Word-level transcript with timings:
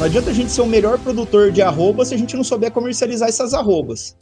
Não 0.00 0.06
adianta 0.06 0.30
a 0.30 0.32
gente 0.32 0.50
ser 0.50 0.62
o 0.62 0.66
melhor 0.66 0.98
produtor 0.98 1.52
de 1.52 1.60
arroba 1.60 2.06
se 2.06 2.14
a 2.14 2.16
gente 2.16 2.34
não 2.34 2.42
souber 2.42 2.70
comercializar 2.70 3.28
essas 3.28 3.52
arrobas. 3.52 4.16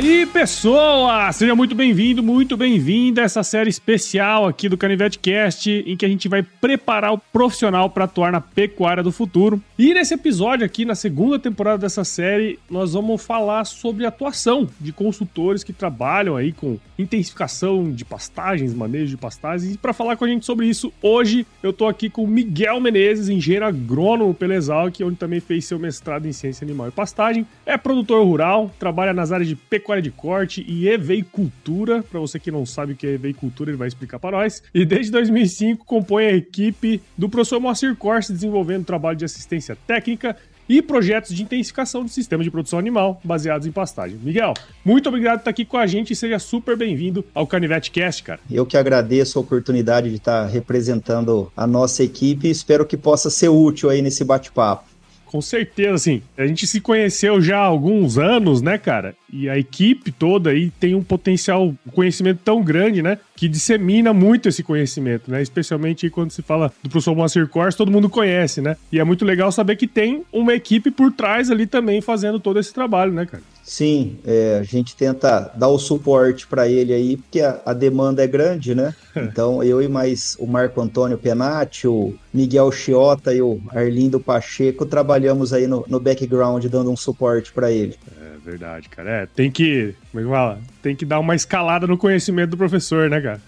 Aí, 0.00 0.24
pessoal! 0.24 1.10
Seja 1.32 1.54
muito 1.54 1.74
bem-vindo, 1.74 2.22
muito 2.22 2.56
bem-vinda 2.56 3.22
a 3.22 3.24
essa 3.24 3.42
série 3.42 3.68
especial 3.68 4.46
aqui 4.46 4.68
do 4.68 4.78
Canivete 4.78 5.18
Cast, 5.18 5.70
em 5.70 5.96
que 5.96 6.06
a 6.06 6.08
gente 6.08 6.28
vai 6.28 6.42
preparar 6.42 7.12
o 7.12 7.18
profissional 7.18 7.90
para 7.90 8.04
atuar 8.04 8.32
na 8.32 8.40
pecuária 8.40 9.02
do 9.02 9.10
futuro. 9.10 9.60
E 9.78 9.92
nesse 9.92 10.14
episódio 10.14 10.64
aqui, 10.64 10.84
na 10.84 10.94
segunda 10.94 11.38
temporada 11.38 11.78
dessa 11.78 12.04
série, 12.04 12.58
nós 12.70 12.92
vamos 12.92 13.20
falar 13.24 13.64
sobre 13.64 14.06
atuação 14.06 14.68
de 14.80 14.92
consultores 14.92 15.64
que 15.64 15.72
trabalham 15.72 16.36
aí 16.36 16.52
com 16.52 16.78
intensificação 16.98 17.90
de 17.90 18.04
pastagens, 18.04 18.72
manejo 18.72 19.10
de 19.10 19.16
pastagens. 19.16 19.74
E 19.74 19.78
para 19.78 19.92
falar 19.92 20.16
com 20.16 20.24
a 20.24 20.28
gente 20.28 20.46
sobre 20.46 20.66
isso, 20.66 20.92
hoje 21.02 21.46
eu 21.62 21.72
tô 21.72 21.88
aqui 21.88 22.08
com 22.08 22.26
Miguel 22.26 22.80
Menezes, 22.80 23.28
engenheiro 23.28 23.66
agrônomo 23.66 24.32
pela 24.34 24.54
Exalc, 24.54 25.00
onde 25.02 25.16
também 25.16 25.40
fez 25.40 25.64
seu 25.64 25.78
mestrado 25.78 26.26
em 26.26 26.32
ciência 26.32 26.64
animal 26.64 26.88
e 26.88 26.92
pastagem. 26.92 27.46
É 27.66 27.76
produtor 27.76 28.24
rural, 28.24 28.70
trabalha 28.78 29.12
nas 29.12 29.32
áreas 29.32 29.40
área 29.40 29.46
de 29.46 29.56
pecuária 29.56 29.89
de 29.98 30.10
corte 30.10 30.64
e 30.68 30.88
eveicultura. 30.88 32.02
Para 32.02 32.20
você 32.20 32.38
que 32.38 32.50
não 32.50 32.64
sabe 32.64 32.92
o 32.92 32.96
que 32.96 33.06
é 33.06 33.10
eveicultura, 33.14 33.70
ele 33.70 33.76
vai 33.76 33.88
explicar 33.88 34.18
para 34.18 34.38
nós. 34.38 34.62
E 34.72 34.84
desde 34.84 35.10
2005 35.10 35.84
compõe 35.84 36.26
a 36.26 36.32
equipe 36.32 37.00
do 37.16 37.28
professor 37.28 37.58
Moacir 37.58 37.96
Corse, 37.96 38.32
desenvolvendo 38.32 38.84
trabalho 38.84 39.16
de 39.16 39.24
assistência 39.24 39.76
técnica 39.86 40.36
e 40.70 40.80
projetos 40.80 41.34
de 41.34 41.42
intensificação 41.42 42.04
do 42.04 42.08
sistema 42.08 42.44
de 42.44 42.50
produção 42.50 42.78
animal 42.78 43.20
baseados 43.24 43.66
em 43.66 43.72
pastagem. 43.72 44.16
Miguel, 44.22 44.54
muito 44.84 45.08
obrigado 45.08 45.38
por 45.38 45.40
estar 45.40 45.50
aqui 45.50 45.64
com 45.64 45.76
a 45.76 45.84
gente 45.84 46.12
e 46.12 46.16
seja 46.16 46.38
super 46.38 46.76
bem-vindo 46.76 47.24
ao 47.34 47.44
Canivete 47.44 47.90
Cast, 47.90 48.22
cara. 48.22 48.38
Eu 48.48 48.64
que 48.64 48.76
agradeço 48.76 49.36
a 49.36 49.42
oportunidade 49.42 50.08
de 50.08 50.14
estar 50.14 50.46
representando 50.46 51.50
a 51.56 51.66
nossa 51.66 52.04
equipe 52.04 52.46
e 52.46 52.52
espero 52.52 52.86
que 52.86 52.96
possa 52.96 53.28
ser 53.30 53.48
útil 53.48 53.90
aí 53.90 54.00
nesse 54.00 54.22
bate-papo. 54.22 54.84
Com 55.30 55.40
certeza, 55.40 55.94
assim. 55.94 56.22
A 56.36 56.44
gente 56.44 56.66
se 56.66 56.80
conheceu 56.80 57.40
já 57.40 57.58
há 57.58 57.64
alguns 57.64 58.18
anos, 58.18 58.60
né, 58.60 58.76
cara? 58.76 59.14
E 59.32 59.48
a 59.48 59.56
equipe 59.56 60.10
toda 60.10 60.50
aí 60.50 60.72
tem 60.80 60.92
um 60.92 61.04
potencial, 61.04 61.68
um 61.68 61.90
conhecimento 61.92 62.40
tão 62.44 62.64
grande, 62.64 63.00
né? 63.00 63.16
Que 63.36 63.48
dissemina 63.48 64.12
muito 64.12 64.48
esse 64.48 64.64
conhecimento, 64.64 65.30
né? 65.30 65.40
Especialmente 65.40 66.10
quando 66.10 66.32
se 66.32 66.42
fala 66.42 66.72
do 66.82 66.90
professor 66.90 67.14
Moacir 67.14 67.48
todo 67.76 67.92
mundo 67.92 68.10
conhece, 68.10 68.60
né? 68.60 68.76
E 68.90 68.98
é 68.98 69.04
muito 69.04 69.24
legal 69.24 69.52
saber 69.52 69.76
que 69.76 69.86
tem 69.86 70.24
uma 70.32 70.52
equipe 70.52 70.90
por 70.90 71.12
trás 71.12 71.48
ali 71.48 71.64
também 71.64 72.00
fazendo 72.00 72.40
todo 72.40 72.58
esse 72.58 72.74
trabalho, 72.74 73.12
né, 73.12 73.24
cara? 73.24 73.44
Sim, 73.70 74.18
é, 74.26 74.58
a 74.58 74.64
gente 74.64 74.96
tenta 74.96 75.52
dar 75.54 75.68
o 75.68 75.78
suporte 75.78 76.44
para 76.44 76.68
ele 76.68 76.92
aí, 76.92 77.16
porque 77.16 77.40
a, 77.40 77.60
a, 77.64 77.72
demanda 77.72 78.20
é 78.20 78.26
grande, 78.26 78.74
né? 78.74 78.92
Então, 79.14 79.62
eu 79.62 79.80
e 79.80 79.86
mais 79.86 80.36
o 80.40 80.46
Marco 80.46 80.80
Antônio 80.80 81.16
Penati, 81.16 81.86
o 81.86 82.12
Miguel 82.34 82.72
Chiota 82.72 83.32
e 83.32 83.40
o 83.40 83.60
Arlindo 83.70 84.18
Pacheco 84.18 84.84
trabalhamos 84.84 85.52
aí 85.52 85.68
no, 85.68 85.84
no 85.86 86.00
background, 86.00 86.64
dando 86.66 86.90
um 86.90 86.96
suporte 86.96 87.52
para 87.52 87.70
ele. 87.70 87.96
É 88.20 88.38
verdade, 88.44 88.88
cara. 88.88 89.22
É, 89.22 89.26
tem 89.26 89.52
que. 89.52 89.94
Como 90.10 90.20
é 90.20 90.26
que 90.26 90.30
fala? 90.30 90.58
Tem 90.82 90.96
que 90.96 91.04
dar 91.04 91.20
uma 91.20 91.36
escalada 91.36 91.86
no 91.86 91.96
conhecimento 91.96 92.50
do 92.50 92.56
professor, 92.56 93.08
né, 93.08 93.20
cara? 93.20 93.40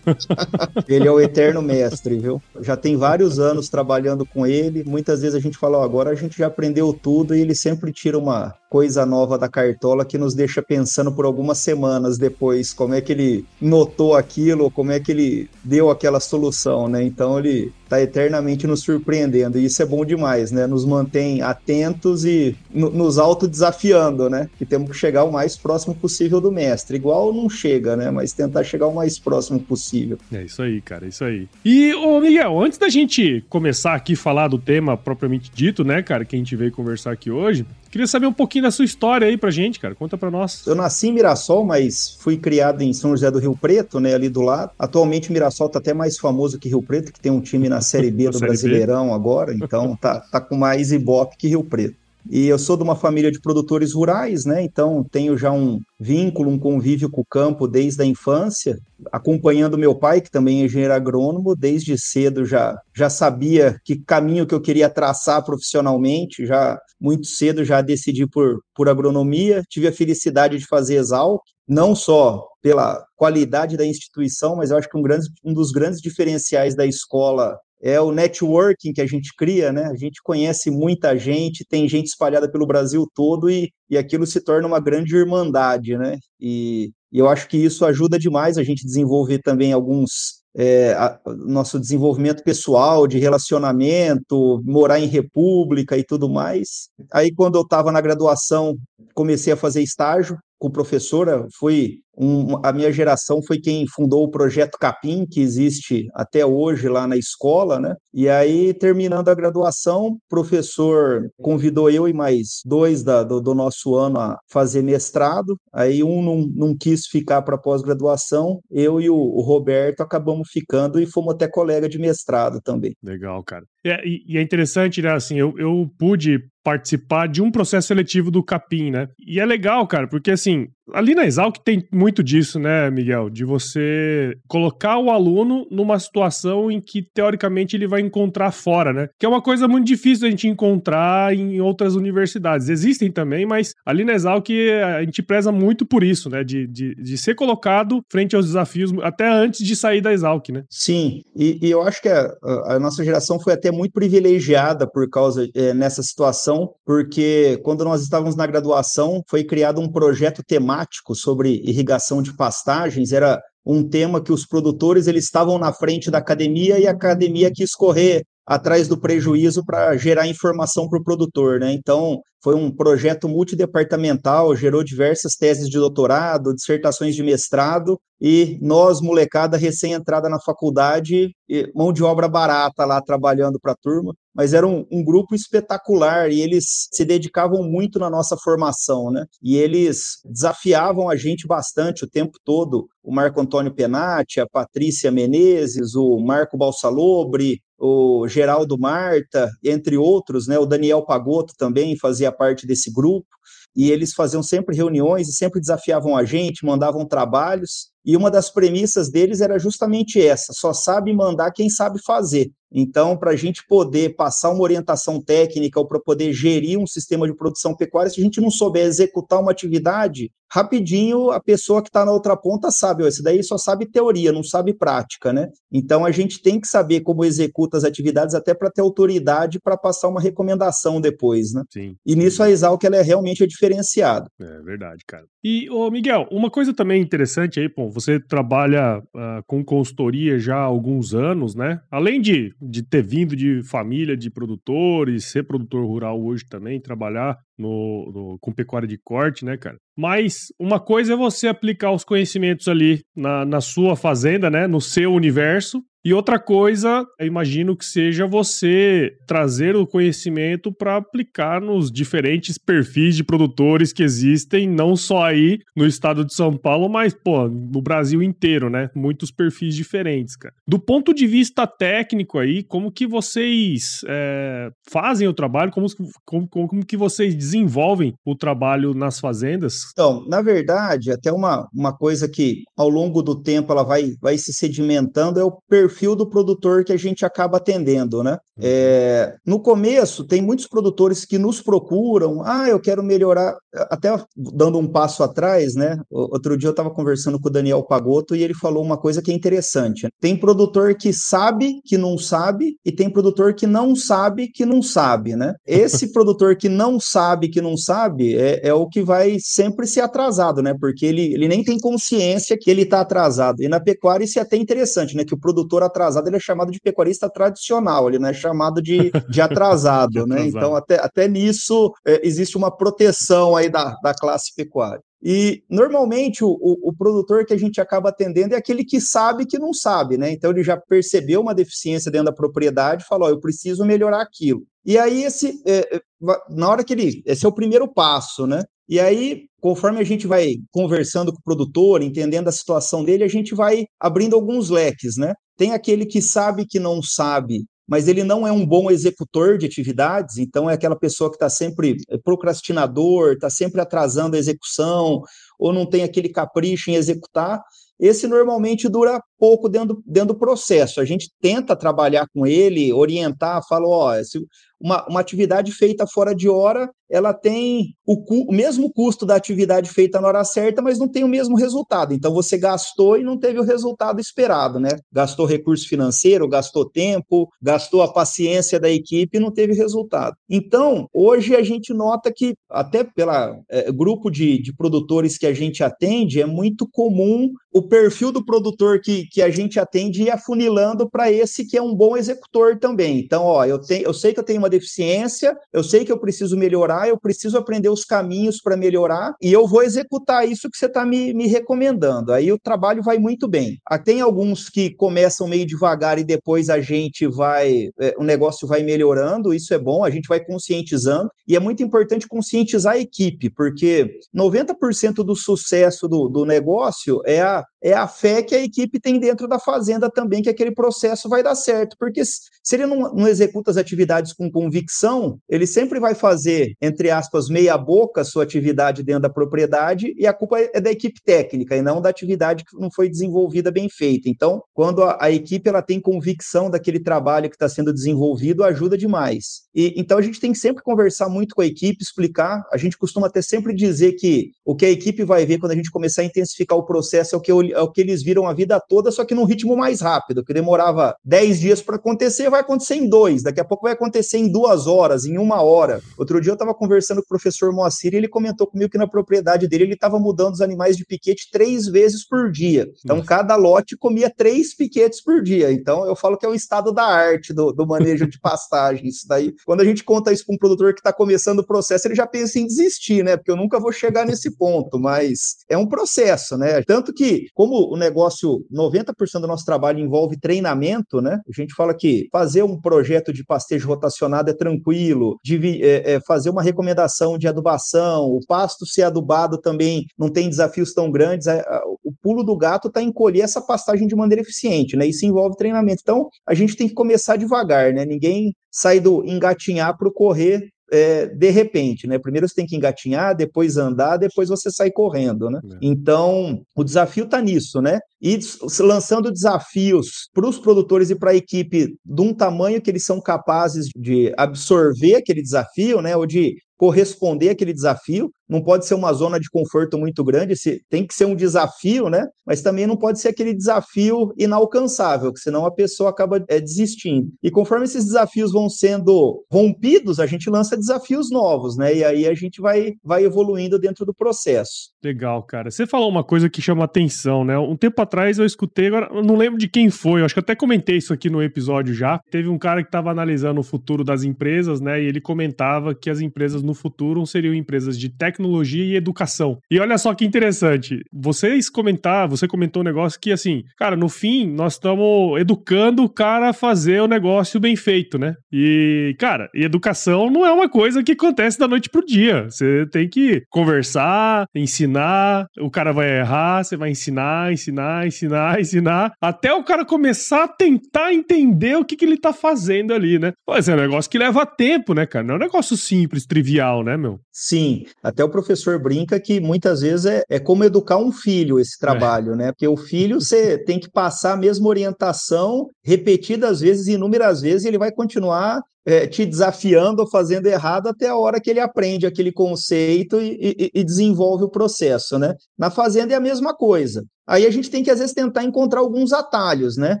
ele 0.86 1.08
é 1.08 1.10
o 1.10 1.18
eterno 1.18 1.62
mestre, 1.62 2.18
viu? 2.18 2.42
Já 2.60 2.76
tem 2.76 2.96
vários 2.96 3.38
anos 3.38 3.70
trabalhando 3.70 4.26
com 4.26 4.46
ele. 4.46 4.84
Muitas 4.84 5.22
vezes 5.22 5.34
a 5.34 5.40
gente 5.40 5.56
fala, 5.56 5.78
ó, 5.78 5.82
agora 5.82 6.10
a 6.10 6.14
gente 6.14 6.36
já 6.36 6.48
aprendeu 6.48 6.92
tudo 6.92 7.34
e 7.34 7.40
ele 7.40 7.54
sempre 7.54 7.92
tira 7.92 8.18
uma 8.18 8.54
coisa 8.68 9.06
nova 9.06 9.38
da 9.38 9.48
cartola 9.48 10.04
que 10.04 10.18
nos 10.18 10.34
deixa 10.34 10.60
pensando 10.60 11.10
por 11.10 11.24
algumas 11.24 11.56
semanas 11.56 12.18
depois 12.18 12.74
como 12.74 12.92
é 12.92 13.00
que 13.00 13.12
ele 13.12 13.46
notou 13.58 14.14
aquilo, 14.14 14.70
como 14.70 14.92
é 14.92 15.00
que 15.00 15.10
ele 15.10 15.48
deu 15.64 15.88
aquela 15.88 16.20
solução, 16.20 16.86
né? 16.86 17.02
Então 17.02 17.38
ele 17.38 17.72
está 17.84 18.02
eternamente 18.02 18.66
nos 18.66 18.80
surpreendendo. 18.80 19.58
E 19.58 19.64
isso 19.64 19.82
é 19.82 19.86
bom 19.86 20.04
demais, 20.04 20.52
né? 20.52 20.66
Nos 20.66 20.84
mantém 20.84 21.40
atentos 21.40 22.26
e 22.26 22.54
nos 22.70 23.18
autodesafiando, 23.18 24.28
né? 24.28 24.50
Que 24.58 24.66
temos 24.66 24.90
que 24.90 24.96
chegar 24.96 25.24
o 25.24 25.32
mais 25.32 25.56
próximo 25.56 25.94
possível 25.94 26.17
do 26.26 26.50
mestre. 26.50 26.96
Igual 26.96 27.32
não 27.32 27.48
chega, 27.48 27.96
né? 27.96 28.10
Mas 28.10 28.32
tentar 28.32 28.64
chegar 28.64 28.86
o 28.86 28.94
mais 28.94 29.18
próximo 29.18 29.60
possível. 29.60 30.18
É 30.32 30.42
isso 30.42 30.62
aí, 30.62 30.80
cara, 30.80 31.06
é 31.06 31.08
isso 31.08 31.24
aí. 31.24 31.48
E, 31.64 31.94
ô 31.94 32.20
Miguel, 32.20 32.60
antes 32.60 32.78
da 32.78 32.88
gente 32.88 33.44
começar 33.48 33.94
aqui 33.94 34.14
a 34.14 34.16
falar 34.16 34.48
do 34.48 34.58
tema 34.58 34.96
propriamente 34.96 35.50
dito, 35.54 35.84
né, 35.84 36.02
cara, 36.02 36.24
que 36.24 36.34
a 36.34 36.38
gente 36.38 36.56
veio 36.56 36.72
conversar 36.72 37.12
aqui 37.12 37.30
hoje, 37.30 37.66
Queria 37.90 38.06
saber 38.06 38.26
um 38.26 38.32
pouquinho 38.32 38.64
da 38.64 38.70
sua 38.70 38.84
história 38.84 39.26
aí 39.26 39.36
pra 39.36 39.50
gente, 39.50 39.80
cara. 39.80 39.94
Conta 39.94 40.18
pra 40.18 40.30
nós. 40.30 40.66
Eu 40.66 40.74
nasci 40.74 41.08
em 41.08 41.12
Mirassol, 41.12 41.64
mas 41.64 42.16
fui 42.20 42.36
criado 42.36 42.82
em 42.82 42.92
São 42.92 43.10
José 43.10 43.30
do 43.30 43.38
Rio 43.38 43.56
Preto, 43.56 43.98
né, 43.98 44.14
ali 44.14 44.28
do 44.28 44.42
lado. 44.42 44.72
Atualmente 44.78 45.32
Mirassol 45.32 45.68
tá 45.68 45.78
até 45.78 45.94
mais 45.94 46.18
famoso 46.18 46.58
que 46.58 46.68
Rio 46.68 46.82
Preto, 46.82 47.12
que 47.12 47.20
tem 47.20 47.32
um 47.32 47.40
time 47.40 47.68
na 47.68 47.80
Série 47.80 48.10
B 48.10 48.28
do 48.30 48.38
Brasileirão 48.38 49.14
agora, 49.14 49.54
então 49.54 49.96
tá, 49.96 50.20
tá 50.20 50.40
com 50.40 50.56
mais 50.56 50.92
ibope 50.92 51.36
que 51.36 51.48
Rio 51.48 51.64
Preto. 51.64 51.96
E 52.30 52.46
eu 52.46 52.58
sou 52.58 52.76
de 52.76 52.82
uma 52.82 52.94
família 52.94 53.32
de 53.32 53.40
produtores 53.40 53.94
rurais, 53.94 54.44
né? 54.44 54.62
Então 54.62 55.02
tenho 55.10 55.36
já 55.36 55.50
um 55.50 55.80
vínculo, 55.98 56.50
um 56.50 56.58
convívio 56.58 57.10
com 57.10 57.22
o 57.22 57.26
campo 57.26 57.66
desde 57.66 58.02
a 58.02 58.04
infância, 58.04 58.78
acompanhando 59.10 59.78
meu 59.78 59.94
pai, 59.94 60.20
que 60.20 60.30
também 60.30 60.60
é 60.60 60.64
engenheiro 60.66 60.92
agrônomo, 60.92 61.56
desde 61.56 61.96
cedo 61.98 62.44
já 62.44 62.78
já 62.94 63.08
sabia 63.08 63.80
que 63.84 63.96
caminho 64.04 64.46
que 64.46 64.54
eu 64.54 64.60
queria 64.60 64.90
traçar 64.90 65.42
profissionalmente, 65.42 66.44
já 66.44 66.78
muito 67.00 67.26
cedo 67.26 67.64
já 67.64 67.80
decidi 67.80 68.26
por 68.26 68.60
por 68.74 68.88
agronomia, 68.88 69.62
tive 69.68 69.88
a 69.88 69.92
felicidade 69.92 70.58
de 70.58 70.66
fazer 70.66 70.96
Exalc, 70.96 71.42
não 71.66 71.94
só 71.94 72.46
pela 72.60 73.04
qualidade 73.16 73.76
da 73.76 73.86
instituição, 73.86 74.56
mas 74.56 74.70
eu 74.70 74.76
acho 74.76 74.88
que 74.88 74.96
um, 74.96 75.02
grande, 75.02 75.26
um 75.44 75.54
dos 75.54 75.70
grandes 75.70 76.00
diferenciais 76.00 76.74
da 76.74 76.86
escola 76.86 77.58
é 77.80 78.00
o 78.00 78.12
networking 78.12 78.92
que 78.92 79.00
a 79.00 79.06
gente 79.06 79.32
cria, 79.36 79.72
né? 79.72 79.84
A 79.84 79.94
gente 79.94 80.20
conhece 80.22 80.70
muita 80.70 81.16
gente, 81.16 81.64
tem 81.64 81.88
gente 81.88 82.06
espalhada 82.06 82.50
pelo 82.50 82.66
Brasil 82.66 83.06
todo 83.14 83.50
e, 83.50 83.70
e 83.88 83.96
aquilo 83.96 84.26
se 84.26 84.40
torna 84.40 84.66
uma 84.66 84.80
grande 84.80 85.16
irmandade, 85.16 85.96
né? 85.96 86.18
E, 86.40 86.90
e 87.12 87.18
eu 87.18 87.28
acho 87.28 87.48
que 87.48 87.56
isso 87.56 87.84
ajuda 87.84 88.18
demais 88.18 88.58
a 88.58 88.62
gente 88.62 88.84
desenvolver 88.84 89.38
também 89.38 89.72
alguns 89.72 90.38
é, 90.56 90.92
a, 90.94 91.20
nosso 91.46 91.78
desenvolvimento 91.78 92.42
pessoal, 92.42 93.06
de 93.06 93.18
relacionamento, 93.18 94.60
morar 94.64 94.98
em 94.98 95.06
república 95.06 95.96
e 95.96 96.04
tudo 96.04 96.28
mais. 96.28 96.88
Aí, 97.12 97.32
quando 97.32 97.56
eu 97.56 97.62
estava 97.62 97.92
na 97.92 98.00
graduação, 98.00 98.76
comecei 99.14 99.52
a 99.52 99.56
fazer 99.56 99.82
estágio 99.82 100.36
com 100.58 100.70
professora, 100.70 101.46
foi 101.58 102.00
um, 102.20 102.58
a 102.64 102.72
minha 102.72 102.90
geração 102.90 103.40
foi 103.40 103.60
quem 103.60 103.86
fundou 103.86 104.24
o 104.24 104.30
projeto 104.30 104.76
Capim, 104.78 105.24
que 105.24 105.40
existe 105.40 106.08
até 106.12 106.44
hoje 106.44 106.88
lá 106.88 107.06
na 107.06 107.16
escola, 107.16 107.78
né? 107.78 107.94
E 108.12 108.28
aí, 108.28 108.74
terminando 108.74 109.28
a 109.28 109.34
graduação, 109.34 110.08
o 110.08 110.18
professor 110.28 111.30
convidou 111.40 111.88
eu 111.88 112.08
e 112.08 112.12
mais 112.12 112.60
dois 112.64 113.04
da, 113.04 113.22
do, 113.22 113.40
do, 113.40 113.54
nosso 113.54 113.94
ano 113.94 114.18
a 114.18 114.36
fazer 114.50 114.82
mestrado. 114.82 115.56
Aí 115.72 116.02
um 116.02 116.20
não, 116.20 116.50
não 116.54 116.76
quis 116.76 117.06
ficar 117.06 117.42
para 117.42 117.56
pós-graduação, 117.56 118.58
eu 118.68 119.00
e 119.00 119.08
o, 119.08 119.14
o, 119.14 119.40
Roberto 119.42 120.00
acabamos 120.00 120.48
ficando 120.50 121.00
e 121.00 121.06
fomos 121.06 121.34
até 121.34 121.46
colega 121.46 121.88
de 121.88 121.98
mestrado 121.98 122.60
também. 122.64 122.96
Legal, 123.02 123.42
cara. 123.44 123.64
É, 123.84 124.04
e, 124.04 124.24
e, 124.26 124.38
é 124.38 124.42
interessante, 124.42 125.00
né? 125.00 125.12
Assim, 125.12 125.36
eu, 125.36 125.54
eu 125.56 125.88
pude 125.96 126.40
participar 126.68 127.26
de 127.26 127.40
um 127.40 127.50
processo 127.50 127.88
seletivo 127.88 128.30
do 128.30 128.42
Capim, 128.42 128.90
né? 128.90 129.08
E 129.18 129.40
é 129.40 129.46
legal, 129.46 129.86
cara, 129.86 130.06
porque 130.06 130.30
assim, 130.30 130.68
ali 130.92 131.14
na 131.14 131.26
Exalc 131.26 131.56
tem 131.64 131.86
muito 131.92 132.22
disso, 132.22 132.58
né, 132.58 132.90
Miguel? 132.90 133.30
De 133.30 133.44
você 133.44 134.36
colocar 134.46 134.98
o 134.98 135.10
aluno 135.10 135.66
numa 135.70 135.98
situação 135.98 136.70
em 136.70 136.80
que, 136.80 137.02
teoricamente, 137.02 137.76
ele 137.76 137.86
vai 137.86 138.00
encontrar 138.00 138.50
fora, 138.52 138.92
né? 138.92 139.08
Que 139.18 139.26
é 139.26 139.28
uma 139.28 139.42
coisa 139.42 139.68
muito 139.68 139.86
difícil 139.86 140.26
a 140.26 140.30
gente 140.30 140.48
encontrar 140.48 141.34
em 141.34 141.60
outras 141.60 141.94
universidades. 141.94 142.68
Existem 142.68 143.10
também, 143.10 143.46
mas 143.46 143.72
ali 143.84 144.04
na 144.04 144.12
Exalc 144.12 144.48
a 144.50 145.02
gente 145.02 145.22
preza 145.22 145.52
muito 145.52 145.86
por 145.86 146.02
isso, 146.02 146.28
né? 146.28 146.42
De, 146.42 146.66
de, 146.66 146.94
de 146.94 147.18
ser 147.18 147.34
colocado 147.34 148.02
frente 148.10 148.34
aos 148.34 148.46
desafios 148.46 148.92
até 149.02 149.28
antes 149.28 149.64
de 149.64 149.76
sair 149.76 150.00
da 150.00 150.12
Exalc, 150.12 150.48
né? 150.50 150.64
Sim, 150.70 151.22
e, 151.36 151.58
e 151.62 151.70
eu 151.70 151.82
acho 151.82 152.00
que 152.00 152.08
a, 152.08 152.30
a, 152.66 152.78
nossa 152.78 153.04
geração 153.04 153.38
foi 153.38 153.52
até 153.52 153.70
muito 153.70 153.92
privilegiada 153.92 154.86
por 154.86 155.08
causa 155.08 155.48
é, 155.54 155.74
nessa 155.74 156.02
situação 156.02 156.72
porque 156.84 157.60
quando 157.62 157.84
nós 157.84 158.02
estávamos 158.02 158.34
na 158.34 158.46
graduação, 158.46 159.22
foi 159.28 159.44
criado 159.44 159.80
um 159.80 159.90
projeto 159.90 160.42
temático 160.42 160.77
sobre 161.14 161.62
irrigação 161.64 162.22
de 162.22 162.36
pastagens, 162.36 163.12
era 163.12 163.40
um 163.64 163.86
tema 163.86 164.22
que 164.22 164.32
os 164.32 164.46
produtores 164.46 165.06
eles 165.06 165.24
estavam 165.24 165.58
na 165.58 165.72
frente 165.72 166.10
da 166.10 166.18
academia 166.18 166.78
e 166.78 166.86
a 166.86 166.90
academia 166.90 167.50
quis 167.52 167.74
correr 167.74 168.24
atrás 168.46 168.88
do 168.88 168.98
prejuízo 168.98 169.62
para 169.62 169.94
gerar 169.98 170.26
informação 170.26 170.88
para 170.88 170.98
o 170.98 171.04
produtor, 171.04 171.60
né? 171.60 171.70
Então, 171.72 172.18
foi 172.42 172.54
um 172.54 172.74
projeto 172.74 173.28
multidepartamental, 173.28 174.56
gerou 174.56 174.82
diversas 174.82 175.34
teses 175.34 175.68
de 175.68 175.76
doutorado, 175.76 176.54
dissertações 176.54 177.14
de 177.14 177.22
mestrado, 177.22 178.00
e 178.20 178.58
nós, 178.62 179.02
molecada 179.02 179.56
recém-entrada 179.56 180.30
na 180.30 180.40
faculdade, 180.40 181.30
mão 181.74 181.92
de 181.92 182.02
obra 182.02 182.26
barata 182.26 182.86
lá 182.86 183.02
trabalhando 183.02 183.58
para 183.60 183.72
a 183.72 183.76
turma, 183.80 184.14
mas 184.38 184.54
era 184.54 184.64
um, 184.64 184.86
um 184.88 185.02
grupo 185.02 185.34
espetacular 185.34 186.30
e 186.30 186.40
eles 186.40 186.86
se 186.92 187.04
dedicavam 187.04 187.64
muito 187.64 187.98
na 187.98 188.08
nossa 188.08 188.36
formação, 188.36 189.10
né? 189.10 189.26
E 189.42 189.56
eles 189.56 190.20
desafiavam 190.24 191.10
a 191.10 191.16
gente 191.16 191.44
bastante 191.44 192.04
o 192.04 192.08
tempo 192.08 192.38
todo. 192.44 192.86
O 193.02 193.12
Marco 193.12 193.40
Antônio 193.40 193.74
Penati, 193.74 194.38
a 194.38 194.46
Patrícia 194.46 195.10
Menezes, 195.10 195.96
o 195.96 196.20
Marco 196.20 196.56
Balsalobre, 196.56 197.60
o 197.76 198.28
Geraldo 198.28 198.78
Marta, 198.78 199.50
entre 199.64 199.96
outros, 199.96 200.46
né? 200.46 200.56
O 200.56 200.66
Daniel 200.66 201.04
Pagotto 201.04 201.54
também 201.58 201.98
fazia 201.98 202.30
parte 202.30 202.64
desse 202.64 202.92
grupo 202.92 203.26
e 203.74 203.90
eles 203.90 204.12
faziam 204.12 204.42
sempre 204.42 204.76
reuniões 204.76 205.28
e 205.28 205.32
sempre 205.32 205.60
desafiavam 205.60 206.16
a 206.16 206.24
gente, 206.24 206.64
mandavam 206.64 207.04
trabalhos, 207.04 207.90
e 208.04 208.16
uma 208.16 208.30
das 208.30 208.50
premissas 208.50 209.10
deles 209.10 209.40
era 209.40 209.58
justamente 209.58 210.20
essa: 210.20 210.52
só 210.52 210.72
sabe 210.72 211.12
mandar 211.12 211.52
quem 211.52 211.68
sabe 211.68 212.00
fazer. 212.02 212.50
Então, 212.70 213.16
para 213.16 213.30
a 213.30 213.36
gente 213.36 213.66
poder 213.66 214.14
passar 214.14 214.50
uma 214.50 214.62
orientação 214.62 215.22
técnica 215.22 215.80
ou 215.80 215.86
para 215.86 216.00
poder 216.00 216.32
gerir 216.32 216.78
um 216.78 216.86
sistema 216.86 217.26
de 217.26 217.34
produção 217.34 217.74
pecuária, 217.74 218.10
se 218.10 218.20
a 218.20 218.24
gente 218.24 218.40
não 218.40 218.50
souber 218.50 218.84
executar 218.84 219.40
uma 219.40 219.50
atividade, 219.50 220.30
rapidinho 220.50 221.30
a 221.30 221.40
pessoa 221.40 221.82
que 221.82 221.88
está 221.88 222.04
na 222.04 222.12
outra 222.12 222.36
ponta 222.36 222.70
sabe, 222.70 223.04
ó, 223.04 223.06
esse 223.06 223.22
daí 223.22 223.42
só 223.42 223.56
sabe 223.56 223.86
teoria, 223.86 224.32
não 224.32 224.42
sabe 224.42 224.74
prática, 224.74 225.32
né? 225.32 225.48
Então 225.70 226.04
a 226.04 226.10
gente 226.10 226.42
tem 226.42 226.60
que 226.60 226.66
saber 226.66 227.00
como 227.00 227.24
executa 227.24 227.76
as 227.76 227.84
atividades 227.84 228.34
até 228.34 228.54
para 228.54 228.70
ter 228.70 228.80
autoridade 228.80 229.60
para 229.60 229.76
passar 229.76 230.08
uma 230.08 230.20
recomendação 230.20 231.00
depois, 231.00 231.52
né? 231.52 231.62
Sim. 231.70 231.96
E 232.04 232.14
nisso 232.14 232.42
a 232.42 232.50
Exalc 232.50 232.82
ela 232.84 232.96
é 232.96 233.02
realmente 233.02 233.46
diferenciada. 233.46 234.26
É 234.40 234.62
verdade, 234.62 235.04
cara. 235.06 235.24
E, 235.42 235.70
ô 235.70 235.90
Miguel, 235.90 236.26
uma 236.30 236.50
coisa 236.50 236.74
também 236.74 237.00
interessante 237.00 237.60
aí, 237.60 237.68
pô, 237.68 237.87
você 237.90 238.20
trabalha 238.20 238.98
uh, 238.98 239.42
com 239.46 239.64
consultoria 239.64 240.38
já 240.38 240.56
há 240.56 240.62
alguns 240.62 241.14
anos, 241.14 241.54
né? 241.54 241.80
Além 241.90 242.20
de, 242.20 242.54
de 242.60 242.82
ter 242.82 243.02
vindo 243.02 243.34
de 243.34 243.62
família 243.62 244.16
de 244.16 244.30
produtores, 244.30 245.30
ser 245.30 245.44
produtor 245.44 245.84
rural 245.86 246.22
hoje 246.22 246.44
também, 246.48 246.80
trabalhar 246.80 247.36
no, 247.58 248.10
no, 248.12 248.38
com 248.40 248.52
pecuária 248.52 248.86
de 248.86 248.98
corte, 248.98 249.44
né, 249.44 249.56
cara? 249.56 249.76
Mas 249.96 250.52
uma 250.60 250.78
coisa 250.78 251.14
é 251.14 251.16
você 251.16 251.48
aplicar 251.48 251.90
os 251.90 252.04
conhecimentos 252.04 252.68
ali 252.68 253.00
na, 253.16 253.44
na 253.44 253.60
sua 253.60 253.96
fazenda, 253.96 254.48
né, 254.48 254.66
no 254.66 254.80
seu 254.80 255.12
universo, 255.12 255.82
e 256.04 256.14
outra 256.14 256.38
coisa, 256.38 257.04
eu 257.18 257.26
imagino 257.26 257.76
que 257.76 257.84
seja 257.84 258.26
você 258.26 259.12
trazer 259.26 259.74
o 259.74 259.86
conhecimento 259.86 260.72
para 260.72 260.96
aplicar 260.96 261.60
nos 261.60 261.90
diferentes 261.90 262.56
perfis 262.56 263.16
de 263.16 263.24
produtores 263.24 263.92
que 263.92 264.02
existem, 264.02 264.68
não 264.68 264.94
só 264.94 265.24
aí 265.24 265.58
no 265.76 265.84
estado 265.84 266.24
de 266.24 266.32
São 266.32 266.56
Paulo, 266.56 266.88
mas, 266.88 267.12
pô, 267.12 267.48
no 267.48 267.82
Brasil 267.82 268.22
inteiro, 268.22 268.70
né? 268.70 268.88
Muitos 268.94 269.30
perfis 269.30 269.74
diferentes, 269.74 270.36
cara. 270.36 270.54
Do 270.66 270.78
ponto 270.78 271.12
de 271.12 271.26
vista 271.26 271.66
técnico 271.66 272.38
aí, 272.38 272.62
como 272.62 272.92
que 272.92 273.06
vocês 273.06 274.02
é, 274.08 274.70
fazem 274.88 275.26
o 275.26 275.34
trabalho, 275.34 275.72
como, 275.72 275.86
como, 276.24 276.48
como 276.48 276.86
que 276.86 276.96
vocês 276.96 277.34
desenvolvem 277.34 278.14
o 278.24 278.36
trabalho 278.36 278.94
nas 278.94 279.18
fazendas? 279.18 279.82
Então, 279.92 280.24
na 280.28 280.40
verdade, 280.40 281.10
até 281.10 281.32
uma, 281.32 281.68
uma 281.74 281.92
coisa 281.92 282.28
que 282.28 282.62
ao 282.76 282.88
longo 282.88 283.20
do 283.20 283.42
tempo 283.42 283.72
ela 283.72 283.82
vai, 283.82 284.12
vai 284.22 284.38
se 284.38 284.52
sedimentando 284.52 285.40
é 285.40 285.44
o 285.44 285.58
perfil 285.68 285.87
perfil 285.88 286.14
do 286.14 286.28
produtor 286.28 286.84
que 286.84 286.92
a 286.92 286.96
gente 286.96 287.24
acaba 287.24 287.56
atendendo, 287.56 288.22
né? 288.22 288.32
Uhum. 288.32 288.62
É, 288.62 289.36
no 289.46 289.60
começo, 289.60 290.24
tem 290.24 290.42
muitos 290.42 290.66
produtores 290.66 291.24
que 291.24 291.38
nos 291.38 291.62
procuram, 291.62 292.42
ah, 292.44 292.68
eu 292.68 292.78
quero 292.78 293.02
melhorar, 293.02 293.56
até 293.72 294.14
dando 294.36 294.78
um 294.78 294.86
passo 294.86 295.22
atrás, 295.22 295.74
né? 295.74 295.98
Outro 296.10 296.56
dia 296.56 296.68
eu 296.68 296.72
estava 296.72 296.90
conversando 296.90 297.40
com 297.40 297.48
o 297.48 297.52
Daniel 297.52 297.82
Pagotto 297.82 298.36
e 298.36 298.42
ele 298.42 298.54
falou 298.54 298.84
uma 298.84 298.98
coisa 298.98 299.22
que 299.22 299.30
é 299.30 299.34
interessante. 299.34 300.08
Tem 300.20 300.36
produtor 300.36 300.94
que 300.94 301.12
sabe 301.12 301.80
que 301.84 301.96
não 301.96 302.18
sabe 302.18 302.76
e 302.84 302.92
tem 302.92 303.10
produtor 303.10 303.54
que 303.54 303.66
não 303.66 303.96
sabe 303.96 304.48
que 304.48 304.66
não 304.66 304.82
sabe, 304.82 305.36
né? 305.36 305.54
Esse 305.66 306.10
produtor 306.12 306.56
que 306.56 306.68
não 306.68 307.00
sabe 307.00 307.48
que 307.48 307.60
não 307.60 307.76
sabe 307.76 308.36
é, 308.36 308.68
é 308.68 308.74
o 308.74 308.88
que 308.88 309.02
vai 309.02 309.38
sempre 309.40 309.86
ser 309.86 310.00
atrasado, 310.00 310.62
né? 310.62 310.74
Porque 310.78 311.06
ele, 311.06 311.32
ele 311.32 311.48
nem 311.48 311.64
tem 311.64 311.78
consciência 311.78 312.58
que 312.60 312.70
ele 312.70 312.82
está 312.82 313.00
atrasado. 313.00 313.62
E 313.62 313.68
na 313.68 313.80
pecuária 313.80 314.24
isso 314.24 314.38
é 314.38 314.42
até 314.42 314.56
interessante, 314.56 315.16
né? 315.16 315.24
Que 315.24 315.34
o 315.34 315.38
produtor 315.38 315.77
atrasado 315.82 316.28
ele 316.28 316.36
é 316.36 316.40
chamado 316.40 316.70
de 316.70 316.80
pecuarista 316.80 317.28
tradicional, 317.28 318.08
ele 318.08 318.18
não 318.18 318.28
é 318.28 318.34
chamado 318.34 318.82
de, 318.82 319.10
de 319.28 319.40
atrasado, 319.40 320.24
de 320.24 320.28
né? 320.28 320.46
Então, 320.46 320.74
até, 320.74 320.96
até 320.96 321.28
nisso 321.28 321.92
é, 322.06 322.26
existe 322.26 322.56
uma 322.56 322.70
proteção 322.70 323.56
aí 323.56 323.68
da, 323.68 323.94
da 324.02 324.14
classe 324.14 324.54
pecuária. 324.54 325.02
E 325.22 325.64
normalmente 325.68 326.44
o, 326.44 326.48
o, 326.48 326.90
o, 326.90 326.96
produtor 326.96 327.44
que 327.44 327.52
a 327.52 327.58
gente 327.58 327.80
acaba 327.80 328.10
atendendo 328.10 328.54
é 328.54 328.56
aquele 328.56 328.84
que 328.84 329.00
sabe 329.00 329.46
que 329.46 329.58
não 329.58 329.72
sabe, 329.72 330.16
né? 330.16 330.30
Então 330.30 330.50
ele 330.52 330.62
já 330.62 330.76
percebeu 330.76 331.40
uma 331.40 331.54
deficiência 331.54 332.10
dentro 332.10 332.26
da 332.26 332.32
propriedade 332.32 333.02
e 333.02 333.06
falou: 333.06 333.26
oh, 333.26 333.30
eu 333.30 333.40
preciso 333.40 333.84
melhorar 333.84 334.22
aquilo. 334.22 334.62
E 334.84 334.96
aí, 334.96 335.24
esse, 335.24 335.60
é, 335.66 335.96
é 335.96 336.00
na 336.48 336.70
hora 336.70 336.84
que 336.84 336.92
ele. 336.92 337.22
Esse 337.26 337.44
é 337.44 337.48
o 337.48 337.52
primeiro 337.52 337.92
passo, 337.92 338.46
né? 338.46 338.62
E 338.88 338.98
aí, 338.98 339.44
conforme 339.60 340.00
a 340.00 340.04
gente 340.04 340.26
vai 340.26 340.54
conversando 340.72 341.32
com 341.32 341.38
o 341.38 341.42
produtor, 341.44 342.02
entendendo 342.02 342.48
a 342.48 342.52
situação 342.52 343.04
dele, 343.04 343.22
a 343.22 343.28
gente 343.28 343.54
vai 343.54 343.84
abrindo 344.00 344.34
alguns 344.34 344.70
leques, 344.70 345.16
né? 345.16 345.34
Tem 345.56 345.72
aquele 345.72 346.06
que 346.06 346.22
sabe 346.22 346.64
que 346.66 346.78
não 346.78 347.02
sabe, 347.02 347.64
mas 347.86 348.08
ele 348.08 348.24
não 348.24 348.46
é 348.46 348.52
um 348.52 348.64
bom 348.66 348.90
executor 348.90 349.58
de 349.58 349.66
atividades, 349.66 350.38
então 350.38 350.70
é 350.70 350.74
aquela 350.74 350.96
pessoa 350.98 351.30
que 351.30 351.36
está 351.36 351.50
sempre 351.50 351.96
é, 352.08 352.16
procrastinador, 352.16 353.32
está 353.32 353.50
sempre 353.50 353.80
atrasando 353.80 354.36
a 354.36 354.38
execução, 354.38 355.20
ou 355.58 355.72
não 355.72 355.84
tem 355.84 356.02
aquele 356.02 356.28
capricho 356.28 356.90
em 356.90 356.94
executar. 356.94 357.60
Esse 358.00 358.26
normalmente 358.26 358.88
dura 358.88 359.20
pouco 359.38 359.68
dentro, 359.68 360.02
dentro 360.06 360.34
do 360.34 360.38
processo. 360.38 361.00
A 361.00 361.04
gente 361.04 361.30
tenta 361.40 361.76
trabalhar 361.76 362.26
com 362.34 362.46
ele, 362.46 362.92
orientar, 362.92 363.66
fala, 363.68 363.86
ó, 363.86 364.12
oh, 364.12 364.46
uma, 364.80 365.06
uma 365.08 365.20
atividade 365.20 365.72
feita 365.72 366.06
fora 366.06 366.34
de 366.34 366.48
hora, 366.48 366.88
ela 367.10 367.32
tem 367.32 367.94
o, 368.06 368.50
o, 368.50 368.52
mesmo 368.52 368.92
custo 368.92 369.24
da 369.24 369.34
atividade 369.34 369.88
feita 369.90 370.20
na 370.20 370.28
hora 370.28 370.44
certa, 370.44 370.82
mas 370.82 370.98
não 370.98 371.08
tem 371.08 371.24
o 371.24 371.28
mesmo 371.28 371.56
resultado. 371.56 372.12
Então 372.12 372.32
você 372.32 372.58
gastou 372.58 373.18
e 373.18 373.24
não 373.24 373.38
teve 373.38 373.58
o 373.58 373.64
resultado 373.64 374.20
esperado, 374.20 374.78
né? 374.78 374.90
Gastou 375.10 375.46
recurso 375.46 375.88
financeiro, 375.88 376.48
gastou 376.48 376.88
tempo, 376.88 377.48
gastou 377.62 378.02
a 378.02 378.12
paciência 378.12 378.78
da 378.78 378.90
equipe 378.90 379.38
e 379.38 379.40
não 379.40 379.50
teve 379.50 379.72
resultado. 379.72 380.36
Então, 380.48 381.08
hoje 381.12 381.56
a 381.56 381.62
gente 381.62 381.94
nota 381.94 382.30
que, 382.34 382.54
até 382.70 383.02
pelo 383.02 383.32
é, 383.70 383.90
grupo 383.90 384.30
de, 384.30 384.60
de 384.60 384.74
produtores 384.74 385.38
que 385.38 385.46
a 385.46 385.52
gente 385.54 385.82
atende, 385.82 386.40
é 386.40 386.46
muito 386.46 386.86
comum 386.90 387.50
o 387.72 387.82
perfil 387.82 388.32
do 388.32 388.44
produtor 388.44 389.00
que, 389.00 389.26
que 389.30 389.42
a 389.42 389.50
gente 389.50 389.78
atende 389.78 390.22
ir 390.22 390.30
afunilando 390.30 391.08
para 391.08 391.30
esse 391.30 391.66
que 391.66 391.76
é 391.76 391.82
um 391.82 391.94
bom 391.94 392.16
executor 392.16 392.78
também. 392.78 393.18
Então, 393.18 393.44
ó, 393.44 393.64
eu, 393.64 393.80
tenho, 393.80 394.04
eu 394.04 394.14
sei 394.14 394.32
que 394.32 394.40
eu 394.40 394.44
tenho 394.44 394.58
uma 394.58 394.70
deficiência, 394.70 395.56
eu 395.72 395.82
sei 395.82 396.04
que 396.04 396.12
eu 396.12 396.18
preciso 396.18 396.56
melhorar, 396.56 397.08
eu 397.08 397.18
preciso 397.18 397.58
aprender 397.58 397.88
os 397.88 398.04
caminhos 398.04 398.60
para 398.60 398.76
melhorar 398.76 399.34
e 399.40 399.52
eu 399.52 399.66
vou 399.66 399.82
executar 399.82 400.48
isso 400.48 400.68
que 400.70 400.78
você 400.78 400.86
está 400.86 401.04
me, 401.04 401.32
me 401.34 401.46
recomendando. 401.46 402.32
Aí 402.32 402.52
o 402.52 402.58
trabalho 402.58 403.02
vai 403.02 403.18
muito 403.18 403.48
bem. 403.48 403.78
Ah, 403.86 403.98
tem 403.98 404.20
alguns 404.20 404.68
que 404.68 404.90
começam 404.94 405.48
meio 405.48 405.66
devagar 405.66 406.18
e 406.18 406.24
depois 406.24 406.70
a 406.70 406.80
gente 406.80 407.26
vai, 407.26 407.88
é, 408.00 408.14
o 408.18 408.24
negócio 408.24 408.66
vai 408.66 408.82
melhorando, 408.82 409.54
isso 409.54 409.72
é 409.74 409.78
bom, 409.78 410.04
a 410.04 410.10
gente 410.10 410.28
vai 410.28 410.44
conscientizando 410.44 411.30
e 411.46 411.56
é 411.56 411.60
muito 411.60 411.82
importante 411.82 412.28
conscientizar 412.28 412.94
a 412.94 412.98
equipe, 412.98 413.50
porque 413.50 414.18
90% 414.34 415.24
do 415.24 415.34
sucesso 415.34 416.08
do, 416.08 416.28
do 416.28 416.44
negócio 416.44 417.20
é 417.24 417.40
a 417.40 417.64
é 417.82 417.92
a 417.92 418.08
fé 418.08 418.42
que 418.42 418.54
a 418.54 418.62
equipe 418.62 419.00
tem 419.00 419.18
dentro 419.18 419.46
da 419.46 419.58
fazenda 419.58 420.10
também, 420.10 420.42
que 420.42 420.48
aquele 420.48 420.72
processo 420.72 421.28
vai 421.28 421.42
dar 421.42 421.54
certo. 421.54 421.96
Porque 421.98 422.24
se 422.24 422.76
ele 422.76 422.86
não, 422.86 423.14
não 423.14 423.28
executa 423.28 423.70
as 423.70 423.76
atividades 423.76 424.32
com 424.32 424.50
convicção, 424.50 425.38
ele 425.48 425.66
sempre 425.66 426.00
vai 426.00 426.14
fazer, 426.14 426.74
entre 426.80 427.10
aspas, 427.10 427.48
meia 427.48 427.76
boca 427.78 428.20
a 428.20 428.24
sua 428.24 428.42
atividade 428.42 429.02
dentro 429.02 429.22
da 429.22 429.30
propriedade 429.30 430.14
e 430.16 430.26
a 430.26 430.32
culpa 430.32 430.58
é 430.60 430.80
da 430.80 430.90
equipe 430.90 431.20
técnica 431.24 431.76
e 431.76 431.82
não 431.82 432.00
da 432.00 432.08
atividade 432.08 432.64
que 432.64 432.76
não 432.78 432.90
foi 432.90 433.08
desenvolvida 433.08 433.70
bem 433.70 433.88
feita. 433.88 434.28
Então, 434.28 434.62
quando 434.74 435.02
a, 435.02 435.16
a 435.20 435.30
equipe 435.30 435.68
ela 435.68 435.82
tem 435.82 436.00
convicção 436.00 436.70
daquele 436.70 437.00
trabalho 437.00 437.48
que 437.48 437.56
está 437.56 437.68
sendo 437.68 437.92
desenvolvido, 437.92 438.64
ajuda 438.64 438.96
demais. 438.96 439.62
E, 439.74 439.94
então, 439.96 440.18
a 440.18 440.22
gente 440.22 440.40
tem 440.40 440.52
que 440.52 440.58
sempre 440.58 440.82
conversar 440.82 441.28
muito 441.28 441.54
com 441.54 441.62
a 441.62 441.66
equipe, 441.66 442.02
explicar. 442.02 442.64
A 442.72 442.76
gente 442.76 442.98
costuma 442.98 443.26
até 443.26 443.40
sempre 443.40 443.74
dizer 443.74 444.12
que 444.12 444.50
o 444.64 444.74
que 444.74 444.86
a 444.86 444.90
equipe 444.90 445.24
vai 445.24 445.46
ver 445.46 445.58
quando 445.58 445.72
a 445.72 445.76
gente 445.76 445.90
começar 445.90 446.22
a 446.22 446.24
intensificar 446.24 446.76
o 446.76 446.84
processo 446.84 447.34
é 447.34 447.38
o 447.38 447.40
que 447.40 447.52
eu 447.52 447.67
é 447.72 447.80
o 447.80 447.90
que 447.90 448.00
eles 448.00 448.22
viram 448.22 448.46
a 448.46 448.52
vida 448.52 448.80
toda, 448.80 449.10
só 449.10 449.24
que 449.24 449.34
num 449.34 449.44
ritmo 449.44 449.76
mais 449.76 450.00
rápido, 450.00 450.44
que 450.44 450.54
demorava 450.54 451.14
10 451.24 451.60
dias 451.60 451.82
para 451.82 451.96
acontecer, 451.96 452.50
vai 452.50 452.60
acontecer 452.60 452.94
em 452.94 453.08
dois, 453.08 453.42
daqui 453.42 453.60
a 453.60 453.64
pouco 453.64 453.84
vai 453.84 453.92
acontecer 453.92 454.38
em 454.38 454.50
duas 454.50 454.86
horas, 454.86 455.24
em 455.24 455.38
uma 455.38 455.62
hora. 455.62 456.00
Outro 456.16 456.40
dia 456.40 456.50
eu 456.50 456.54
estava 456.54 456.74
conversando 456.74 457.18
com 457.18 457.26
o 457.26 457.28
professor 457.28 457.72
Moacir 457.72 458.14
e 458.14 458.16
ele 458.16 458.28
comentou 458.28 458.66
comigo 458.66 458.90
que 458.90 458.98
na 458.98 459.06
propriedade 459.06 459.66
dele 459.68 459.84
ele 459.84 459.94
estava 459.94 460.18
mudando 460.18 460.54
os 460.54 460.60
animais 460.60 460.96
de 460.96 461.04
piquete 461.04 461.48
três 461.50 461.86
vezes 461.86 462.26
por 462.26 462.50
dia. 462.50 462.88
Então, 463.04 463.22
cada 463.22 463.56
lote 463.56 463.96
comia 463.96 464.32
três 464.34 464.74
piquetes 464.74 465.22
por 465.22 465.42
dia. 465.42 465.72
Então, 465.72 466.06
eu 466.06 466.16
falo 466.16 466.36
que 466.36 466.46
é 466.46 466.48
o 466.48 466.54
estado 466.54 466.92
da 466.92 467.04
arte 467.04 467.52
do, 467.52 467.72
do 467.72 467.86
manejo 467.86 468.26
de 468.28 468.38
pastagem. 468.40 469.08
Isso 469.08 469.26
daí, 469.26 469.54
quando 469.64 469.80
a 469.80 469.84
gente 469.84 470.04
conta 470.04 470.32
isso 470.32 470.44
para 470.46 470.54
um 470.54 470.58
produtor 470.58 470.94
que 470.94 471.00
está 471.00 471.12
começando 471.12 471.60
o 471.60 471.66
processo, 471.66 472.06
ele 472.06 472.14
já 472.14 472.26
pensa 472.26 472.58
em 472.58 472.66
desistir, 472.66 473.24
né? 473.24 473.36
Porque 473.36 473.50
eu 473.50 473.56
nunca 473.56 473.80
vou 473.80 473.92
chegar 473.92 474.26
nesse 474.26 474.56
ponto, 474.56 474.98
mas 474.98 475.58
é 475.68 475.76
um 475.76 475.86
processo, 475.86 476.56
né? 476.56 476.82
Tanto 476.82 477.12
que 477.12 477.46
como 477.58 477.92
o 477.92 477.96
negócio, 477.96 478.64
90% 478.72 479.40
do 479.40 479.48
nosso 479.48 479.64
trabalho 479.64 479.98
envolve 479.98 480.38
treinamento, 480.38 481.20
né? 481.20 481.40
A 481.44 481.60
gente 481.60 481.74
fala 481.74 481.92
que 481.92 482.28
fazer 482.30 482.62
um 482.62 482.80
projeto 482.80 483.32
de 483.32 483.44
pastejo 483.44 483.88
rotacionado 483.88 484.48
é 484.48 484.54
tranquilo, 484.54 485.40
de, 485.42 485.82
é, 485.82 486.12
é, 486.12 486.20
fazer 486.24 486.50
uma 486.50 486.62
recomendação 486.62 487.36
de 487.36 487.48
adubação, 487.48 488.26
o 488.26 488.38
pasto 488.46 488.86
ser 488.86 489.02
adubado 489.02 489.58
também 489.60 490.04
não 490.16 490.30
tem 490.30 490.48
desafios 490.48 490.94
tão 490.94 491.10
grandes. 491.10 491.48
A, 491.48 491.82
o 492.04 492.12
pulo 492.22 492.44
do 492.44 492.56
gato 492.56 492.86
está 492.86 493.02
em 493.02 493.12
colher 493.12 493.42
essa 493.42 493.60
pastagem 493.60 494.06
de 494.06 494.14
maneira 494.14 494.42
eficiente, 494.42 494.96
né? 494.96 495.08
Isso 495.08 495.26
envolve 495.26 495.56
treinamento. 495.56 496.00
Então, 496.00 496.28
a 496.46 496.54
gente 496.54 496.76
tem 496.76 496.86
que 496.86 496.94
começar 496.94 497.34
devagar, 497.34 497.92
né? 497.92 498.04
Ninguém 498.04 498.54
sai 498.70 499.00
do 499.00 499.24
engatinhar 499.26 499.98
para 499.98 500.06
o 500.06 500.12
correr 500.12 500.68
é, 500.90 501.26
de 501.26 501.50
repente, 501.50 502.06
né? 502.06 502.18
Primeiro 502.18 502.48
você 502.48 502.54
tem 502.54 502.66
que 502.66 502.76
engatinhar, 502.76 503.36
depois 503.36 503.76
andar, 503.76 504.16
depois 504.16 504.48
você 504.48 504.70
sai 504.70 504.90
correndo, 504.90 505.50
né? 505.50 505.60
É. 505.64 505.78
Então, 505.82 506.62
o 506.74 506.84
desafio 506.84 507.24
está 507.24 507.40
nisso, 507.40 507.80
né? 507.80 507.98
E 508.20 508.38
lançando 508.80 509.30
desafios 509.30 510.28
para 510.32 510.48
os 510.48 510.58
produtores 510.58 511.10
e 511.10 511.14
para 511.14 511.30
a 511.30 511.36
equipe 511.36 511.94
de 512.04 512.22
um 512.22 512.34
tamanho 512.34 512.80
que 512.80 512.90
eles 512.90 513.04
são 513.04 513.20
capazes 513.20 513.88
de 513.96 514.32
absorver 514.36 515.16
aquele 515.16 515.42
desafio, 515.42 516.00
né? 516.00 516.16
Ou 516.16 516.26
de 516.26 516.56
corresponder 516.76 517.50
àquele 517.50 517.72
desafio. 517.72 518.30
Não 518.48 518.62
pode 518.62 518.86
ser 518.86 518.94
uma 518.94 519.12
zona 519.12 519.38
de 519.38 519.50
conforto 519.50 519.98
muito 519.98 520.24
grande, 520.24 520.54
tem 520.88 521.06
que 521.06 521.14
ser 521.14 521.26
um 521.26 521.34
desafio, 521.34 522.08
né? 522.08 522.26
Mas 522.46 522.62
também 522.62 522.86
não 522.86 522.96
pode 522.96 523.20
ser 523.20 523.28
aquele 523.28 523.54
desafio 523.54 524.32
inalcançável, 524.36 525.32
que 525.32 525.40
senão 525.40 525.66
a 525.66 525.70
pessoa 525.70 526.10
acaba 526.10 526.42
é, 526.48 526.60
desistindo. 526.60 527.30
E 527.42 527.50
conforme 527.50 527.84
esses 527.84 528.04
desafios 528.04 528.52
vão 528.52 528.68
sendo 528.68 529.44
rompidos, 529.50 530.18
a 530.18 530.26
gente 530.26 530.48
lança 530.48 530.76
desafios 530.76 531.30
novos, 531.30 531.76
né? 531.76 531.94
E 531.94 532.04
aí 532.04 532.26
a 532.26 532.34
gente 532.34 532.60
vai, 532.60 532.94
vai 533.04 533.24
evoluindo 533.24 533.78
dentro 533.78 534.06
do 534.06 534.14
processo. 534.14 534.90
Legal, 535.02 535.42
cara. 535.42 535.70
Você 535.70 535.86
falou 535.86 536.08
uma 536.08 536.24
coisa 536.24 536.48
que 536.48 536.62
chama 536.62 536.84
atenção, 536.84 537.44
né? 537.44 537.58
Um 537.58 537.76
tempo 537.76 538.00
atrás 538.00 538.38
eu 538.38 538.46
escutei, 538.46 538.88
agora 538.88 539.10
eu 539.12 539.22
não 539.22 539.36
lembro 539.36 539.58
de 539.58 539.68
quem 539.68 539.90
foi, 539.90 540.20
eu 540.20 540.24
acho 540.24 540.34
que 540.34 540.40
até 540.40 540.54
comentei 540.54 540.96
isso 540.96 541.12
aqui 541.12 541.28
no 541.28 541.42
episódio 541.42 541.94
já. 541.94 542.20
Teve 542.30 542.48
um 542.48 542.58
cara 542.58 542.82
que 542.82 542.88
estava 542.88 543.10
analisando 543.10 543.60
o 543.60 543.64
futuro 543.64 544.02
das 544.02 544.24
empresas, 544.24 544.80
né? 544.80 545.02
E 545.02 545.06
ele 545.06 545.20
comentava 545.20 545.94
que 545.94 546.10
as 546.10 546.20
empresas 546.20 546.62
no 546.62 546.74
futuro 546.74 547.26
seriam 547.26 547.54
empresas 547.54 547.98
de 547.98 548.08
tecnologia 548.38 548.84
e 548.84 548.96
educação. 548.96 549.58
E 549.70 549.80
olha 549.80 549.98
só 549.98 550.14
que 550.14 550.24
interessante, 550.24 551.02
vocês 551.12 551.68
comentar, 551.68 552.28
você 552.28 552.46
comentou 552.46 552.82
um 552.82 552.84
negócio 552.84 553.18
que 553.20 553.32
assim, 553.32 553.64
cara, 553.76 553.96
no 553.96 554.08
fim 554.08 554.46
nós 554.46 554.74
estamos 554.74 555.40
educando 555.40 556.04
o 556.04 556.08
cara 556.08 556.50
a 556.50 556.52
fazer 556.52 557.02
o 557.02 557.08
negócio 557.08 557.58
bem 557.58 557.74
feito, 557.74 558.18
né? 558.18 558.34
E, 558.52 559.14
cara, 559.18 559.50
educação 559.54 560.30
não 560.30 560.46
é 560.46 560.52
uma 560.52 560.68
coisa 560.68 561.02
que 561.02 561.12
acontece 561.12 561.58
da 561.58 561.66
noite 561.66 561.90
pro 561.90 562.04
dia. 562.04 562.44
Você 562.44 562.86
tem 562.86 563.08
que 563.08 563.42
conversar, 563.50 564.46
ensinar, 564.54 565.46
o 565.58 565.70
cara 565.70 565.92
vai 565.92 566.20
errar, 566.20 566.62
você 566.62 566.76
vai 566.76 566.90
ensinar, 566.90 567.52
ensinar, 567.52 568.06
ensinar, 568.06 568.60
ensinar, 568.60 569.12
até 569.20 569.52
o 569.52 569.64
cara 569.64 569.84
começar 569.84 570.44
a 570.44 570.48
tentar 570.48 571.12
entender 571.12 571.76
o 571.76 571.84
que, 571.84 571.96
que 571.96 572.04
ele 572.04 572.16
tá 572.16 572.32
fazendo 572.32 572.94
ali, 572.94 573.18
né? 573.18 573.32
Pois 573.44 573.68
é 573.68 573.74
um 573.74 573.80
negócio 573.80 574.10
que 574.10 574.18
leva 574.18 574.46
tempo, 574.46 574.94
né, 574.94 575.06
cara? 575.06 575.24
Não 575.24 575.34
é 575.34 575.36
um 575.36 575.40
negócio 575.40 575.76
simples, 575.76 576.26
trivial 576.26 576.84
né, 576.84 576.96
meu? 576.96 577.18
Sim, 577.32 577.84
até 578.02 578.22
o 578.22 578.27
professor 578.30 578.80
brinca 578.80 579.20
que 579.20 579.40
muitas 579.40 579.80
vezes 579.80 580.06
é, 580.06 580.22
é 580.28 580.38
como 580.38 580.64
educar 580.64 580.98
um 580.98 581.12
filho 581.12 581.58
esse 581.58 581.78
trabalho, 581.78 582.32
é. 582.32 582.36
né? 582.36 582.52
Porque 582.52 582.68
o 582.68 582.76
filho 582.76 583.20
você 583.20 583.58
tem 583.64 583.78
que 583.78 583.90
passar 583.90 584.32
a 584.32 584.36
mesma 584.36 584.68
orientação 584.68 585.68
repetidas 585.82 586.60
vezes, 586.60 586.86
inúmeras 586.86 587.40
vezes, 587.40 587.64
e 587.64 587.68
ele 587.68 587.78
vai 587.78 587.92
continuar 587.92 588.60
é, 588.86 589.06
te 589.06 589.26
desafiando 589.26 590.00
ou 590.00 590.10
fazendo 590.10 590.46
errado 590.46 590.88
até 590.88 591.08
a 591.08 591.16
hora 591.16 591.40
que 591.40 591.50
ele 591.50 591.60
aprende 591.60 592.06
aquele 592.06 592.32
conceito 592.32 593.20
e, 593.20 593.54
e, 593.58 593.70
e, 593.74 593.84
desenvolve 593.84 594.44
o 594.44 594.50
processo, 594.50 595.18
né? 595.18 595.34
Na 595.58 595.70
fazenda 595.70 596.14
é 596.14 596.16
a 596.16 596.20
mesma 596.20 596.54
coisa. 596.54 597.04
Aí 597.28 597.46
a 597.46 597.50
gente 597.50 597.70
tem 597.70 597.82
que, 597.82 597.90
às 597.90 597.98
vezes, 597.98 598.14
tentar 598.14 598.42
encontrar 598.42 598.80
alguns 598.80 599.12
atalhos, 599.12 599.76
né? 599.76 600.00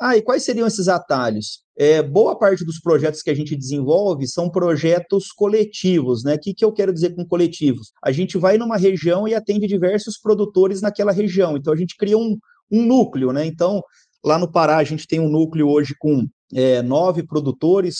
Ah, 0.00 0.16
e 0.16 0.22
quais 0.22 0.44
seriam 0.44 0.68
esses 0.68 0.86
atalhos? 0.86 1.64
É, 1.76 2.00
boa 2.00 2.38
parte 2.38 2.64
dos 2.64 2.78
projetos 2.78 3.22
que 3.22 3.30
a 3.30 3.34
gente 3.34 3.56
desenvolve 3.56 4.28
são 4.28 4.48
projetos 4.48 5.32
coletivos, 5.32 6.22
né? 6.22 6.36
O 6.36 6.38
que, 6.38 6.54
que 6.54 6.64
eu 6.64 6.72
quero 6.72 6.92
dizer 6.92 7.16
com 7.16 7.26
coletivos? 7.26 7.90
A 8.04 8.12
gente 8.12 8.38
vai 8.38 8.56
numa 8.56 8.76
região 8.76 9.26
e 9.26 9.34
atende 9.34 9.66
diversos 9.66 10.16
produtores 10.16 10.80
naquela 10.80 11.10
região. 11.10 11.56
Então, 11.56 11.72
a 11.72 11.76
gente 11.76 11.96
cria 11.96 12.16
um, 12.16 12.38
um 12.70 12.86
núcleo, 12.86 13.32
né? 13.32 13.44
Então, 13.44 13.82
lá 14.24 14.38
no 14.38 14.50
Pará, 14.50 14.76
a 14.76 14.84
gente 14.84 15.04
tem 15.04 15.18
um 15.18 15.28
núcleo 15.28 15.68
hoje 15.68 15.94
com 15.98 16.24
é, 16.54 16.82
nove 16.82 17.26
produtores, 17.26 17.96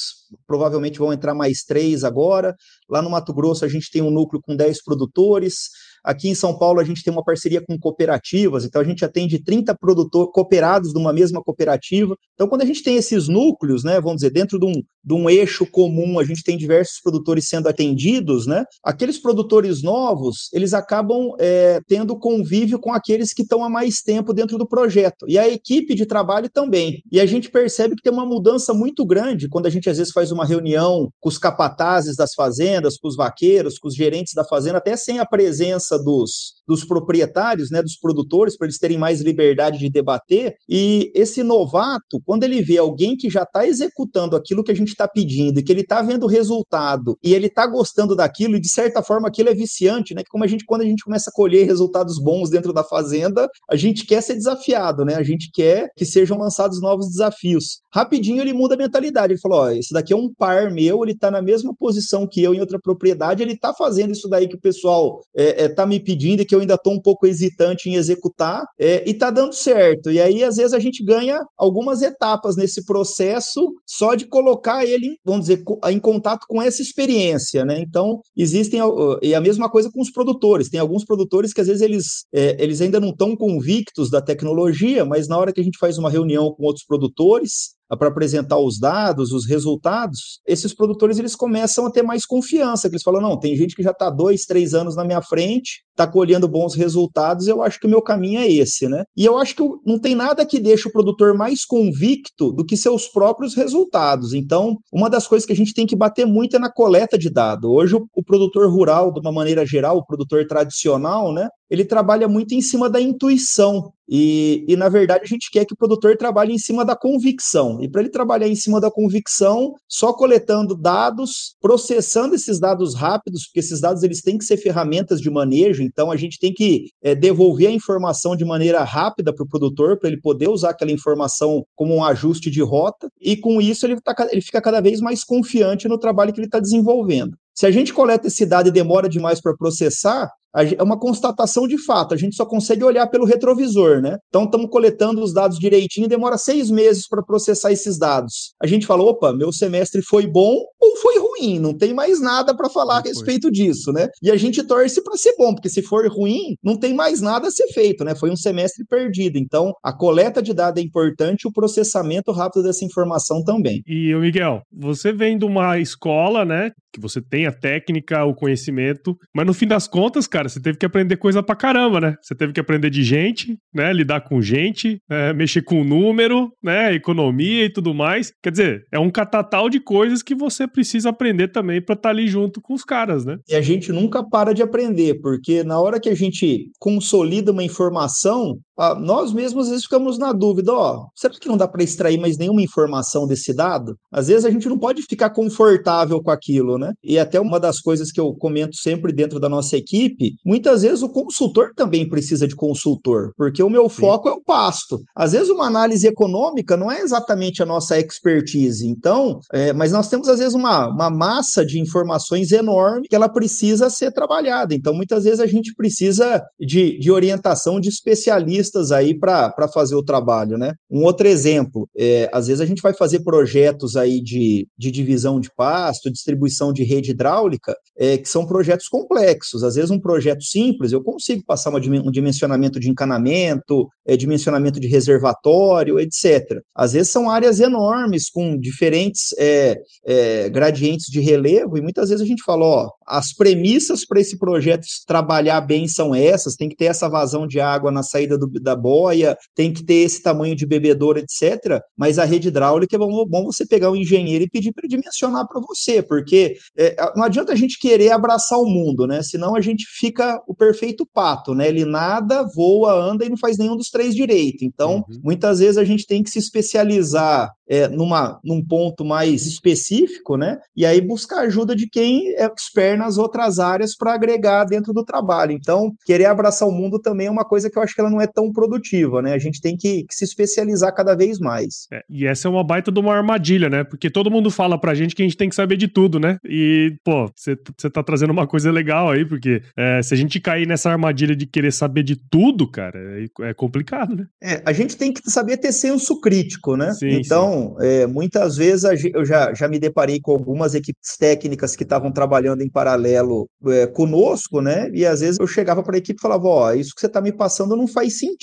provavelmente 0.47 0.99
vão 0.99 1.13
entrar 1.13 1.35
mais 1.35 1.65
três 1.65 2.05
agora. 2.05 2.55
Lá 2.89 3.03
no 3.03 3.11
Mato 3.11 3.33
Grosso, 3.35 3.65
a 3.65 3.69
gente 3.69 3.91
tem 3.91 4.03
um 4.03 4.11
núcleo 4.11 4.41
com 4.43 4.57
dez 4.57 4.83
produtores. 4.83 5.69
Aqui 6.05 6.29
em 6.29 6.35
São 6.35 6.57
Paulo, 6.57 6.81
a 6.81 6.85
gente 6.85 7.03
tem 7.03 7.13
uma 7.13 7.25
parceria 7.25 7.61
com 7.61 7.79
cooperativas, 7.79 8.65
então 8.65 8.81
a 8.81 8.85
gente 8.85 9.05
atende 9.05 9.43
30 9.43 9.77
produtores 9.77 10.31
cooperados 10.33 10.93
de 10.93 10.99
uma 10.99 11.13
mesma 11.13 11.43
cooperativa. 11.43 12.17
Então, 12.35 12.49
quando 12.49 12.63
a 12.63 12.65
gente 12.65 12.83
tem 12.83 12.97
esses 12.97 13.29
núcleos, 13.29 13.85
né, 13.85 14.01
vamos 14.01 14.17
dizer, 14.17 14.31
dentro 14.31 14.59
de 14.59 14.67
um, 14.67 14.73
de 14.73 15.15
um 15.15 15.29
eixo 15.29 15.67
comum, 15.67 16.19
a 16.19 16.25
gente 16.25 16.43
tem 16.43 16.57
diversos 16.57 17.01
produtores 17.03 17.49
sendo 17.49 17.69
atendidos, 17.69 18.47
né? 18.47 18.65
Aqueles 18.85 19.19
produtores 19.19 19.83
novos, 19.83 20.49
eles 20.53 20.73
acabam 20.73 21.35
é, 21.39 21.81
tendo 21.87 22.19
convívio 22.19 22.79
com 22.79 22.93
aqueles 22.93 23.33
que 23.33 23.43
estão 23.43 23.65
há 23.65 23.69
mais 23.69 24.01
tempo 24.01 24.33
dentro 24.33 24.57
do 24.57 24.69
projeto. 24.69 25.27
E 25.29 25.39
a 25.39 25.49
equipe 25.49 25.95
de 25.95 26.07
trabalho 26.07 26.49
também. 26.49 27.03
E 27.11 27.21
a 27.21 27.27
gente 27.27 27.51
percebe 27.51 27.97
que 27.97 28.03
tem 28.03 28.13
uma 28.13 28.27
mudança 28.27 28.73
muito 28.73 29.05
grande 29.05 29.49
quando 29.49 29.67
a 29.67 29.71
gente 29.71 29.89
às 29.91 29.99
vezes 29.99 30.13
faz 30.13 30.31
uma 30.31 30.45
reunião 30.45 31.11
com 31.21 31.29
os 31.29 31.39
capatazes 31.39 32.17
das 32.17 32.35
fazendas, 32.35 32.78
com 33.01 33.09
os 33.09 33.17
vaqueiros, 33.17 33.79
com 33.79 33.89
os 33.89 33.95
gerentes 33.95 34.35
da 34.35 34.45
fazenda, 34.45 34.79
até 34.79 34.97
sem 34.97 35.19
a 35.19 35.27
presença 35.27 35.49
presença 35.49 35.99
dos, 35.99 36.55
dos 36.67 36.85
proprietários, 36.85 37.71
né, 37.71 37.83
dos 37.83 37.97
produtores, 37.97 38.57
para 38.57 38.67
eles 38.67 38.79
terem 38.79 38.99
mais 38.99 39.21
liberdade 39.21 39.79
de 39.79 39.89
debater. 39.89 40.57
E 40.69 41.11
esse 41.15 41.43
novato, 41.43 42.21
quando 42.25 42.45
ele 42.45 42.63
vê 42.63 42.79
alguém 42.79 43.17
que 43.17 43.31
já 43.31 43.43
está 43.43 43.67
executando 43.67 44.37
aquilo 44.37 44.63
que 44.63 44.71
a 44.71 44.75
gente 44.75 44.89
está 44.89 45.09
pedindo, 45.09 45.59
e 45.59 45.63
que 45.63 45.73
ele 45.73 45.81
está 45.81 46.03
vendo 46.03 46.25
o 46.25 46.29
resultado, 46.29 47.17
e 47.23 47.35
ele 47.35 47.47
está 47.47 47.67
gostando 47.67 48.15
daquilo, 48.15 48.57
e 48.57 48.61
de 48.61 48.69
certa 48.69 49.03
forma 49.03 49.29
aquilo 49.29 49.49
é 49.49 49.55
viciante, 49.55 50.15
né? 50.15 50.23
Que 50.23 50.31
como 50.31 50.45
a 50.45 50.47
gente, 50.47 50.65
quando 50.65 50.83
a 50.83 50.85
gente 50.85 51.05
começa 51.05 51.31
a 51.31 51.33
colher 51.33 51.67
resultados 51.67 52.19
bons 52.19 52.51
dentro 52.51 52.73
da 52.73 52.85
fazenda, 52.85 53.49
a 53.71 53.77
gente 53.77 54.05
quer 54.05 54.23
ser 54.23 54.35
desafiado, 54.35 55.05
né? 55.05 55.15
A 55.15 55.23
gente 55.23 55.51
quer 55.53 55.91
que 55.97 56.05
sejam 56.05 56.39
lançados 56.39 56.81
novos 56.81 57.09
desafios. 57.09 57.81
Rapidinho 57.93 58.41
ele 58.41 58.53
muda 58.53 58.75
a 58.75 58.79
mentalidade. 58.79 59.33
Ele 59.33 59.41
falou: 59.41 59.61
ó, 59.61 59.71
esse 59.71 59.93
daqui 59.93 60.13
é 60.13 60.17
um 60.17 60.33
par 60.33 60.71
meu, 60.71 61.03
ele 61.03 61.13
está 61.13 61.31
na 61.31 61.43
mesma 61.43 61.75
posição 61.75 62.27
que 62.27 62.43
eu 62.43 62.55
em 62.55 62.61
outra 62.69 62.79
propriedade, 62.79 63.43
ele 63.43 63.55
está 63.55 63.73
fazendo 63.73 64.13
isso 64.13 64.29
daí 64.29 64.47
que 64.47 64.57
o 64.57 64.61
pessoal 64.61 65.21
é, 65.35 65.65
é, 65.65 65.67
está 65.67 65.87
me 65.87 65.99
pedindo 65.99 66.43
e 66.43 66.45
que 66.45 66.55
eu 66.55 66.61
ainda 66.61 66.75
estou 66.75 66.93
um 66.93 67.01
pouco 67.01 67.27
hesitante 67.27 67.89
em 67.89 67.95
executar, 67.95 68.65
é, 68.79 69.09
e 69.09 69.13
está 69.13 69.31
dando 69.31 69.55
certo. 69.55 70.11
E 70.11 70.21
aí, 70.21 70.45
às 70.45 70.57
vezes, 70.57 70.73
a 70.73 70.79
gente 70.79 71.05
ganha 71.05 71.41
algumas 71.57 72.03
etapas 72.03 72.57
nesse 72.57 72.85
processo 72.85 73.73
só 73.87 74.15
de 74.15 74.27
colocar 74.27 74.85
ele, 74.85 75.17
vamos 75.25 75.47
dizer, 75.47 75.63
em 75.91 75.99
contato 75.99 76.47
com 76.49 76.61
essa 76.61 76.83
experiência, 76.83 77.65
né? 77.65 77.81
Então, 77.81 78.21
existem, 78.37 78.81
e 79.23 79.35
a 79.35 79.41
mesma 79.41 79.71
coisa 79.71 79.91
com 79.93 80.01
os 80.01 80.11
produtores. 80.11 80.69
Tem 80.69 80.81
alguns 80.81 81.05
produtores 81.05 81.53
que, 81.53 81.61
às 81.61 81.67
vezes, 81.67 81.83
eles, 81.83 82.25
é, 82.33 82.63
eles 82.63 82.81
ainda 82.81 83.01
não 83.01 83.11
estão 83.11 83.35
convictos 83.35 84.11
da 84.11 84.21
tecnologia, 84.21 85.05
mas 85.05 85.29
na 85.29 85.39
hora 85.39 85.53
que 85.53 85.61
a 85.61 85.65
gente 85.65 85.79
faz 85.79 85.99
uma 85.99 86.11
reunião 86.11 86.53
com 86.53 86.65
outros 86.65 86.85
produtores, 86.85 87.78
para 87.97 88.09
apresentar 88.09 88.59
os 88.59 88.79
dados, 88.79 89.33
os 89.33 89.47
resultados, 89.47 90.41
esses 90.47 90.75
produtores 90.75 91.19
eles 91.19 91.35
começam 91.35 91.87
a 91.87 91.91
ter 91.91 92.03
mais 92.03 92.27
confiança, 92.27 92.89
que 92.89 92.95
eles 92.95 93.03
falam, 93.03 93.21
não, 93.21 93.39
tem 93.39 93.57
gente 93.57 93.75
que 93.75 93.83
já 93.83 93.93
está 93.93 94.11
dois, 94.11 94.45
três 94.45 94.75
anos 94.75 94.97
na 94.97 95.05
minha 95.05 95.23
frente, 95.23 95.83
está 95.91 96.07
colhendo 96.07 96.47
bons 96.47 96.75
resultados, 96.75 97.49
eu 97.49 97.63
acho 97.63 97.81
que 97.81 97.87
o 97.87 97.91
meu 97.91 98.01
caminho 98.01 98.41
é 98.41 98.49
esse, 98.49 98.89
né? 98.89 99.03
E 99.17 99.25
eu 99.25 99.37
acho 99.37 99.57
que 99.57 99.63
não 99.85 99.99
tem 99.99 100.15
nada 100.15 100.47
que 100.47 100.61
deixe 100.61 100.89
o 100.89 100.93
produtor 100.93 101.37
mais 101.37 101.65
convicto 101.65 102.53
do 102.53 102.65
que 102.65 102.77
seus 102.77 103.09
próprios 103.09 103.55
resultados. 103.55 104.33
Então, 104.33 104.77
uma 104.93 105.11
das 105.11 105.27
coisas 105.27 105.45
que 105.45 105.53
a 105.53 105.57
gente 105.57 105.75
tem 105.75 105.87
que 105.87 105.97
bater 105.97 106.25
muito 106.25 106.55
é 106.55 106.59
na 106.59 106.73
coleta 106.73 107.19
de 107.19 107.31
dados. 107.31 107.69
Hoje, 107.69 107.97
o, 107.97 108.07
o 108.15 108.23
produtor 108.23 108.71
rural, 108.71 109.13
de 109.13 109.19
uma 109.19 109.33
maneira 109.33 109.67
geral, 109.67 109.97
o 109.97 110.07
produtor 110.07 110.47
tradicional, 110.47 111.33
né? 111.33 111.49
Ele 111.71 111.85
trabalha 111.85 112.29
muito 112.29 112.55
em 112.55 112.61
cima 112.61 112.89
da 112.89 113.01
intuição. 113.01 113.93
E, 114.09 114.65
e, 114.67 114.75
na 114.75 114.89
verdade, 114.89 115.25
a 115.25 115.27
gente 115.27 115.51
quer 115.51 115.67
que 115.67 115.75
o 115.75 115.77
produtor 115.77 116.17
trabalhe 116.17 116.55
em 116.55 116.59
cima 116.59 116.83
da 116.83 116.97
convicção. 116.97 117.83
E 117.83 117.89
para 117.89 118.01
ele 118.01 118.11
trabalhar 118.11 118.49
em 118.49 118.55
cima 118.55 118.81
da 118.81 118.91
convicção, 118.91 119.75
só 119.87 120.15
coletando 120.15 120.75
dados, 120.75 121.55
processando 121.61 122.35
esses 122.35 122.59
dados 122.59 122.95
rápidos, 122.95 123.45
porque 123.45 123.61
esses 123.61 123.81
dados 123.81 124.03
eles 124.03 124.23
têm 124.23 124.39
que 124.39 124.47
ser 124.47 124.57
ferramentas 124.57 125.21
de 125.21 125.31
manejo, 125.31 125.83
então 125.83 126.11
a 126.11 126.17
gente 126.17 126.39
tem 126.39 126.55
que 126.55 126.89
é, 127.03 127.15
devolver 127.15 127.69
a 127.69 127.73
informação 127.73 128.35
de 128.35 128.47
maneira 128.47 128.83
rápida 128.83 129.35
para 129.35 129.45
o 129.45 129.49
produtor, 129.49 129.99
para 129.99 130.09
ele 130.09 130.21
poder 130.21 130.49
usar 130.49 130.71
aquela 130.71 130.91
informação 130.91 131.63
como 131.77 131.95
um 131.95 132.05
ajuste 132.05 132.51
de 132.51 132.63
rota, 132.63 133.11
e 133.21 133.37
com 133.37 133.61
isso 133.61 133.85
ele, 133.85 134.01
tá, 134.01 134.15
ele 134.31 134.41
fica 134.41 134.63
cada 134.63 134.81
vez 134.81 135.01
mais 135.01 135.23
confiante 135.23 135.87
no 135.87 135.99
trabalho 135.99 136.33
que 136.33 136.41
ele 136.41 136.47
está 136.47 136.61
desenvolvendo. 136.61 137.37
Se 137.55 137.67
a 137.67 137.71
gente 137.73 137.93
coleta 137.93 138.29
esse 138.29 138.47
dado 138.47 138.69
e 138.69 138.73
demora 138.73 139.09
demais 139.09 139.41
para 139.41 139.53
processar, 139.53 140.31
é 140.55 140.83
uma 140.83 140.99
constatação 140.99 141.67
de 141.67 141.79
fato, 141.79 142.15
a 142.15 142.17
gente 142.17 142.35
só 142.35 142.47
consegue 142.47 142.83
olhar 142.83 143.07
pelo 143.09 143.25
retrovisor, 143.25 144.01
né? 144.01 144.19
Então, 144.29 144.45
estamos 144.45 144.71
coletando 144.71 145.23
os 145.23 145.33
dados 145.33 145.59
direitinho, 145.59 146.09
demora 146.09 146.39
seis 146.39 146.71
meses 146.71 147.07
para 147.07 147.23
processar 147.23 147.73
esses 147.73 147.99
dados. 147.99 148.55
A 148.61 148.67
gente 148.67 148.87
fala, 148.87 149.03
opa, 149.03 149.33
meu 149.33 149.53
semestre 149.53 150.03
foi 150.03 150.27
bom 150.27 150.57
ou 150.81 150.97
foi 150.97 151.19
ruim? 151.19 151.38
Ruim, 151.39 151.59
não 151.59 151.77
tem 151.77 151.95
mais 151.95 152.21
nada 152.21 152.55
para 152.55 152.69
falar 152.69 152.99
a 152.99 153.03
respeito 153.03 153.51
disso, 153.51 153.93
né? 153.93 154.09
E 154.23 154.31
a 154.31 154.37
gente 154.37 154.63
torce 154.63 155.03
para 155.03 155.17
ser 155.17 155.35
bom, 155.37 155.55
porque 155.55 155.69
se 155.69 155.83
for 155.83 156.07
ruim, 156.09 156.57
não 156.63 156.77
tem 156.77 156.95
mais 156.95 157.21
nada 157.21 157.49
a 157.49 157.51
ser 157.51 157.69
feito, 157.69 158.05
né? 158.05 158.15
Foi 158.15 158.31
um 158.31 158.37
semestre 158.37 158.85
perdido. 158.85 159.39
Então, 159.39 159.73
a 159.83 159.93
coleta 159.93 160.43
de 160.43 160.53
dados 160.53 160.83
é 160.83 160.85
importante, 160.85 161.47
o 161.47 161.53
processamento 161.53 162.33
rápido 162.33 162.63
dessa 162.63 162.85
informação 162.85 163.43
também. 163.43 163.83
E, 163.87 164.15
Miguel, 164.15 164.63
você 164.73 165.13
vem 165.13 165.39
de 165.39 165.45
uma 165.45 165.79
escola, 165.79 166.45
né, 166.45 166.71
que 166.93 167.01
você 167.01 167.21
tem 167.21 167.47
a 167.47 167.53
técnica, 167.53 168.25
o 168.25 168.35
conhecimento, 168.35 169.17
mas 169.35 169.47
no 169.47 169.55
fim 169.55 169.67
das 169.67 169.87
contas, 169.87 170.27
cara, 170.27 170.49
você 170.49 170.61
teve 170.61 170.79
que 170.79 170.87
aprender 170.87 171.17
coisa 171.17 171.43
pra 171.43 171.55
caramba, 171.55 172.01
né? 172.01 172.15
Você 172.23 172.35
teve 172.35 172.53
que 172.53 172.61
aprender 172.61 172.91
de 172.91 173.03
gente, 173.03 173.59
né? 173.75 173.93
Lidar 173.93 174.23
com 174.23 174.41
gente, 174.41 174.99
é, 175.11 175.33
mexer 175.33 175.63
com 175.63 175.85
número, 175.85 176.51
né? 176.63 176.95
Economia 176.95 177.67
e 177.67 177.73
tudo 177.73 177.95
mais. 177.95 178.33
Quer 178.43 178.51
dizer, 178.51 178.85
é 178.91 178.99
um 178.99 179.11
catatal 179.11 179.69
de 179.69 179.81
coisas 179.81 180.23
que 180.23 180.35
você 180.35 180.67
precisa 180.67 181.11
aprender 181.11 181.28
também 181.49 181.83
para 181.83 181.95
estar 181.95 182.09
tá 182.09 182.11
ali 182.11 182.29
junto 182.29 182.61
com 182.61 182.75
os 182.75 182.85
caras, 182.85 183.25
né? 183.25 183.39
E 183.49 183.55
a 183.55 183.61
gente 183.61 183.93
nunca 183.93 184.23
para 184.23 184.53
de 184.53 184.63
aprender, 184.63 185.21
porque 185.21 185.63
na 185.63 185.81
hora 185.81 186.01
que 186.01 186.09
a 186.09 186.15
gente 186.15 186.71
consolida 186.79 187.53
uma 187.53 187.63
informação, 187.63 188.59
nós 189.01 189.33
mesmos 189.33 189.65
às 189.65 189.71
vezes 189.71 189.85
ficamos 189.85 190.19
na 190.19 190.33
dúvida, 190.33 190.73
ó, 190.73 191.07
será 191.15 191.35
que 191.35 191.49
não 191.49 191.57
dá 191.57 191.67
para 191.67 191.83
extrair 191.83 192.19
mais 192.19 192.39
nenhuma 192.39 192.63
informação 192.63 193.27
desse 193.27 193.53
dado? 193.53 193.97
Às 194.13 194.29
vezes 194.29 194.45
a 194.45 194.51
gente 194.51 194.69
não 194.69 194.79
pode 194.79 195.03
ficar 195.03 195.31
confortável 195.31 196.23
com 196.23 196.31
aquilo, 196.31 196.79
né? 196.79 196.93
E 197.03 197.19
até 197.19 197.41
uma 197.41 197.59
das 197.59 197.81
coisas 197.81 198.13
que 198.13 198.21
eu 198.21 198.33
comento 198.35 198.77
sempre 198.77 199.13
dentro 199.13 199.41
da 199.41 199.49
nossa 199.49 199.77
equipe, 199.77 200.35
muitas 200.45 200.83
vezes 200.83 201.03
o 201.03 201.09
consultor 201.09 201.73
também 201.75 202.09
precisa 202.09 202.47
de 202.47 202.55
consultor, 202.55 203.33
porque 203.37 203.63
o 203.63 203.71
meu 203.71 203.89
Sim. 203.89 203.97
foco 203.97 204.29
é 204.29 204.33
o 204.33 204.43
pasto. 204.43 205.01
Às 205.15 205.33
vezes 205.33 205.49
uma 205.49 205.67
análise 205.67 206.07
econômica 206.07 206.77
não 206.77 206.91
é 206.91 207.01
exatamente 207.01 207.63
a 207.63 207.67
nossa 207.67 207.99
expertise, 207.99 208.87
então, 208.87 209.41
é, 209.53 209.73
mas 209.73 209.91
nós 209.91 210.09
temos 210.09 210.29
às 210.29 210.39
vezes 210.39 210.55
uma, 210.55 210.89
uma 210.89 211.11
massa 211.11 211.65
de 211.67 211.81
informações 211.81 212.53
enorme 212.53 213.09
que 213.09 213.17
ela 213.17 213.29
precisa 213.29 213.91
ser 213.91 214.13
trabalhada. 214.13 214.75
Então, 214.75 214.95
muitas 214.95 215.25
vezes 215.25 215.41
a 215.41 215.47
gente 215.47 215.75
precisa 215.75 216.43
de, 216.61 216.99
de 216.99 217.11
orientação 217.11 217.81
de 217.81 217.89
especialistas 217.89 218.68
aí 218.93 219.19
para 219.19 219.69
fazer 219.73 219.95
o 219.95 220.03
trabalho, 220.03 220.57
né? 220.57 220.75
Um 220.91 221.05
outro 221.05 221.27
exemplo, 221.27 221.89
é, 221.97 222.29
às 222.33 222.47
vezes 222.47 222.61
a 222.61 222.67
gente 222.67 222.83
vai 222.83 222.95
fazer 222.95 223.21
projetos 223.21 223.97
aí 223.97 224.21
de, 224.23 224.67
de 224.77 224.91
divisão 224.91 225.41
de 225.41 225.51
pasto, 225.55 226.11
distribuição 226.11 226.73
de 226.73 226.85
rede 226.85 227.11
hidráulica, 227.11 227.75
é, 227.97 228.17
que 228.19 228.29
são 228.29 228.47
projetos 228.47 228.89
complexos. 228.89 229.63
Às 229.63 229.75
vezes 229.75 229.91
um 229.91 230.01
projeto 230.01 230.43
simples, 230.43 230.93
eu 230.93 231.03
consigo 231.03 231.43
passar 231.45 231.71
uma, 231.71 231.79
um 231.79 232.11
dimensionamento 232.11 232.79
de 232.79 232.91
encanamento, 232.91 233.89
é, 234.07 234.17
dimensionamento 234.17 234.81
de 234.81 234.89
reservatório, 234.89 235.99
etc. 235.99 236.61
Às 236.75 236.93
vezes 236.93 237.11
são 237.11 237.31
áreas 237.31 237.61
enormes, 237.61 238.31
com 238.31 238.59
diferentes 238.59 239.35
é, 239.39 239.77
é, 240.07 240.49
gradientes 240.49 241.07
de 241.07 241.21
relevo, 241.21 241.77
e 241.77 241.83
muitas 241.83 242.09
vezes 242.09 242.25
a 242.25 242.29
gente 242.29 242.43
fala, 242.43 242.65
ó, 242.65 242.91
as 243.07 243.33
premissas 243.33 244.05
para 244.07 244.21
esse 244.21 244.39
projeto 244.39 244.87
trabalhar 245.07 245.61
bem 245.61 245.89
são 245.89 246.15
essas, 246.15 246.55
tem 246.55 246.69
que 246.69 246.77
ter 246.77 246.87
essa 246.87 247.09
vazão 247.09 247.47
de 247.47 247.61
água 247.61 247.91
na 247.91 248.03
saída 248.03 248.37
do, 248.39 248.47
da 248.61 248.77
boia, 248.77 249.37
tem 249.55 249.73
que 249.73 249.85
ter 249.85 249.95
esse 249.95 250.23
tamanho 250.23 250.55
de 250.55 250.67
bebedouro, 250.67 251.19
etc. 251.19 251.81
Mas 251.97 252.19
a 252.19 252.25
rede 252.25 252.49
hidráulica 252.49 252.97
é 252.97 252.99
bom, 252.99 253.27
bom 253.27 253.45
você 253.45 253.67
pegar 253.67 253.91
um 253.91 253.97
engenheiro 253.97 254.45
e 254.45 254.51
pedir 254.51 254.73
para 254.73 254.87
ele 254.87 254.97
dimensionar 254.97 255.47
para 255.47 255.61
você, 255.61 256.03
porque 256.03 256.57
é, 256.77 256.97
não 257.15 257.25
adianta 257.25 257.53
a 257.53 257.57
gente 257.57 257.79
querer 257.79 258.11
abraçar 258.11 258.59
o 258.59 258.67
mundo, 258.67 259.07
né? 259.07 259.23
Senão 259.23 259.55
a 259.55 259.61
gente 259.61 259.85
fica 259.89 260.41
o 260.47 260.55
perfeito 260.55 261.07
pato, 261.13 261.55
né? 261.55 261.69
Ele 261.69 261.85
nada, 261.85 262.47
voa, 262.55 262.93
anda 262.93 263.25
e 263.25 263.29
não 263.29 263.37
faz 263.37 263.59
nenhum 263.59 263.77
dos 263.77 263.91
três 263.91 264.15
direito. 264.15 264.65
Então, 264.65 265.05
uhum. 265.09 265.21
muitas 265.23 265.59
vezes 265.59 265.79
a 265.79 265.85
gente 265.85 266.07
tem 266.07 266.23
que 266.23 266.31
se 266.31 266.39
especializar 266.39 267.51
é, 267.69 267.87
numa, 267.89 268.41
num 268.43 268.65
ponto 268.65 269.05
mais 269.05 269.47
específico, 269.47 270.37
né? 270.37 270.59
E 270.75 270.87
aí 270.87 271.01
buscar 271.01 271.41
ajuda 271.41 271.77
de 271.77 271.89
quem 271.89 272.35
é 272.35 272.45
expert 272.45 272.99
nas 272.99 273.19
outras 273.19 273.59
áreas 273.59 273.95
para 273.97 274.15
agregar 274.15 274.65
dentro 274.65 274.93
do 274.93 275.05
trabalho. 275.05 275.53
Então, 275.53 275.93
querer 276.05 276.27
abraçar 276.27 276.67
o 276.67 276.73
mundo 276.73 276.99
também 276.99 277.27
é 277.27 277.31
uma 277.31 277.45
coisa 277.45 277.71
que 277.71 277.79
eu 277.79 277.83
acho 277.83 277.95
que 277.95 278.01
ela 278.01 278.11
não 278.11 278.21
é 278.21 278.27
tão 278.27 278.48
produtiva, 278.53 279.23
né? 279.23 279.33
A 279.33 279.39
gente 279.39 279.61
tem 279.61 279.77
que, 279.77 280.05
que 280.05 280.15
se 280.15 280.25
especializar 280.25 280.95
cada 280.95 281.15
vez 281.15 281.39
mais. 281.39 281.87
É, 281.93 282.03
e 282.09 282.27
essa 282.27 282.49
é 282.49 282.51
uma 282.51 282.65
baita 282.65 282.91
de 282.91 283.01
uma 283.01 283.15
armadilha, 283.15 283.69
né? 283.69 283.85
Porque 283.85 284.11
todo 284.11 284.31
mundo 284.31 284.51
fala 284.51 284.79
pra 284.79 284.95
gente 284.95 285.15
que 285.15 285.23
a 285.23 285.25
gente 285.25 285.37
tem 285.37 285.49
que 285.49 285.55
saber 285.55 285.77
de 285.77 285.89
tudo, 285.89 286.19
né? 286.19 286.39
E, 286.45 286.97
pô, 287.05 287.31
você 287.35 287.57
tá 287.91 288.03
trazendo 288.03 288.31
uma 288.31 288.47
coisa 288.47 288.71
legal 288.71 289.11
aí, 289.11 289.25
porque 289.25 289.63
é, 289.77 290.03
se 290.03 290.15
a 290.15 290.17
gente 290.17 290.41
cair 290.41 290.67
nessa 290.67 290.91
armadilha 290.91 291.35
de 291.35 291.47
querer 291.47 291.73
saber 291.73 292.03
de 292.03 292.17
tudo, 292.17 292.71
cara, 292.71 292.99
é, 292.99 293.51
é 293.51 293.55
complicado, 293.55 294.17
né? 294.17 294.27
É, 294.43 294.63
a 294.65 294.73
gente 294.73 294.97
tem 294.97 295.13
que 295.13 295.29
saber 295.31 295.57
ter 295.57 295.73
senso 295.73 296.21
crítico, 296.21 296.77
né? 296.77 296.93
Sim, 296.93 297.11
então, 297.11 297.77
sim 297.79 297.87
é, 297.87 298.07
muitas 298.07 298.57
vezes 298.57 298.85
eu 299.15 299.25
já, 299.25 299.53
já 299.55 299.69
me 299.69 299.79
deparei 299.79 300.21
com 300.21 300.33
algumas 300.33 300.75
equipes 300.75 301.17
técnicas 301.19 301.75
que 301.75 301.83
estavam 301.83 302.13
trabalhando 302.13 302.63
em 302.63 302.69
paralelo 302.69 303.49
é, 303.67 303.87
conosco, 303.87 304.61
né? 304.61 304.91
E 304.93 305.07
às 305.07 305.21
vezes 305.21 305.39
eu 305.41 305.47
chegava 305.47 305.83
para 305.83 305.97
a 305.97 305.99
equipe 305.99 306.19
e 306.19 306.23
falava: 306.23 306.47
Ó, 306.47 306.73
isso 306.73 306.95
que 306.95 307.01
você 307.01 307.07
está 307.07 307.21
me 307.21 307.33
passando 307.33 307.77
não 307.77 307.87
faz 307.87 308.19
sentido. 308.19 308.38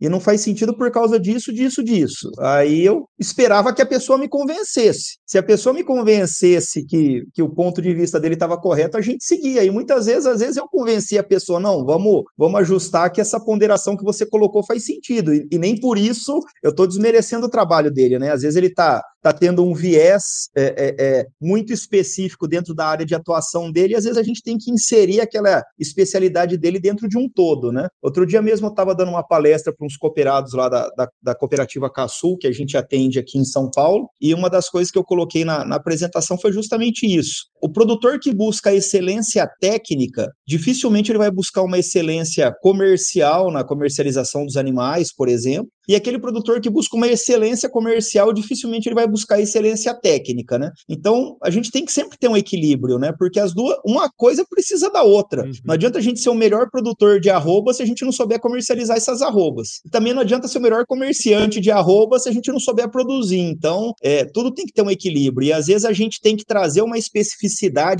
E 0.00 0.08
não 0.08 0.20
faz 0.20 0.40
sentido 0.40 0.76
por 0.76 0.90
causa 0.90 1.18
disso, 1.18 1.52
disso, 1.52 1.82
disso. 1.82 2.30
Aí 2.38 2.84
eu 2.84 3.08
esperava 3.18 3.72
que 3.72 3.82
a 3.82 3.86
pessoa 3.86 4.18
me 4.18 4.28
convencesse. 4.28 5.18
Se 5.26 5.38
a 5.38 5.42
pessoa 5.42 5.72
me 5.72 5.82
convencesse 5.82 6.84
que, 6.86 7.22
que 7.34 7.42
o 7.42 7.48
ponto 7.48 7.80
de 7.80 7.94
vista 7.94 8.20
dele 8.20 8.34
estava 8.34 8.60
correto, 8.60 8.96
a 8.96 9.00
gente 9.00 9.24
seguia. 9.24 9.64
E 9.64 9.70
muitas 9.70 10.06
vezes, 10.06 10.26
às 10.26 10.40
vezes, 10.40 10.56
eu 10.56 10.68
convencia 10.68 11.20
a 11.20 11.24
pessoa: 11.24 11.58
não, 11.58 11.84
vamos, 11.84 12.22
vamos 12.36 12.60
ajustar 12.60 13.10
que 13.10 13.20
essa 13.20 13.40
ponderação 13.40 13.96
que 13.96 14.04
você 14.04 14.26
colocou 14.26 14.64
faz 14.64 14.84
sentido. 14.84 15.34
E, 15.34 15.46
e 15.50 15.58
nem 15.58 15.78
por 15.78 15.98
isso 15.98 16.40
eu 16.62 16.70
estou 16.70 16.86
desmerecendo 16.86 17.46
o 17.46 17.50
trabalho 17.50 17.90
dele, 17.90 18.18
né? 18.18 18.32
Às 18.32 18.42
vezes 18.42 18.56
ele 18.56 18.68
está 18.68 19.02
tá 19.32 19.38
tendo 19.38 19.64
um 19.64 19.74
viés 19.74 20.48
é, 20.56 20.62
é, 20.62 20.96
é, 20.98 21.26
muito 21.40 21.72
específico 21.72 22.48
dentro 22.48 22.74
da 22.74 22.86
área 22.86 23.04
de 23.04 23.14
atuação 23.14 23.70
dele, 23.70 23.92
e 23.92 23.96
às 23.96 24.04
vezes 24.04 24.18
a 24.18 24.22
gente 24.22 24.42
tem 24.42 24.56
que 24.56 24.70
inserir 24.70 25.20
aquela 25.20 25.62
especialidade 25.78 26.56
dele 26.56 26.78
dentro 26.78 27.08
de 27.08 27.18
um 27.18 27.28
todo, 27.28 27.70
né? 27.70 27.88
Outro 28.02 28.26
dia 28.26 28.40
mesmo 28.40 28.66
eu 28.66 28.70
estava 28.70 28.94
dando 28.94 29.10
uma 29.10 29.22
palestra 29.22 29.72
para 29.72 29.86
uns 29.86 29.96
cooperados 29.96 30.52
lá 30.52 30.68
da, 30.68 30.88
da, 30.96 31.08
da, 31.22 31.34
cooperativa 31.34 31.90
Casul, 31.90 32.38
que 32.38 32.46
a 32.46 32.52
gente 32.52 32.76
atende 32.76 33.18
aqui 33.18 33.38
em 33.38 33.44
São 33.44 33.70
Paulo, 33.70 34.08
e 34.20 34.32
uma 34.32 34.48
das 34.48 34.68
coisas 34.68 34.90
que 34.90 34.98
eu 34.98 35.04
coloquei 35.04 35.44
na, 35.44 35.64
na 35.64 35.76
apresentação 35.76 36.38
foi 36.38 36.52
justamente 36.52 37.06
isso. 37.06 37.46
O 37.60 37.68
produtor 37.68 38.18
que 38.20 38.32
busca 38.32 38.74
excelência 38.74 39.48
técnica, 39.60 40.32
dificilmente 40.46 41.10
ele 41.10 41.18
vai 41.18 41.30
buscar 41.30 41.62
uma 41.62 41.78
excelência 41.78 42.52
comercial 42.60 43.50
na 43.50 43.64
comercialização 43.64 44.44
dos 44.44 44.56
animais, 44.56 45.12
por 45.14 45.28
exemplo, 45.28 45.70
e 45.88 45.96
aquele 45.96 46.18
produtor 46.18 46.60
que 46.60 46.68
busca 46.68 46.94
uma 46.94 47.08
excelência 47.08 47.68
comercial, 47.68 48.30
dificilmente 48.30 48.86
ele 48.88 48.94
vai 48.94 49.08
buscar 49.08 49.40
excelência 49.40 49.94
técnica, 49.94 50.58
né? 50.58 50.70
Então, 50.86 51.38
a 51.42 51.48
gente 51.48 51.70
tem 51.70 51.82
que 51.82 51.90
sempre 51.90 52.18
ter 52.18 52.28
um 52.28 52.36
equilíbrio, 52.36 52.98
né? 52.98 53.10
Porque 53.18 53.40
as 53.40 53.54
duas, 53.54 53.78
uma 53.86 54.10
coisa 54.14 54.44
precisa 54.48 54.90
da 54.90 55.02
outra. 55.02 55.44
Uhum. 55.44 55.52
Não 55.64 55.74
adianta 55.74 55.98
a 55.98 56.02
gente 56.02 56.20
ser 56.20 56.28
o 56.28 56.34
melhor 56.34 56.68
produtor 56.70 57.18
de 57.18 57.30
arroba 57.30 57.72
se 57.72 57.82
a 57.82 57.86
gente 57.86 58.04
não 58.04 58.12
souber 58.12 58.38
comercializar 58.38 58.98
essas 58.98 59.22
arrobas. 59.22 59.80
E 59.82 59.88
também 59.88 60.12
não 60.12 60.20
adianta 60.20 60.46
ser 60.46 60.58
o 60.58 60.60
melhor 60.62 60.84
comerciante 60.86 61.58
de 61.58 61.70
arroba 61.70 62.18
se 62.18 62.28
a 62.28 62.32
gente 62.32 62.52
não 62.52 62.60
souber 62.60 62.90
produzir. 62.90 63.40
Então, 63.40 63.94
é, 64.02 64.26
tudo 64.26 64.52
tem 64.52 64.66
que 64.66 64.74
ter 64.74 64.82
um 64.82 64.90
equilíbrio. 64.90 65.48
E 65.48 65.52
às 65.54 65.68
vezes 65.68 65.86
a 65.86 65.92
gente 65.94 66.20
tem 66.20 66.36
que 66.36 66.44
trazer 66.44 66.82
uma 66.82 66.98
especificidade 66.98 67.47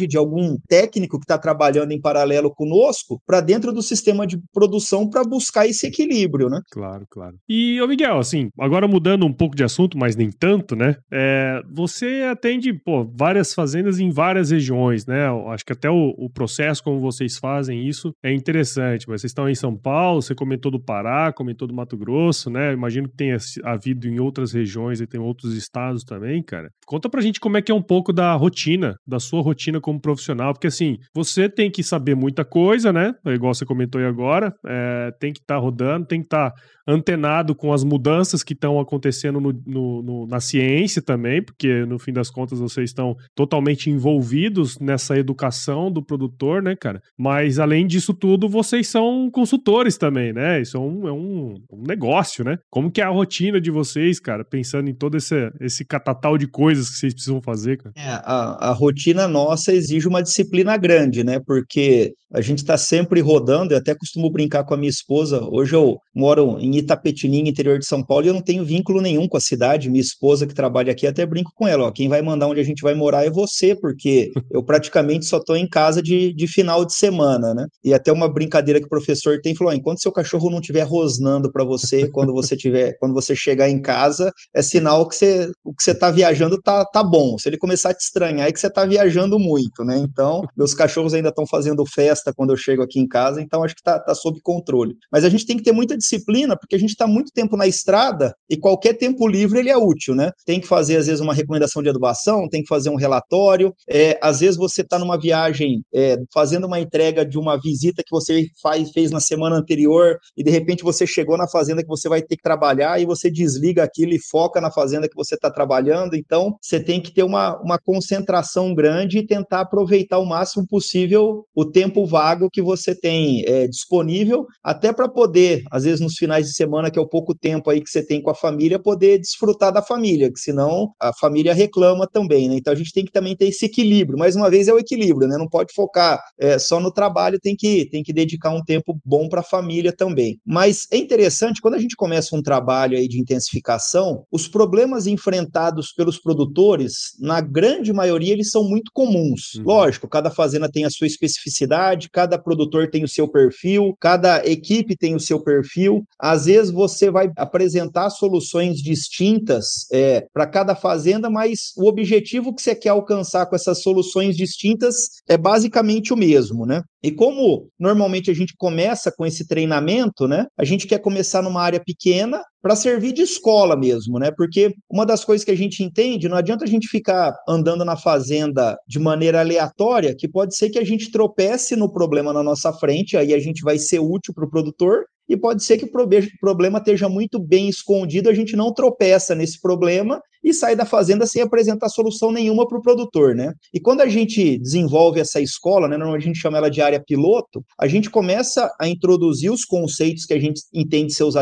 de 0.06 0.16
algum 0.16 0.56
técnico 0.68 1.18
que 1.18 1.24
está 1.24 1.38
trabalhando 1.38 1.92
em 1.92 2.00
paralelo 2.00 2.50
conosco 2.54 3.20
para 3.26 3.40
dentro 3.40 3.72
do 3.72 3.82
sistema 3.82 4.26
de 4.26 4.38
produção 4.52 5.08
para 5.08 5.22
buscar 5.24 5.66
esse 5.66 5.86
equilíbrio, 5.86 6.48
né? 6.48 6.60
Claro, 6.70 7.04
claro. 7.10 7.36
E 7.48 7.80
ô 7.80 7.86
Miguel, 7.86 8.18
assim, 8.18 8.48
agora 8.58 8.88
mudando 8.88 9.26
um 9.26 9.32
pouco 9.32 9.56
de 9.56 9.64
assunto, 9.64 9.98
mas 9.98 10.16
nem 10.16 10.30
tanto, 10.30 10.74
né? 10.74 10.96
É, 11.12 11.60
você 11.74 12.26
atende, 12.30 12.72
pô, 12.72 13.04
várias 13.04 13.54
fazendas 13.54 13.98
em 13.98 14.10
várias 14.10 14.50
regiões, 14.50 15.06
né? 15.06 15.28
Eu 15.28 15.50
acho 15.50 15.64
que 15.64 15.72
até 15.72 15.90
o, 15.90 16.14
o, 16.16 16.30
processo 16.30 16.82
como 16.82 17.00
vocês 17.00 17.36
fazem 17.38 17.86
isso 17.86 18.12
é 18.22 18.32
interessante. 18.32 19.08
Mas 19.08 19.20
vocês 19.20 19.30
estão 19.30 19.48
em 19.48 19.54
São 19.54 19.76
Paulo, 19.76 20.22
você 20.22 20.34
comentou 20.34 20.70
do 20.70 20.80
Pará, 20.80 21.32
comentou 21.32 21.66
do 21.66 21.74
Mato 21.74 21.96
Grosso, 21.96 22.50
né? 22.50 22.72
imagino 22.72 23.08
que 23.08 23.16
tenha 23.16 23.36
havido 23.64 24.08
em 24.08 24.20
outras 24.20 24.52
regiões 24.52 25.00
e 25.00 25.06
tem 25.06 25.20
outros 25.20 25.54
estados 25.54 26.04
também, 26.04 26.42
cara. 26.42 26.70
Conta 26.86 27.08
pra 27.08 27.20
gente 27.20 27.40
como 27.40 27.56
é 27.56 27.62
que 27.62 27.72
é 27.72 27.74
um 27.74 27.82
pouco 27.82 28.12
da 28.12 28.34
rotina, 28.34 28.96
da 29.06 29.18
sua 29.18 29.37
rotina 29.42 29.80
como 29.80 30.00
profissional, 30.00 30.52
porque 30.52 30.66
assim, 30.66 30.98
você 31.14 31.48
tem 31.48 31.70
que 31.70 31.82
saber 31.82 32.14
muita 32.14 32.44
coisa, 32.44 32.92
né? 32.92 33.14
Igual 33.26 33.54
você 33.54 33.64
comentou 33.64 34.00
aí 34.00 34.06
agora, 34.06 34.52
é, 34.66 35.10
tem 35.20 35.32
que 35.32 35.40
estar 35.40 35.56
tá 35.56 35.60
rodando, 35.60 36.06
tem 36.06 36.20
que 36.20 36.26
estar 36.26 36.50
tá 36.50 36.56
antenado 36.88 37.54
com 37.54 37.70
as 37.70 37.84
mudanças 37.84 38.42
que 38.42 38.54
estão 38.54 38.80
acontecendo 38.80 39.38
no, 39.38 39.52
no, 39.66 40.02
no, 40.02 40.26
na 40.26 40.40
ciência 40.40 41.02
também, 41.02 41.42
porque 41.42 41.84
no 41.84 41.98
fim 41.98 42.14
das 42.14 42.30
contas 42.30 42.58
vocês 42.58 42.88
estão 42.88 43.14
totalmente 43.34 43.90
envolvidos 43.90 44.78
nessa 44.78 45.18
educação 45.18 45.92
do 45.92 46.02
produtor, 46.02 46.62
né, 46.62 46.74
cara? 46.74 47.02
Mas 47.16 47.58
além 47.58 47.86
disso 47.86 48.14
tudo, 48.14 48.48
vocês 48.48 48.88
são 48.88 49.30
consultores 49.30 49.98
também, 49.98 50.32
né? 50.32 50.62
Isso 50.62 50.78
é 50.78 50.80
um, 50.80 51.08
é 51.08 51.12
um, 51.12 51.54
um 51.70 51.82
negócio, 51.86 52.42
né? 52.42 52.56
Como 52.70 52.90
que 52.90 53.02
é 53.02 53.04
a 53.04 53.10
rotina 53.10 53.60
de 53.60 53.70
vocês, 53.70 54.18
cara, 54.18 54.42
pensando 54.42 54.88
em 54.88 54.94
todo 54.94 55.18
esse, 55.18 55.34
esse 55.60 55.84
catatal 55.84 56.38
de 56.38 56.46
coisas 56.46 56.88
que 56.88 56.96
vocês 56.96 57.12
precisam 57.12 57.42
fazer, 57.42 57.76
cara? 57.76 57.92
É, 57.98 58.08
a, 58.08 58.70
a 58.70 58.72
rotina 58.72 59.28
nossa 59.28 59.74
exige 59.74 60.08
uma 60.08 60.22
disciplina 60.22 60.74
grande, 60.78 61.22
né? 61.22 61.38
Porque 61.46 62.14
a 62.32 62.40
gente 62.40 62.58
está 62.58 62.78
sempre 62.78 63.20
rodando, 63.20 63.74
eu 63.74 63.78
até 63.78 63.94
costumo 63.94 64.30
brincar 64.30 64.64
com 64.64 64.74
a 64.74 64.76
minha 64.76 64.90
esposa. 64.90 65.42
Hoje 65.50 65.74
eu 65.74 65.98
moro 66.14 66.58
em 66.58 66.77
Itapetininga, 66.78 67.50
interior 67.50 67.78
de 67.78 67.86
São 67.86 68.02
Paulo, 68.02 68.24
e 68.24 68.28
eu 68.28 68.34
não 68.34 68.42
tenho 68.42 68.64
vínculo 68.64 69.00
nenhum 69.00 69.28
com 69.28 69.36
a 69.36 69.40
cidade. 69.40 69.90
Minha 69.90 70.00
esposa, 70.00 70.46
que 70.46 70.54
trabalha 70.54 70.78
trabalha 70.78 70.92
aqui, 70.92 71.06
até 71.06 71.26
brinco 71.26 71.52
com 71.54 71.66
ela, 71.66 71.84
ó, 71.84 71.90
quem 71.90 72.08
vai 72.08 72.22
mandar 72.22 72.46
onde 72.46 72.60
a 72.60 72.64
gente 72.64 72.82
vai 72.82 72.94
morar 72.94 73.24
é 73.24 73.30
você, 73.30 73.74
porque 73.74 74.30
eu 74.50 74.62
praticamente 74.62 75.26
só 75.26 75.38
estou 75.38 75.56
em 75.56 75.68
casa 75.68 76.02
de, 76.02 76.32
de 76.32 76.46
final 76.46 76.84
de 76.84 76.94
semana, 76.94 77.54
né? 77.54 77.66
E 77.82 77.92
até 77.92 78.12
uma 78.12 78.28
brincadeira 78.28 78.80
que 78.80 78.86
o 78.86 78.90
professor 78.90 79.40
tem, 79.40 79.54
falou, 79.54 79.72
ó, 79.72 79.76
enquanto 79.76 80.02
seu 80.02 80.12
cachorro 80.12 80.50
não 80.50 80.60
estiver 80.60 80.82
rosnando 80.82 81.50
para 81.50 81.64
você, 81.64 82.08
quando 82.12 82.32
você 82.32 82.56
tiver, 82.56 82.96
quando 82.98 83.14
você 83.14 83.34
chegar 83.34 83.68
em 83.68 83.80
casa, 83.80 84.30
é 84.54 84.62
sinal 84.62 85.08
que 85.08 85.16
você, 85.16 85.50
o 85.64 85.74
que 85.74 85.82
você 85.82 85.92
está 85.92 86.10
viajando 86.10 86.60
tá, 86.62 86.84
tá 86.84 87.02
bom. 87.02 87.38
Se 87.38 87.48
ele 87.48 87.58
começar 87.58 87.90
a 87.90 87.94
te 87.94 88.02
estranhar, 88.02 88.48
é 88.48 88.52
que 88.52 88.60
você 88.60 88.68
está 88.68 88.84
viajando 88.84 89.38
muito, 89.38 89.84
né? 89.84 89.98
Então, 89.98 90.42
meus 90.56 90.74
cachorros 90.74 91.14
ainda 91.14 91.30
estão 91.30 91.46
fazendo 91.46 91.84
festa 91.86 92.32
quando 92.34 92.50
eu 92.50 92.56
chego 92.56 92.82
aqui 92.82 93.00
em 93.00 93.08
casa, 93.08 93.40
então 93.40 93.62
acho 93.62 93.74
que 93.74 93.80
está 93.80 93.98
tá 93.98 94.14
sob 94.14 94.38
controle. 94.42 94.96
Mas 95.10 95.24
a 95.24 95.28
gente 95.28 95.46
tem 95.46 95.56
que 95.56 95.62
ter 95.62 95.72
muita 95.72 95.96
disciplina, 95.96 96.56
porque 96.68 96.76
a 96.76 96.78
gente 96.78 96.90
está 96.90 97.06
muito 97.06 97.32
tempo 97.32 97.56
na 97.56 97.66
estrada 97.66 98.34
e 98.48 98.56
qualquer 98.56 98.92
tempo 98.92 99.26
livre 99.26 99.58
ele 99.58 99.70
é 99.70 99.76
útil, 99.76 100.14
né? 100.14 100.30
Tem 100.44 100.60
que 100.60 100.66
fazer, 100.66 100.98
às 100.98 101.06
vezes, 101.06 101.20
uma 101.20 101.32
recomendação 101.32 101.82
de 101.82 101.88
adubação, 101.88 102.46
tem 102.46 102.60
que 102.60 102.68
fazer 102.68 102.90
um 102.90 102.96
relatório. 102.96 103.72
É, 103.88 104.18
às 104.22 104.40
vezes 104.40 104.56
você 104.56 104.82
está 104.82 104.98
numa 104.98 105.18
viagem, 105.18 105.82
é, 105.94 106.18
fazendo 106.32 106.66
uma 106.66 106.78
entrega 106.78 107.24
de 107.24 107.38
uma 107.38 107.58
visita 107.58 108.02
que 108.04 108.10
você 108.10 108.46
faz, 108.62 108.90
fez 108.90 109.10
na 109.10 109.18
semana 109.18 109.56
anterior, 109.56 110.18
e 110.36 110.44
de 110.44 110.50
repente 110.50 110.84
você 110.84 111.06
chegou 111.06 111.38
na 111.38 111.48
fazenda 111.48 111.80
que 111.80 111.88
você 111.88 112.06
vai 112.08 112.20
ter 112.20 112.36
que 112.36 112.42
trabalhar 112.42 113.00
e 113.00 113.06
você 113.06 113.30
desliga 113.30 113.82
aquilo 113.82 114.12
e 114.12 114.20
foca 114.30 114.60
na 114.60 114.70
fazenda 114.70 115.08
que 115.08 115.16
você 115.16 115.36
está 115.36 115.50
trabalhando. 115.50 116.14
Então, 116.14 116.54
você 116.60 116.78
tem 116.78 117.00
que 117.00 117.12
ter 117.14 117.22
uma, 117.22 117.58
uma 117.62 117.78
concentração 117.78 118.74
grande 118.74 119.18
e 119.18 119.26
tentar 119.26 119.60
aproveitar 119.60 120.18
o 120.18 120.26
máximo 120.26 120.66
possível 120.66 121.46
o 121.54 121.64
tempo 121.64 122.04
vago 122.04 122.50
que 122.50 122.60
você 122.60 122.94
tem 122.94 123.42
é, 123.46 123.66
disponível, 123.66 124.44
até 124.62 124.92
para 124.92 125.08
poder, 125.08 125.62
às 125.70 125.84
vezes 125.84 126.00
nos 126.00 126.14
finais 126.14 126.46
de 126.46 126.57
semana, 126.58 126.90
que 126.90 126.98
é 126.98 127.02
o 127.02 127.08
pouco 127.08 127.34
tempo 127.34 127.70
aí 127.70 127.80
que 127.80 127.90
você 127.90 128.04
tem 128.04 128.20
com 128.20 128.30
a 128.30 128.34
família, 128.34 128.78
poder 128.78 129.18
desfrutar 129.18 129.72
da 129.72 129.82
família, 129.82 130.30
que 130.30 130.38
senão 130.38 130.92
a 131.00 131.12
família 131.12 131.54
reclama 131.54 132.06
também, 132.06 132.48
né? 132.48 132.56
Então 132.56 132.72
a 132.72 132.76
gente 132.76 132.92
tem 132.92 133.04
que 133.04 133.12
também 133.12 133.36
ter 133.36 133.46
esse 133.48 133.64
equilíbrio. 133.64 134.18
Mais 134.18 134.36
uma 134.36 134.50
vez 134.50 134.68
é 134.68 134.72
o 134.72 134.78
equilíbrio, 134.78 135.28
né? 135.28 135.36
Não 135.38 135.48
pode 135.48 135.72
focar 135.72 136.20
é, 136.38 136.58
só 136.58 136.80
no 136.80 136.90
trabalho, 136.90 137.38
tem 137.40 137.56
que, 137.56 137.88
tem 137.90 138.02
que 138.02 138.12
dedicar 138.12 138.50
um 138.50 138.62
tempo 138.62 138.98
bom 139.04 139.28
para 139.28 139.40
a 139.40 139.44
família 139.44 139.92
também. 139.92 140.38
Mas 140.44 140.86
é 140.90 140.96
interessante, 140.96 141.60
quando 141.60 141.74
a 141.74 141.78
gente 141.78 141.96
começa 141.96 142.36
um 142.36 142.42
trabalho 142.42 142.98
aí 142.98 143.08
de 143.08 143.20
intensificação, 143.20 144.24
os 144.30 144.48
problemas 144.48 145.06
enfrentados 145.06 145.92
pelos 145.92 146.18
produtores, 146.18 147.16
na 147.20 147.40
grande 147.40 147.92
maioria, 147.92 148.32
eles 148.32 148.50
são 148.50 148.64
muito 148.64 148.90
comuns. 148.92 149.54
Uhum. 149.54 149.64
Lógico, 149.64 150.08
cada 150.08 150.30
fazenda 150.30 150.70
tem 150.70 150.84
a 150.84 150.90
sua 150.90 151.06
especificidade, 151.06 152.10
cada 152.10 152.38
produtor 152.38 152.90
tem 152.90 153.04
o 153.04 153.08
seu 153.08 153.28
perfil, 153.28 153.96
cada 154.00 154.44
equipe 154.46 154.96
tem 154.96 155.14
o 155.14 155.20
seu 155.20 155.40
perfil. 155.40 156.04
Às 156.18 156.47
vezes 156.48 156.72
você 156.72 157.10
vai 157.10 157.30
apresentar 157.36 158.10
soluções 158.10 158.78
distintas 158.78 159.86
é, 159.92 160.26
para 160.32 160.46
cada 160.46 160.74
fazenda, 160.74 161.30
mas 161.30 161.72
o 161.76 161.86
objetivo 161.86 162.54
que 162.54 162.62
você 162.62 162.74
quer 162.74 162.88
alcançar 162.88 163.46
com 163.46 163.54
essas 163.54 163.82
soluções 163.82 164.34
distintas 164.36 165.08
é 165.28 165.36
basicamente 165.36 166.12
o 166.12 166.16
mesmo, 166.16 166.66
né? 166.66 166.82
E 167.02 167.12
como 167.12 167.68
normalmente 167.78 168.30
a 168.30 168.34
gente 168.34 168.54
começa 168.56 169.12
com 169.16 169.24
esse 169.24 169.46
treinamento, 169.46 170.26
né? 170.26 170.46
A 170.58 170.64
gente 170.64 170.86
quer 170.86 170.98
começar 170.98 171.42
numa 171.42 171.62
área 171.62 171.80
pequena 171.84 172.42
para 172.60 172.74
servir 172.74 173.12
de 173.12 173.22
escola 173.22 173.76
mesmo, 173.76 174.18
né? 174.18 174.30
Porque 174.36 174.74
uma 174.90 175.06
das 175.06 175.24
coisas 175.24 175.44
que 175.44 175.50
a 175.50 175.56
gente 175.56 175.82
entende, 175.82 176.28
não 176.28 176.36
adianta 176.36 176.64
a 176.64 176.68
gente 176.68 176.88
ficar 176.88 177.32
andando 177.48 177.84
na 177.84 177.96
fazenda 177.96 178.76
de 178.86 178.98
maneira 178.98 179.40
aleatória, 179.40 180.14
que 180.16 180.26
pode 180.26 180.56
ser 180.56 180.70
que 180.70 180.78
a 180.78 180.84
gente 180.84 181.10
tropece 181.10 181.76
no 181.76 181.92
problema 181.92 182.32
na 182.32 182.42
nossa 182.42 182.72
frente, 182.72 183.16
aí 183.16 183.32
a 183.32 183.38
gente 183.38 183.62
vai 183.62 183.78
ser 183.78 184.00
útil 184.00 184.34
para 184.34 184.44
o 184.44 184.50
produtor, 184.50 185.04
e 185.28 185.36
pode 185.36 185.62
ser 185.62 185.76
que 185.76 185.84
o 185.84 186.38
problema 186.40 186.78
esteja 186.78 187.08
muito 187.08 187.38
bem 187.38 187.68
escondido, 187.68 188.28
a 188.28 188.34
gente 188.34 188.56
não 188.56 188.72
tropeça 188.72 189.34
nesse 189.34 189.60
problema 189.60 190.22
e 190.50 190.54
sai 190.54 190.74
da 190.74 190.84
fazenda 190.84 191.26
sem 191.26 191.42
apresentar 191.42 191.88
solução 191.88 192.32
nenhuma 192.32 192.66
para 192.66 192.78
o 192.78 192.82
produtor, 192.82 193.34
né? 193.34 193.52
E 193.72 193.80
quando 193.80 194.00
a 194.00 194.08
gente 194.08 194.58
desenvolve 194.58 195.20
essa 195.20 195.40
escola, 195.40 195.88
né, 195.88 195.96
normalmente 195.96 196.24
a 196.24 196.26
gente 196.26 196.40
chama 196.40 196.58
ela 196.58 196.70
de 196.70 196.80
área 196.80 197.02
piloto, 197.04 197.64
a 197.78 197.86
gente 197.86 198.10
começa 198.10 198.72
a 198.80 198.88
introduzir 198.88 199.52
os 199.52 199.64
conceitos 199.64 200.24
que 200.24 200.34
a 200.34 200.40
gente 200.40 200.62
entende 200.72 201.12
seus, 201.12 201.34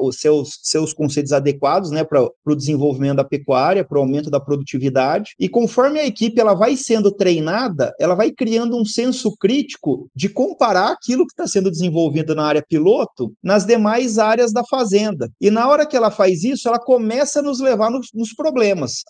os 0.00 0.16
seus, 0.16 0.58
seus 0.62 0.92
conceitos 0.92 1.32
adequados, 1.32 1.90
né, 1.90 2.04
para 2.04 2.22
o 2.22 2.54
desenvolvimento 2.54 3.16
da 3.16 3.24
pecuária, 3.24 3.84
para 3.84 3.98
o 3.98 4.00
aumento 4.00 4.30
da 4.30 4.40
produtividade. 4.40 5.34
E 5.38 5.48
conforme 5.48 6.00
a 6.00 6.06
equipe 6.06 6.40
ela 6.40 6.54
vai 6.54 6.76
sendo 6.76 7.12
treinada, 7.12 7.92
ela 7.98 8.14
vai 8.14 8.30
criando 8.30 8.76
um 8.76 8.84
senso 8.84 9.36
crítico 9.36 10.08
de 10.14 10.28
comparar 10.28 10.92
aquilo 10.92 11.26
que 11.26 11.32
está 11.32 11.46
sendo 11.46 11.70
desenvolvido 11.70 12.34
na 12.34 12.44
área 12.44 12.64
piloto 12.66 13.32
nas 13.42 13.64
demais 13.64 14.18
áreas 14.18 14.52
da 14.52 14.64
fazenda. 14.64 15.30
E 15.40 15.50
na 15.50 15.68
hora 15.68 15.86
que 15.86 15.96
ela 15.96 16.10
faz 16.10 16.44
isso, 16.44 16.68
ela 16.68 16.78
começa 16.78 17.40
a 17.40 17.42
nos 17.42 17.60
levar 17.60 17.90
nos, 17.90 18.08
nos 18.14 18.32
problemas. 18.32 18.53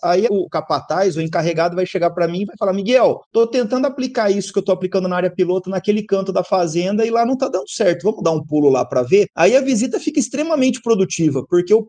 Aí 0.03 0.27
o 0.29 0.49
capataz, 0.49 1.15
o 1.15 1.21
encarregado, 1.21 1.75
vai 1.75 1.85
chegar 1.85 2.09
para 2.11 2.27
mim 2.27 2.41
e 2.41 2.45
vai 2.45 2.55
falar: 2.57 2.73
Miguel, 2.73 3.21
estou 3.27 3.47
tentando 3.47 3.87
aplicar 3.87 4.29
isso 4.29 4.51
que 4.51 4.59
eu 4.59 4.61
estou 4.61 4.73
aplicando 4.73 5.07
na 5.07 5.15
área 5.15 5.29
piloto 5.29 5.69
naquele 5.69 6.03
canto 6.03 6.31
da 6.31 6.43
fazenda 6.43 7.05
e 7.05 7.09
lá 7.09 7.25
não 7.25 7.33
está 7.33 7.47
dando 7.47 7.69
certo. 7.69 8.03
Vamos 8.03 8.23
dar 8.23 8.31
um 8.31 8.43
pulo 8.43 8.69
lá 8.69 8.85
para 8.85 9.03
ver? 9.03 9.27
Aí 9.35 9.55
a 9.55 9.61
visita 9.61 9.99
fica 9.99 10.19
extremamente 10.19 10.81
produtiva, 10.81 11.45
porque 11.49 11.73
o, 11.73 11.87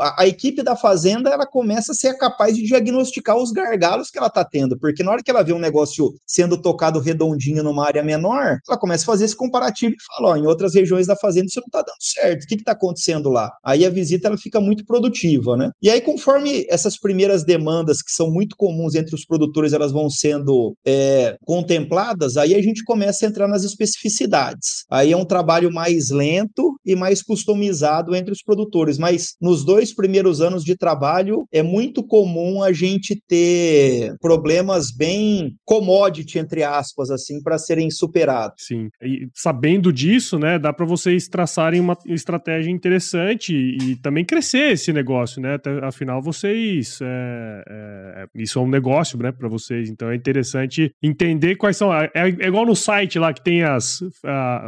a, 0.00 0.22
a, 0.22 0.26
equipe 0.26 0.62
da 0.62 0.76
fazenda 0.76 1.30
ela 1.30 1.46
começa 1.46 1.92
a 1.92 1.94
ser 1.94 2.16
capaz 2.16 2.56
de 2.56 2.64
diagnosticar 2.64 3.36
os 3.36 3.50
gargalos 3.52 4.10
que 4.10 4.18
ela 4.18 4.28
está 4.28 4.44
tendo, 4.44 4.78
porque 4.78 5.02
na 5.02 5.10
hora 5.10 5.22
que 5.22 5.30
ela 5.30 5.42
vê 5.42 5.52
um 5.52 5.58
negócio 5.58 6.14
sendo 6.26 6.60
tocado 6.60 7.00
redondinho 7.00 7.62
numa 7.62 7.86
área 7.86 8.02
menor, 8.02 8.58
ela 8.68 8.78
começa 8.78 9.04
a 9.04 9.06
fazer 9.06 9.24
esse 9.24 9.36
comparativo 9.36 9.94
e 9.94 10.14
fala: 10.14 10.30
ó, 10.30 10.36
em 10.36 10.46
outras 10.46 10.74
regiões 10.74 11.06
da 11.06 11.16
fazenda 11.16 11.46
isso 11.46 11.60
não 11.60 11.66
está 11.66 11.78
dando 11.78 12.00
certo, 12.00 12.44
o 12.44 12.46
que 12.46 12.54
está 12.54 12.72
acontecendo 12.72 13.30
lá? 13.30 13.50
Aí 13.64 13.84
a 13.84 13.90
visita 13.90 14.28
ela 14.28 14.36
fica 14.36 14.60
muito 14.60 14.84
produtiva, 14.84 15.56
né? 15.56 15.70
E 15.82 15.90
aí, 15.90 16.00
conforme 16.00 16.53
essas 16.68 16.98
primeiras 16.98 17.44
demandas 17.44 18.02
que 18.02 18.10
são 18.10 18.30
muito 18.30 18.56
comuns 18.56 18.94
entre 18.94 19.14
os 19.14 19.24
produtores 19.24 19.72
elas 19.72 19.92
vão 19.92 20.08
sendo 20.08 20.74
é, 20.86 21.36
contempladas, 21.44 22.36
aí 22.36 22.54
a 22.54 22.62
gente 22.62 22.84
começa 22.84 23.24
a 23.24 23.28
entrar 23.28 23.48
nas 23.48 23.64
especificidades. 23.64 24.84
Aí 24.90 25.12
é 25.12 25.16
um 25.16 25.24
trabalho 25.24 25.72
mais 25.72 26.10
lento 26.10 26.74
e 26.84 26.94
mais 26.94 27.22
customizado 27.22 28.14
entre 28.14 28.32
os 28.32 28.42
produtores, 28.42 28.98
mas 28.98 29.34
nos 29.40 29.64
dois 29.64 29.94
primeiros 29.94 30.40
anos 30.40 30.64
de 30.64 30.76
trabalho 30.76 31.46
é 31.52 31.62
muito 31.62 32.04
comum 32.04 32.62
a 32.62 32.72
gente 32.72 33.20
ter 33.26 34.14
problemas 34.20 34.90
bem 34.94 35.54
commodity 35.64 36.38
entre 36.38 36.62
aspas 36.62 37.10
assim 37.10 37.42
para 37.42 37.58
serem 37.58 37.90
superados. 37.90 38.64
Sim. 38.66 38.88
E 39.02 39.28
sabendo 39.34 39.92
disso, 39.92 40.38
né, 40.38 40.58
dá 40.58 40.72
para 40.72 40.86
vocês 40.86 41.28
traçarem 41.28 41.80
uma 41.80 41.96
estratégia 42.06 42.70
interessante 42.70 43.54
e 43.54 43.96
também 43.96 44.24
crescer 44.24 44.72
esse 44.72 44.92
negócio, 44.92 45.40
né? 45.40 45.58
Afinal 45.82 46.22
você 46.22 46.43
vocês. 46.44 46.98
É, 47.00 47.64
é, 47.68 48.26
isso 48.34 48.58
é 48.58 48.62
um 48.62 48.68
negócio, 48.68 49.18
né, 49.18 49.32
para 49.32 49.48
vocês. 49.48 49.88
Então 49.88 50.10
é 50.10 50.14
interessante 50.14 50.92
entender 51.02 51.56
quais 51.56 51.76
são. 51.76 51.92
É, 51.92 52.10
é, 52.14 52.28
igual 52.46 52.66
no 52.66 52.76
site 52.76 53.18
lá 53.18 53.32
que 53.32 53.42
tem 53.42 53.62
as, 53.62 54.02